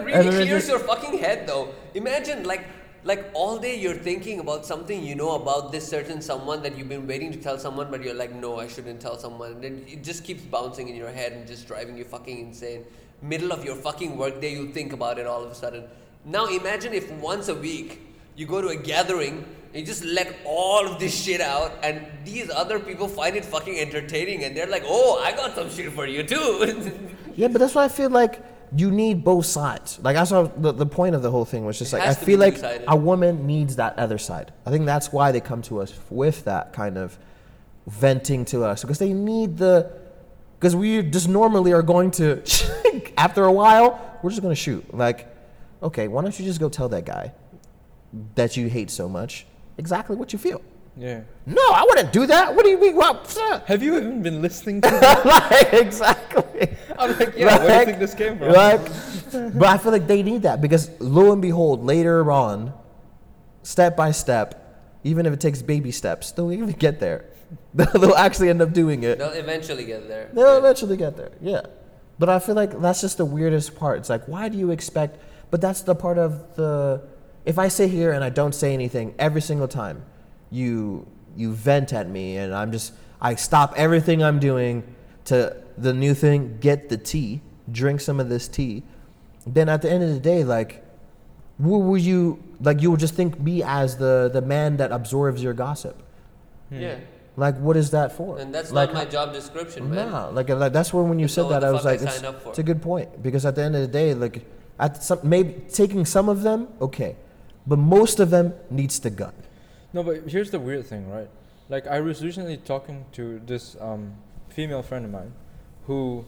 really 0.04 0.30
clears 0.30 0.68
your 0.68 0.78
fucking 0.78 1.18
head 1.18 1.46
though. 1.46 1.74
Imagine 1.94 2.44
like 2.44 2.64
like 3.04 3.30
all 3.32 3.58
day 3.58 3.78
you're 3.78 3.94
thinking 3.94 4.40
about 4.40 4.66
something 4.66 5.04
you 5.04 5.14
know 5.14 5.34
about 5.36 5.70
this 5.72 5.86
certain 5.86 6.20
someone 6.20 6.62
that 6.62 6.76
you've 6.76 6.88
been 6.88 7.06
waiting 7.06 7.30
to 7.32 7.38
tell 7.38 7.58
someone 7.58 7.90
but 7.90 8.02
you're 8.02 8.14
like 8.14 8.34
no 8.34 8.58
I 8.58 8.66
shouldn't 8.66 9.00
tell 9.00 9.16
someone 9.18 9.52
and 9.52 9.62
then 9.62 9.84
it 9.86 10.02
just 10.02 10.24
keeps 10.24 10.42
bouncing 10.42 10.88
in 10.88 10.96
your 10.96 11.10
head 11.10 11.32
and 11.32 11.46
just 11.46 11.68
driving 11.68 11.96
you 11.96 12.04
fucking 12.04 12.38
insane. 12.38 12.84
Middle 13.22 13.52
of 13.52 13.64
your 13.64 13.76
fucking 13.76 14.16
work 14.16 14.40
day, 14.40 14.52
you 14.52 14.68
think 14.72 14.92
about 14.92 15.18
it 15.18 15.26
all 15.26 15.42
of 15.44 15.50
a 15.50 15.54
sudden. 15.54 15.84
Now 16.28 16.46
imagine 16.46 16.92
if 16.92 17.10
once 17.12 17.48
a 17.48 17.54
week 17.54 18.02
you 18.36 18.44
go 18.46 18.60
to 18.60 18.68
a 18.68 18.76
gathering 18.76 19.46
and 19.72 19.80
you 19.80 19.86
just 19.86 20.04
let 20.04 20.36
all 20.44 20.86
of 20.86 21.00
this 21.00 21.18
shit 21.18 21.40
out 21.40 21.72
and 21.82 22.06
these 22.22 22.50
other 22.50 22.78
people 22.78 23.08
find 23.08 23.34
it 23.34 23.46
fucking 23.46 23.78
entertaining 23.78 24.44
and 24.44 24.54
they're 24.54 24.66
like, 24.66 24.82
Oh, 24.86 25.22
I 25.24 25.32
got 25.32 25.54
some 25.54 25.70
shit 25.70 25.90
for 25.92 26.06
you 26.06 26.22
too. 26.22 27.10
Yeah, 27.38 27.46
but 27.46 27.60
that's 27.60 27.76
why 27.76 27.84
I 27.84 27.88
feel 27.88 28.10
like 28.10 28.42
you 28.76 28.90
need 28.90 29.22
both 29.22 29.46
sides. 29.46 30.00
Like 30.00 30.16
that's 30.16 30.32
what 30.32 30.60
the, 30.60 30.72
the 30.72 30.86
point 30.86 31.14
of 31.14 31.22
the 31.22 31.30
whole 31.30 31.44
thing 31.44 31.64
was 31.64 31.78
just 31.78 31.92
It 31.92 31.98
like 31.98 32.08
I 32.08 32.14
feel 32.14 32.40
like 32.40 32.58
a 32.88 32.96
woman 32.96 33.46
needs 33.46 33.76
that 33.76 33.96
other 33.96 34.18
side. 34.18 34.52
I 34.66 34.70
think 34.70 34.86
that's 34.86 35.12
why 35.12 35.30
they 35.30 35.40
come 35.40 35.62
to 35.62 35.80
us 35.80 35.94
with 36.10 36.44
that 36.46 36.72
kind 36.72 36.98
of 36.98 37.16
venting 37.86 38.44
to 38.46 38.64
us 38.64 38.82
because 38.82 38.98
they 38.98 39.12
need 39.12 39.56
the 39.56 39.90
because 40.58 40.74
we 40.74 41.00
just 41.00 41.28
normally 41.28 41.72
are 41.72 41.82
going 41.82 42.10
to 42.10 42.42
after 43.16 43.44
a 43.44 43.52
while 43.52 44.18
we're 44.22 44.30
just 44.30 44.42
going 44.42 44.54
to 44.54 44.60
shoot. 44.60 44.92
Like 44.92 45.37
okay, 45.82 46.08
why 46.08 46.22
don't 46.22 46.38
you 46.38 46.44
just 46.44 46.60
go 46.60 46.68
tell 46.68 46.88
that 46.90 47.04
guy 47.04 47.32
that 48.34 48.56
you 48.56 48.68
hate 48.68 48.90
so 48.90 49.08
much 49.08 49.46
exactly 49.76 50.16
what 50.16 50.32
you 50.32 50.38
feel? 50.38 50.62
Yeah. 50.96 51.20
No, 51.46 51.62
I 51.62 51.84
wouldn't 51.88 52.12
do 52.12 52.26
that. 52.26 52.56
What 52.56 52.64
do 52.64 52.70
you 52.70 52.80
mean? 52.80 52.96
Well, 52.96 53.22
Have 53.66 53.82
you 53.84 53.96
even 53.96 54.20
been 54.22 54.42
listening 54.42 54.80
to 54.80 54.88
that? 55.00 55.24
like, 55.24 55.72
exactly. 55.72 56.76
I'm 56.98 57.16
like, 57.16 57.34
yeah, 57.36 57.58
where 57.58 57.68
do 57.68 57.78
you 57.78 57.84
think 57.84 57.98
this 58.00 58.14
came 58.14 58.36
from? 58.38 58.48
Like, 58.52 58.80
but 59.54 59.68
I 59.68 59.78
feel 59.78 59.92
like 59.92 60.08
they 60.08 60.24
need 60.24 60.42
that 60.42 60.60
because 60.60 60.90
lo 61.00 61.32
and 61.32 61.40
behold, 61.40 61.84
later 61.84 62.32
on, 62.32 62.72
step 63.62 63.96
by 63.96 64.10
step, 64.10 64.64
even 65.04 65.24
if 65.26 65.32
it 65.32 65.40
takes 65.40 65.62
baby 65.62 65.92
steps, 65.92 66.32
they'll 66.32 66.50
even 66.52 66.70
get 66.72 66.98
there. 66.98 67.26
they'll 67.74 68.14
actually 68.16 68.50
end 68.50 68.60
up 68.60 68.72
doing 68.72 69.04
it. 69.04 69.18
They'll 69.18 69.30
eventually 69.30 69.84
get 69.84 70.08
there. 70.08 70.30
They'll 70.32 70.54
Yeah. 70.54 70.58
eventually 70.58 70.96
get 70.96 71.16
there. 71.16 71.30
Yeah. 71.40 71.60
But 72.18 72.28
I 72.28 72.40
feel 72.40 72.56
like 72.56 72.80
that's 72.80 73.00
just 73.00 73.18
the 73.18 73.24
weirdest 73.24 73.76
part. 73.76 73.98
It's 73.98 74.10
like, 74.10 74.26
why 74.26 74.48
do 74.48 74.58
you 74.58 74.72
expect? 74.72 75.20
But 75.50 75.60
that's 75.60 75.82
the 75.82 75.94
part 75.94 76.18
of 76.18 76.56
the. 76.56 77.02
If 77.44 77.58
I 77.58 77.68
sit 77.68 77.90
here 77.90 78.12
and 78.12 78.22
I 78.22 78.28
don't 78.30 78.54
say 78.54 78.74
anything 78.74 79.14
every 79.18 79.40
single 79.40 79.68
time, 79.68 80.04
you 80.50 81.06
you 81.36 81.52
vent 81.52 81.92
at 81.92 82.08
me, 82.08 82.36
and 82.36 82.54
I'm 82.54 82.72
just 82.72 82.92
I 83.20 83.34
stop 83.36 83.74
everything 83.76 84.22
I'm 84.22 84.38
doing 84.38 84.82
to 85.26 85.56
the 85.76 85.92
new 85.92 86.14
thing, 86.14 86.58
get 86.60 86.88
the 86.88 86.96
tea, 86.96 87.40
drink 87.70 88.00
some 88.00 88.20
of 88.20 88.28
this 88.28 88.48
tea. 88.48 88.82
Then 89.46 89.68
at 89.68 89.82
the 89.82 89.90
end 89.90 90.02
of 90.02 90.10
the 90.10 90.20
day, 90.20 90.44
like, 90.44 90.84
what 91.56 91.78
will 91.78 91.98
you 91.98 92.42
like? 92.60 92.82
You 92.82 92.90
will 92.90 92.96
just 92.98 93.14
think 93.14 93.40
me 93.40 93.62
as 93.62 93.96
the 93.96 94.30
the 94.32 94.42
man 94.42 94.76
that 94.76 94.92
absorbs 94.92 95.42
your 95.42 95.54
gossip. 95.54 96.02
Hmm. 96.68 96.80
Yeah. 96.80 96.96
Like, 97.36 97.56
what 97.58 97.76
is 97.76 97.92
that 97.92 98.10
for? 98.16 98.36
And 98.36 98.52
that's 98.52 98.72
like, 98.72 98.92
not 98.92 99.04
my 99.04 99.08
job 99.08 99.32
description, 99.32 99.90
man. 99.90 100.10
no, 100.10 100.30
like, 100.32 100.48
like 100.48 100.72
that's 100.72 100.92
where 100.92 101.04
when 101.04 101.20
you 101.20 101.26
That's 101.26 101.34
said 101.34 101.48
that, 101.50 101.62
I 101.62 101.70
was 101.70 101.82
fuck 101.82 101.86
I 101.86 101.92
like, 101.92 102.02
it's, 102.02 102.22
up 102.24 102.42
for. 102.42 102.48
it's 102.48 102.58
a 102.58 102.64
good 102.64 102.82
point 102.82 103.22
because 103.22 103.46
at 103.46 103.54
the 103.54 103.62
end 103.62 103.76
of 103.76 103.80
the 103.80 103.86
day, 103.86 104.12
like, 104.12 104.44
at 104.78 105.02
some 105.02 105.20
maybe 105.22 105.54
taking 105.72 106.04
some 106.04 106.28
of 106.28 106.42
them, 106.42 106.68
okay, 106.80 107.16
but 107.66 107.78
most 107.78 108.20
of 108.20 108.30
them 108.30 108.54
needs 108.70 108.98
to 109.00 109.10
go. 109.10 109.32
No, 109.92 110.02
but 110.02 110.28
here's 110.28 110.50
the 110.50 110.58
weird 110.60 110.86
thing, 110.86 111.10
right? 111.10 111.28
Like 111.68 111.86
I 111.86 112.00
was 112.00 112.24
recently 112.24 112.56
talking 112.56 113.04
to 113.12 113.40
this 113.44 113.76
um, 113.80 114.14
female 114.48 114.82
friend 114.82 115.04
of 115.04 115.10
mine, 115.10 115.32
who 115.86 116.24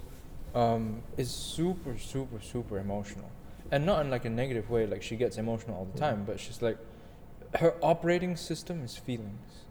um, 0.54 1.02
is 1.16 1.30
super, 1.30 1.98
super, 1.98 2.40
super 2.40 2.78
emotional, 2.78 3.30
and 3.70 3.86
not 3.86 4.04
in 4.04 4.10
like 4.10 4.24
a 4.24 4.30
negative 4.30 4.70
way. 4.70 4.86
Like 4.86 5.02
she 5.02 5.16
gets 5.16 5.38
emotional 5.38 5.76
all 5.76 5.88
the 5.92 5.98
time, 5.98 6.24
but 6.26 6.40
she's 6.40 6.60
like, 6.60 6.78
her 7.58 7.74
operating 7.82 8.36
system 8.36 8.82
is 8.84 8.96
feelings. 8.96 9.64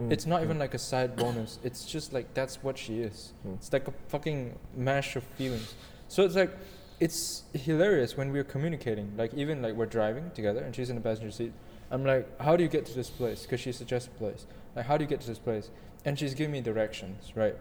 Mm. 0.00 0.12
It's 0.12 0.26
not 0.26 0.42
even 0.42 0.58
like 0.58 0.74
a 0.74 0.78
side 0.78 1.16
bonus. 1.16 1.58
It's 1.64 1.84
just 1.84 2.12
like 2.12 2.34
that's 2.34 2.62
what 2.62 2.78
she 2.78 3.00
is. 3.00 3.32
Mm. 3.46 3.54
It's 3.54 3.72
like 3.72 3.88
a 3.88 3.92
fucking 4.08 4.56
mash 4.76 5.16
of 5.16 5.24
feelings. 5.24 5.74
So 6.08 6.24
it's 6.24 6.36
like 6.36 6.56
it's 7.00 7.44
hilarious 7.54 8.16
when 8.16 8.32
we're 8.32 8.44
communicating. 8.44 9.12
Like 9.16 9.34
even 9.34 9.62
like 9.62 9.74
we're 9.74 9.86
driving 9.86 10.30
together 10.34 10.60
and 10.60 10.74
she's 10.74 10.90
in 10.90 10.96
the 10.96 11.02
passenger 11.02 11.30
seat. 11.30 11.52
I'm 11.90 12.04
like, 12.04 12.40
how 12.40 12.56
do 12.56 12.62
you 12.62 12.68
get 12.68 12.86
to 12.86 12.94
this 12.94 13.08
place? 13.08 13.42
Because 13.42 13.60
she 13.60 13.72
suggests 13.72 14.08
a 14.08 14.18
place. 14.18 14.46
Like, 14.76 14.86
how 14.86 14.96
do 14.96 15.04
you 15.04 15.08
get 15.08 15.20
to 15.22 15.26
this 15.26 15.38
place? 15.38 15.70
And 16.04 16.18
she's 16.18 16.34
giving 16.34 16.52
me 16.52 16.60
directions, 16.60 17.32
right? 17.34 17.56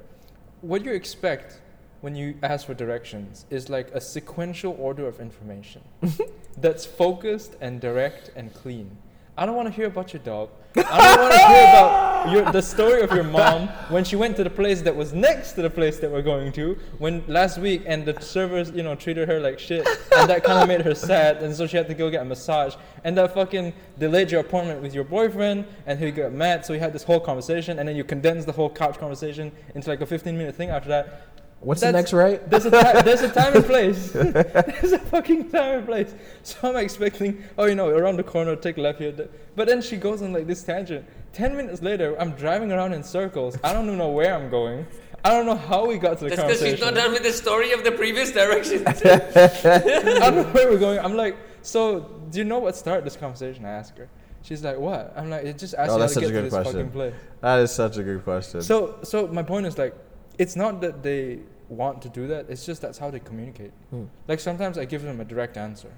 What 0.62 0.84
you 0.84 0.92
expect 0.92 1.62
when 2.02 2.16
you 2.16 2.36
ask 2.44 2.68
for 2.68 2.74
directions 2.74 3.46
is 3.50 3.70
like 3.70 3.90
a 3.92 4.02
sequential 4.02 4.76
order 4.80 5.08
of 5.08 5.20
information 5.20 5.82
that's 6.58 6.86
focused 6.86 7.56
and 7.62 7.80
direct 7.80 8.32
and 8.36 8.54
clean. 8.54 8.98
I 9.40 9.46
don't 9.46 9.56
want 9.56 9.68
to 9.68 9.74
hear 9.74 9.86
about 9.86 10.14
your 10.14 10.22
dog. 10.24 10.50
I 10.76 10.82
don't 10.82 11.22
want 11.22 11.34
to 11.34 11.48
hear 11.48 11.64
about 11.64 12.32
your, 12.32 12.52
the 12.52 12.62
story 12.62 13.02
of 13.02 13.12
your 13.12 13.24
mom 13.24 13.68
when 13.90 14.04
she 14.04 14.16
went 14.16 14.36
to 14.38 14.44
the 14.44 14.50
place 14.50 14.82
that 14.82 14.96
was 14.96 15.14
next 15.14 15.54
to 15.54 15.62
the 15.62 15.70
place 15.70 16.00
that 16.00 16.12
we're 16.12 16.24
going 16.24 16.52
to 16.54 16.76
when 16.98 17.24
last 17.28 17.60
week 17.60 17.84
and 17.86 18.04
the 18.04 18.20
servers, 18.20 18.72
you 18.72 18.82
know, 18.82 18.96
treated 18.96 19.28
her 19.28 19.40
like 19.40 19.60
shit 19.60 19.88
and 20.18 20.28
that 20.28 20.44
kind 20.44 20.60
of 20.60 20.68
made 20.68 20.82
her 20.82 20.96
sad 20.96 21.38
and 21.38 21.56
so 21.56 21.68
she 21.68 21.78
had 21.78 21.88
to 21.88 21.94
go 21.94 22.10
get 22.10 22.24
a 22.24 22.26
massage 22.26 22.74
and 23.04 23.16
that 23.16 23.32
fucking 23.36 23.74
delayed 24.00 24.32
your 24.32 24.42
appointment 24.42 24.82
with 24.82 24.96
your 24.96 25.04
boyfriend 25.04 25.66
and 25.86 26.00
he 26.00 26.10
got 26.10 26.34
mad 26.34 26.66
so 26.66 26.74
he 26.74 26.80
had 26.80 26.92
this 26.92 27.04
whole 27.04 27.20
conversation 27.20 27.78
and 27.78 27.88
then 27.88 27.96
you 27.96 28.04
condensed 28.04 28.48
the 28.48 28.54
whole 28.54 28.72
couch 28.72 28.98
conversation 28.98 29.52
into 29.76 29.88
like 29.88 30.02
a 30.02 30.06
15 30.06 30.36
minute 30.36 30.56
thing 30.56 30.72
after 30.72 30.90
that. 30.90 31.28
What's 31.60 31.82
the 31.82 31.92
next 31.92 32.14
right? 32.14 32.48
There's 32.50 32.66
a, 32.66 32.72
ti- 32.72 33.02
there's 33.02 33.22
a 33.22 33.30
time 33.30 33.56
and 33.56 33.66
place. 33.74 34.12
there's 34.12 34.92
a 34.94 35.00
fucking 35.00 35.50
time 35.50 35.80
and 35.80 35.86
place. 35.88 36.14
So 36.44 36.56
I'm 36.70 36.76
expecting, 36.78 37.44
oh, 37.58 37.66
you 37.66 37.74
know, 37.76 37.90
around 37.90 38.18
the 38.18 38.24
corner, 38.24 38.56
take 38.56 38.78
a 38.78 38.82
left 38.82 39.00
here. 39.00 39.14
But 39.56 39.68
then 39.68 39.82
she 39.82 39.98
goes 39.98 40.22
on 40.22 40.34
like 40.34 40.46
this 40.48 40.62
tangent, 40.64 41.06
ten 41.34 41.58
minutes 41.58 41.82
later, 41.82 42.16
I'm 42.22 42.32
driving 42.32 42.72
around 42.72 42.94
in 42.94 43.02
circles. 43.04 43.58
I 43.64 43.74
don't 43.74 43.86
even 43.88 43.98
know 43.98 44.12
where 44.12 44.34
I'm 44.36 44.50
going. 44.52 44.86
I 45.26 45.32
don't 45.32 45.46
know 45.48 45.56
how 45.56 45.88
we 45.88 45.98
got 45.98 46.20
to 46.20 46.26
the 46.26 46.30
That's 46.30 46.42
because 46.42 46.60
conversation. 46.60 46.76
she's 46.78 46.86
not 46.86 46.94
done 46.94 47.12
with 47.12 47.24
the 47.24 47.34
story 47.34 47.72
of 47.74 47.84
the 47.84 47.92
previous 47.92 48.32
direction. 48.32 48.84
I 48.88 50.20
don't 50.20 50.36
know 50.36 50.44
where 50.54 50.70
we're 50.70 50.78
going. 50.80 51.00
I'm 51.00 51.16
like, 51.18 51.36
so 51.64 52.02
do 52.30 52.38
you 52.38 52.44
know 52.46 52.60
what 52.60 52.76
started 52.76 53.04
this 53.06 53.18
conversation? 53.18 53.66
I 53.66 53.72
ask 53.72 53.98
her. 53.98 54.08
She's 54.44 54.64
like, 54.64 54.78
what? 54.78 55.12
I'm 55.18 55.30
like, 55.30 55.44
it 55.44 55.58
just 55.58 55.74
asked 55.74 55.90
Oh, 55.90 55.94
you 55.96 56.00
how 56.02 56.08
that's 56.08 56.14
to 56.14 56.20
such 56.22 56.22
get 56.22 56.30
a 56.30 56.34
to 56.34 56.38
good 56.38 56.46
this 56.46 56.54
question. 56.54 56.74
fucking 56.74 56.92
place. 56.92 57.14
That 57.42 57.60
is 57.60 57.72
such 57.72 57.98
a 57.98 58.04
good 58.04 58.24
question. 58.24 58.62
So, 58.62 59.00
so 59.04 59.28
my 59.28 59.44
point 59.44 59.66
is 59.66 59.78
like, 59.78 59.94
it's 60.38 60.56
not 60.56 60.82
that 60.82 61.04
they 61.04 61.40
want 61.70 62.02
to 62.04 62.10
do 62.10 62.28
that. 62.28 62.50
It's 62.50 62.66
just 62.66 62.82
that's 62.82 62.98
how 62.98 63.10
they 63.12 63.20
communicate. 63.20 63.72
Hmm. 63.90 64.06
Like 64.28 64.40
sometimes 64.40 64.78
I 64.78 64.86
give 64.86 65.02
them 65.04 65.20
a 65.20 65.26
direct 65.26 65.58
answer, 65.58 65.92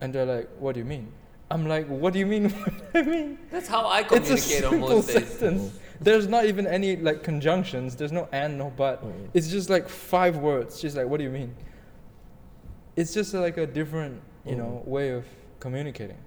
and 0.00 0.12
they're 0.14 0.26
like, 0.26 0.48
"What 0.58 0.74
do 0.74 0.80
you 0.80 0.86
mean?" 0.86 1.12
I'm 1.50 1.66
like, 1.66 1.86
"What 1.88 2.12
do 2.12 2.18
you 2.18 2.26
mean? 2.26 2.50
what 2.50 2.92
do 2.92 3.00
I 3.00 3.02
mean?" 3.02 3.38
That's 3.50 3.68
how 3.68 3.86
I 3.86 4.00
It's 4.00 4.10
a 4.10 4.12
communicate 4.12 4.64
on 4.64 4.70
simple 4.70 4.88
most 4.88 5.06
days. 5.08 5.28
sentence. 5.28 5.78
There's 6.00 6.28
not 6.28 6.46
even 6.46 6.66
any 6.66 6.96
like 6.96 7.22
conjunctions. 7.22 7.96
There's 7.96 8.12
no 8.12 8.28
and, 8.32 8.56
no 8.56 8.72
but. 8.76 9.04
Mm. 9.04 9.28
It's 9.34 9.48
just 9.48 9.68
like 9.68 9.88
five 9.88 10.36
words. 10.38 10.78
She's 10.80 10.96
like, 10.96 11.06
"What 11.06 11.18
do 11.18 11.24
you 11.24 11.30
mean?" 11.30 11.54
It's 12.96 13.12
just 13.14 13.34
like 13.34 13.56
a 13.56 13.66
different, 13.66 14.20
you 14.44 14.56
know, 14.56 14.82
way 14.84 15.10
of 15.10 15.24
communicating. 15.58 16.18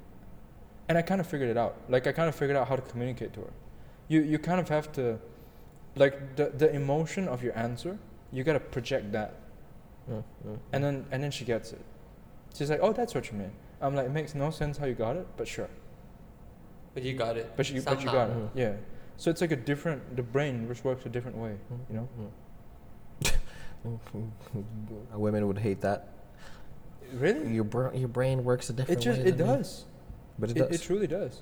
And 0.89 0.97
I 0.97 1.01
kind 1.01 1.22
of 1.22 1.28
figured 1.28 1.49
it 1.49 1.58
out. 1.58 1.78
Like 1.89 2.08
I 2.08 2.12
kind 2.12 2.28
of 2.30 2.36
figured 2.36 2.58
out 2.58 2.68
how 2.68 2.76
to 2.76 2.82
communicate 2.82 3.34
to 3.34 3.41
her. 3.41 3.54
You 4.10 4.22
you 4.22 4.38
kind 4.39 4.60
of 4.60 4.70
have 4.70 4.91
to, 4.93 5.18
like 5.96 6.36
the 6.36 6.46
the 6.58 6.74
emotion 6.74 7.28
of 7.28 7.44
your 7.44 7.58
answer. 7.58 7.98
You 8.32 8.44
gotta 8.44 8.60
project 8.60 9.12
that, 9.12 9.36
Mm, 10.10 10.24
mm. 10.48 10.58
and 10.74 10.84
then 10.84 11.06
and 11.12 11.24
then 11.24 11.32
she 11.32 11.46
gets 11.46 11.72
it. 11.72 11.82
She's 12.56 12.70
like, 12.70 12.80
"Oh, 12.82 12.94
that's 12.94 13.14
what 13.16 13.32
you 13.32 13.38
mean." 13.38 13.52
I'm 13.82 13.96
like, 13.96 14.06
"It 14.08 14.12
makes 14.12 14.34
no 14.36 14.50
sense 14.52 14.78
how 14.78 14.86
you 14.86 14.96
got 14.96 15.16
it, 15.18 15.28
but 15.38 15.48
sure." 15.48 15.70
But 16.94 17.04
you 17.04 17.14
got 17.14 17.38
it. 17.38 17.52
But 17.56 17.70
you 17.70 17.82
but 17.82 18.00
you 18.02 18.06
got 18.12 18.30
it. 18.30 18.38
Mhm. 18.38 18.50
Yeah. 18.56 18.74
So 19.18 19.30
it's 19.30 19.41
like 19.41 19.52
a 19.52 19.56
different. 19.56 20.16
The 20.16 20.24
brain 20.24 20.68
which 20.68 20.84
works 20.84 21.06
a 21.06 21.10
different 21.10 21.38
way. 21.38 21.56
You 21.89 21.96
know. 21.96 22.08
Mm. 23.24 23.30
Women 25.14 25.48
would 25.48 25.58
hate 25.58 25.82
that. 25.82 26.08
Really? 27.14 27.54
Your 27.54 27.64
br- 27.64 27.94
your 27.94 28.08
brain 28.08 28.44
works 28.44 28.70
a 28.70 28.74
different 28.74 29.00
It 29.00 29.04
just 29.04 29.20
way. 29.22 29.28
it 29.28 29.38
than 29.38 29.48
me. 29.48 29.54
does. 29.58 29.86
But 30.39 30.50
it, 30.52 30.58
It, 30.58 30.60
does. 30.70 30.76
it 30.76 30.82
truly 30.82 31.08
does. 31.08 31.41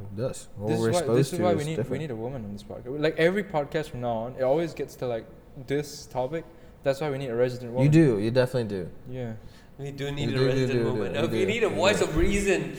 It 0.00 0.16
does. 0.16 0.48
What 0.56 0.68
this 0.68 0.78
we're 0.80 0.88
is 0.90 0.92
why, 0.94 0.98
exposed 1.00 1.18
this 1.20 1.32
is 1.32 1.38
to 1.38 1.44
why 1.44 1.50
is 1.52 1.56
we 1.58 1.64
need 1.64 1.88
we 1.88 1.98
need 1.98 2.10
a 2.10 2.16
woman 2.16 2.44
on 2.44 2.52
this 2.52 2.62
podcast. 2.62 3.00
Like 3.00 3.16
every 3.18 3.44
podcast 3.44 3.90
from 3.90 4.00
now 4.00 4.08
on, 4.26 4.34
it 4.38 4.42
always 4.42 4.74
gets 4.74 4.94
to 4.96 5.06
like 5.06 5.26
this 5.66 6.06
topic. 6.06 6.44
That's 6.82 7.00
why 7.00 7.10
we 7.10 7.18
need 7.18 7.28
a 7.30 7.34
resident 7.36 7.72
woman. 7.72 7.84
You 7.84 7.90
do. 7.92 8.18
You 8.18 8.30
definitely 8.30 8.68
do. 8.76 8.90
Yeah. 9.10 9.32
We 9.78 9.90
do 9.92 10.10
need 10.10 10.28
We 10.30 10.34
a 10.34 10.38
do, 10.38 10.42
do, 10.42 10.46
resident 10.46 10.72
do, 10.72 10.78
do, 10.78 10.92
woman. 10.92 11.12
we 11.12 11.20
we 11.28 11.38
do. 11.40 11.46
need 11.52 11.62
a 11.62 11.68
voice 11.68 12.00
of 12.00 12.16
reason. 12.16 12.76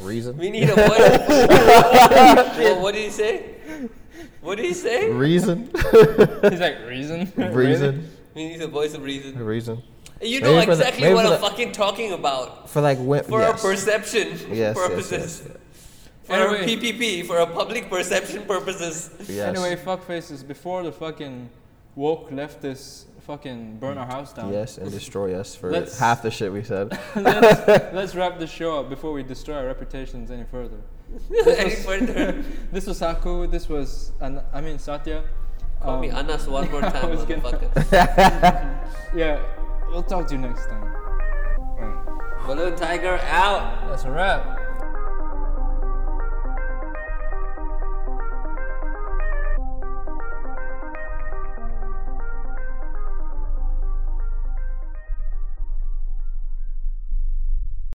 Reason. 0.00 0.36
We 0.36 0.50
need 0.50 0.68
a 0.70 0.74
voice. 0.74 1.28
well, 2.58 2.82
what 2.82 2.94
did 2.94 3.04
he 3.04 3.10
say? 3.10 3.54
What 4.40 4.56
did 4.56 4.66
he 4.66 4.74
say? 4.74 5.10
Reason. 5.10 5.70
He's 6.42 6.60
like 6.60 6.78
reason. 6.86 7.32
Really? 7.36 7.54
Reason. 7.68 8.10
We 8.34 8.48
need 8.48 8.62
a 8.62 8.66
voice 8.68 8.94
of 8.94 9.02
reason. 9.02 9.38
Reason. 9.38 9.82
You 10.20 10.40
know 10.40 10.54
Maybe 10.54 10.66
for 10.66 10.76
the- 10.76 10.82
exactly 10.88 11.14
what 11.14 11.24
I'm 11.26 11.32
the- 11.32 11.38
fucking 11.38 11.72
talking 11.72 12.12
about. 12.12 12.68
For 12.68 12.80
like 12.82 12.98
wi- 12.98 13.22
For 13.22 13.40
yes. 13.40 13.64
our 13.64 13.70
perception 13.70 14.28
Yes, 14.28 14.48
yes, 14.50 14.74
purposes. 14.76 15.42
yes, 15.46 15.56
For 16.24 16.32
our 16.34 16.56
Anyway. 16.56 16.76
PPP, 16.92 17.26
for 17.26 17.38
our 17.38 17.46
public 17.46 17.88
perception 17.90 18.44
purposes. 18.46 19.10
yes. 19.28 19.48
Anyway, 19.48 19.76
fuck 19.76 20.02
faces. 20.06 20.42
Before 20.42 20.82
the 20.82 20.92
fucking 20.92 21.48
woke 21.96 22.30
leftists 22.30 23.04
fucking 23.20 23.78
burn 23.78 23.96
our 23.98 24.06
house 24.06 24.32
down. 24.34 24.52
Yes, 24.52 24.76
and 24.78 24.90
destroy 24.90 25.34
us 25.38 25.54
for 25.56 25.70
Let's- 25.70 25.98
half 25.98 26.22
the 26.22 26.30
shit 26.30 26.52
we 26.52 26.62
said. 26.62 26.90
let's, 27.16 27.92
let's 27.94 28.14
wrap 28.14 28.38
the 28.38 28.46
show 28.46 28.80
up 28.80 28.88
before 28.90 29.12
we 29.12 29.22
destroy 29.22 29.56
our 29.56 29.66
reputations 29.66 30.30
any 30.30 30.44
further. 30.44 30.76
Any 31.46 31.70
further? 31.76 32.42
This 32.72 32.86
was 32.86 32.98
Saku. 32.98 33.46
This 33.46 33.68
was 33.68 34.12
An- 34.20 34.42
I 34.52 34.60
mean 34.60 34.78
Sathya. 34.78 35.22
Call 35.80 36.00
me 36.00 36.10
Um, 36.10 36.16
Anas 36.28 36.46
one 36.48 36.68
more 36.70 36.80
time, 36.80 37.10
was 37.10 37.24
gonna- 37.24 37.42
motherfucker. 37.42 38.88
Yeah, 39.14 39.40
we'll 39.90 40.02
talk 40.02 40.26
to 40.28 40.34
you 40.34 40.40
next 40.40 40.66
time. 40.66 40.82
Alright. 41.58 42.46
Balloon 42.46 42.74
Tiger 42.76 43.18
out. 43.30 43.88
That's 43.88 44.04
a 44.04 44.10
wrap. 44.10 44.60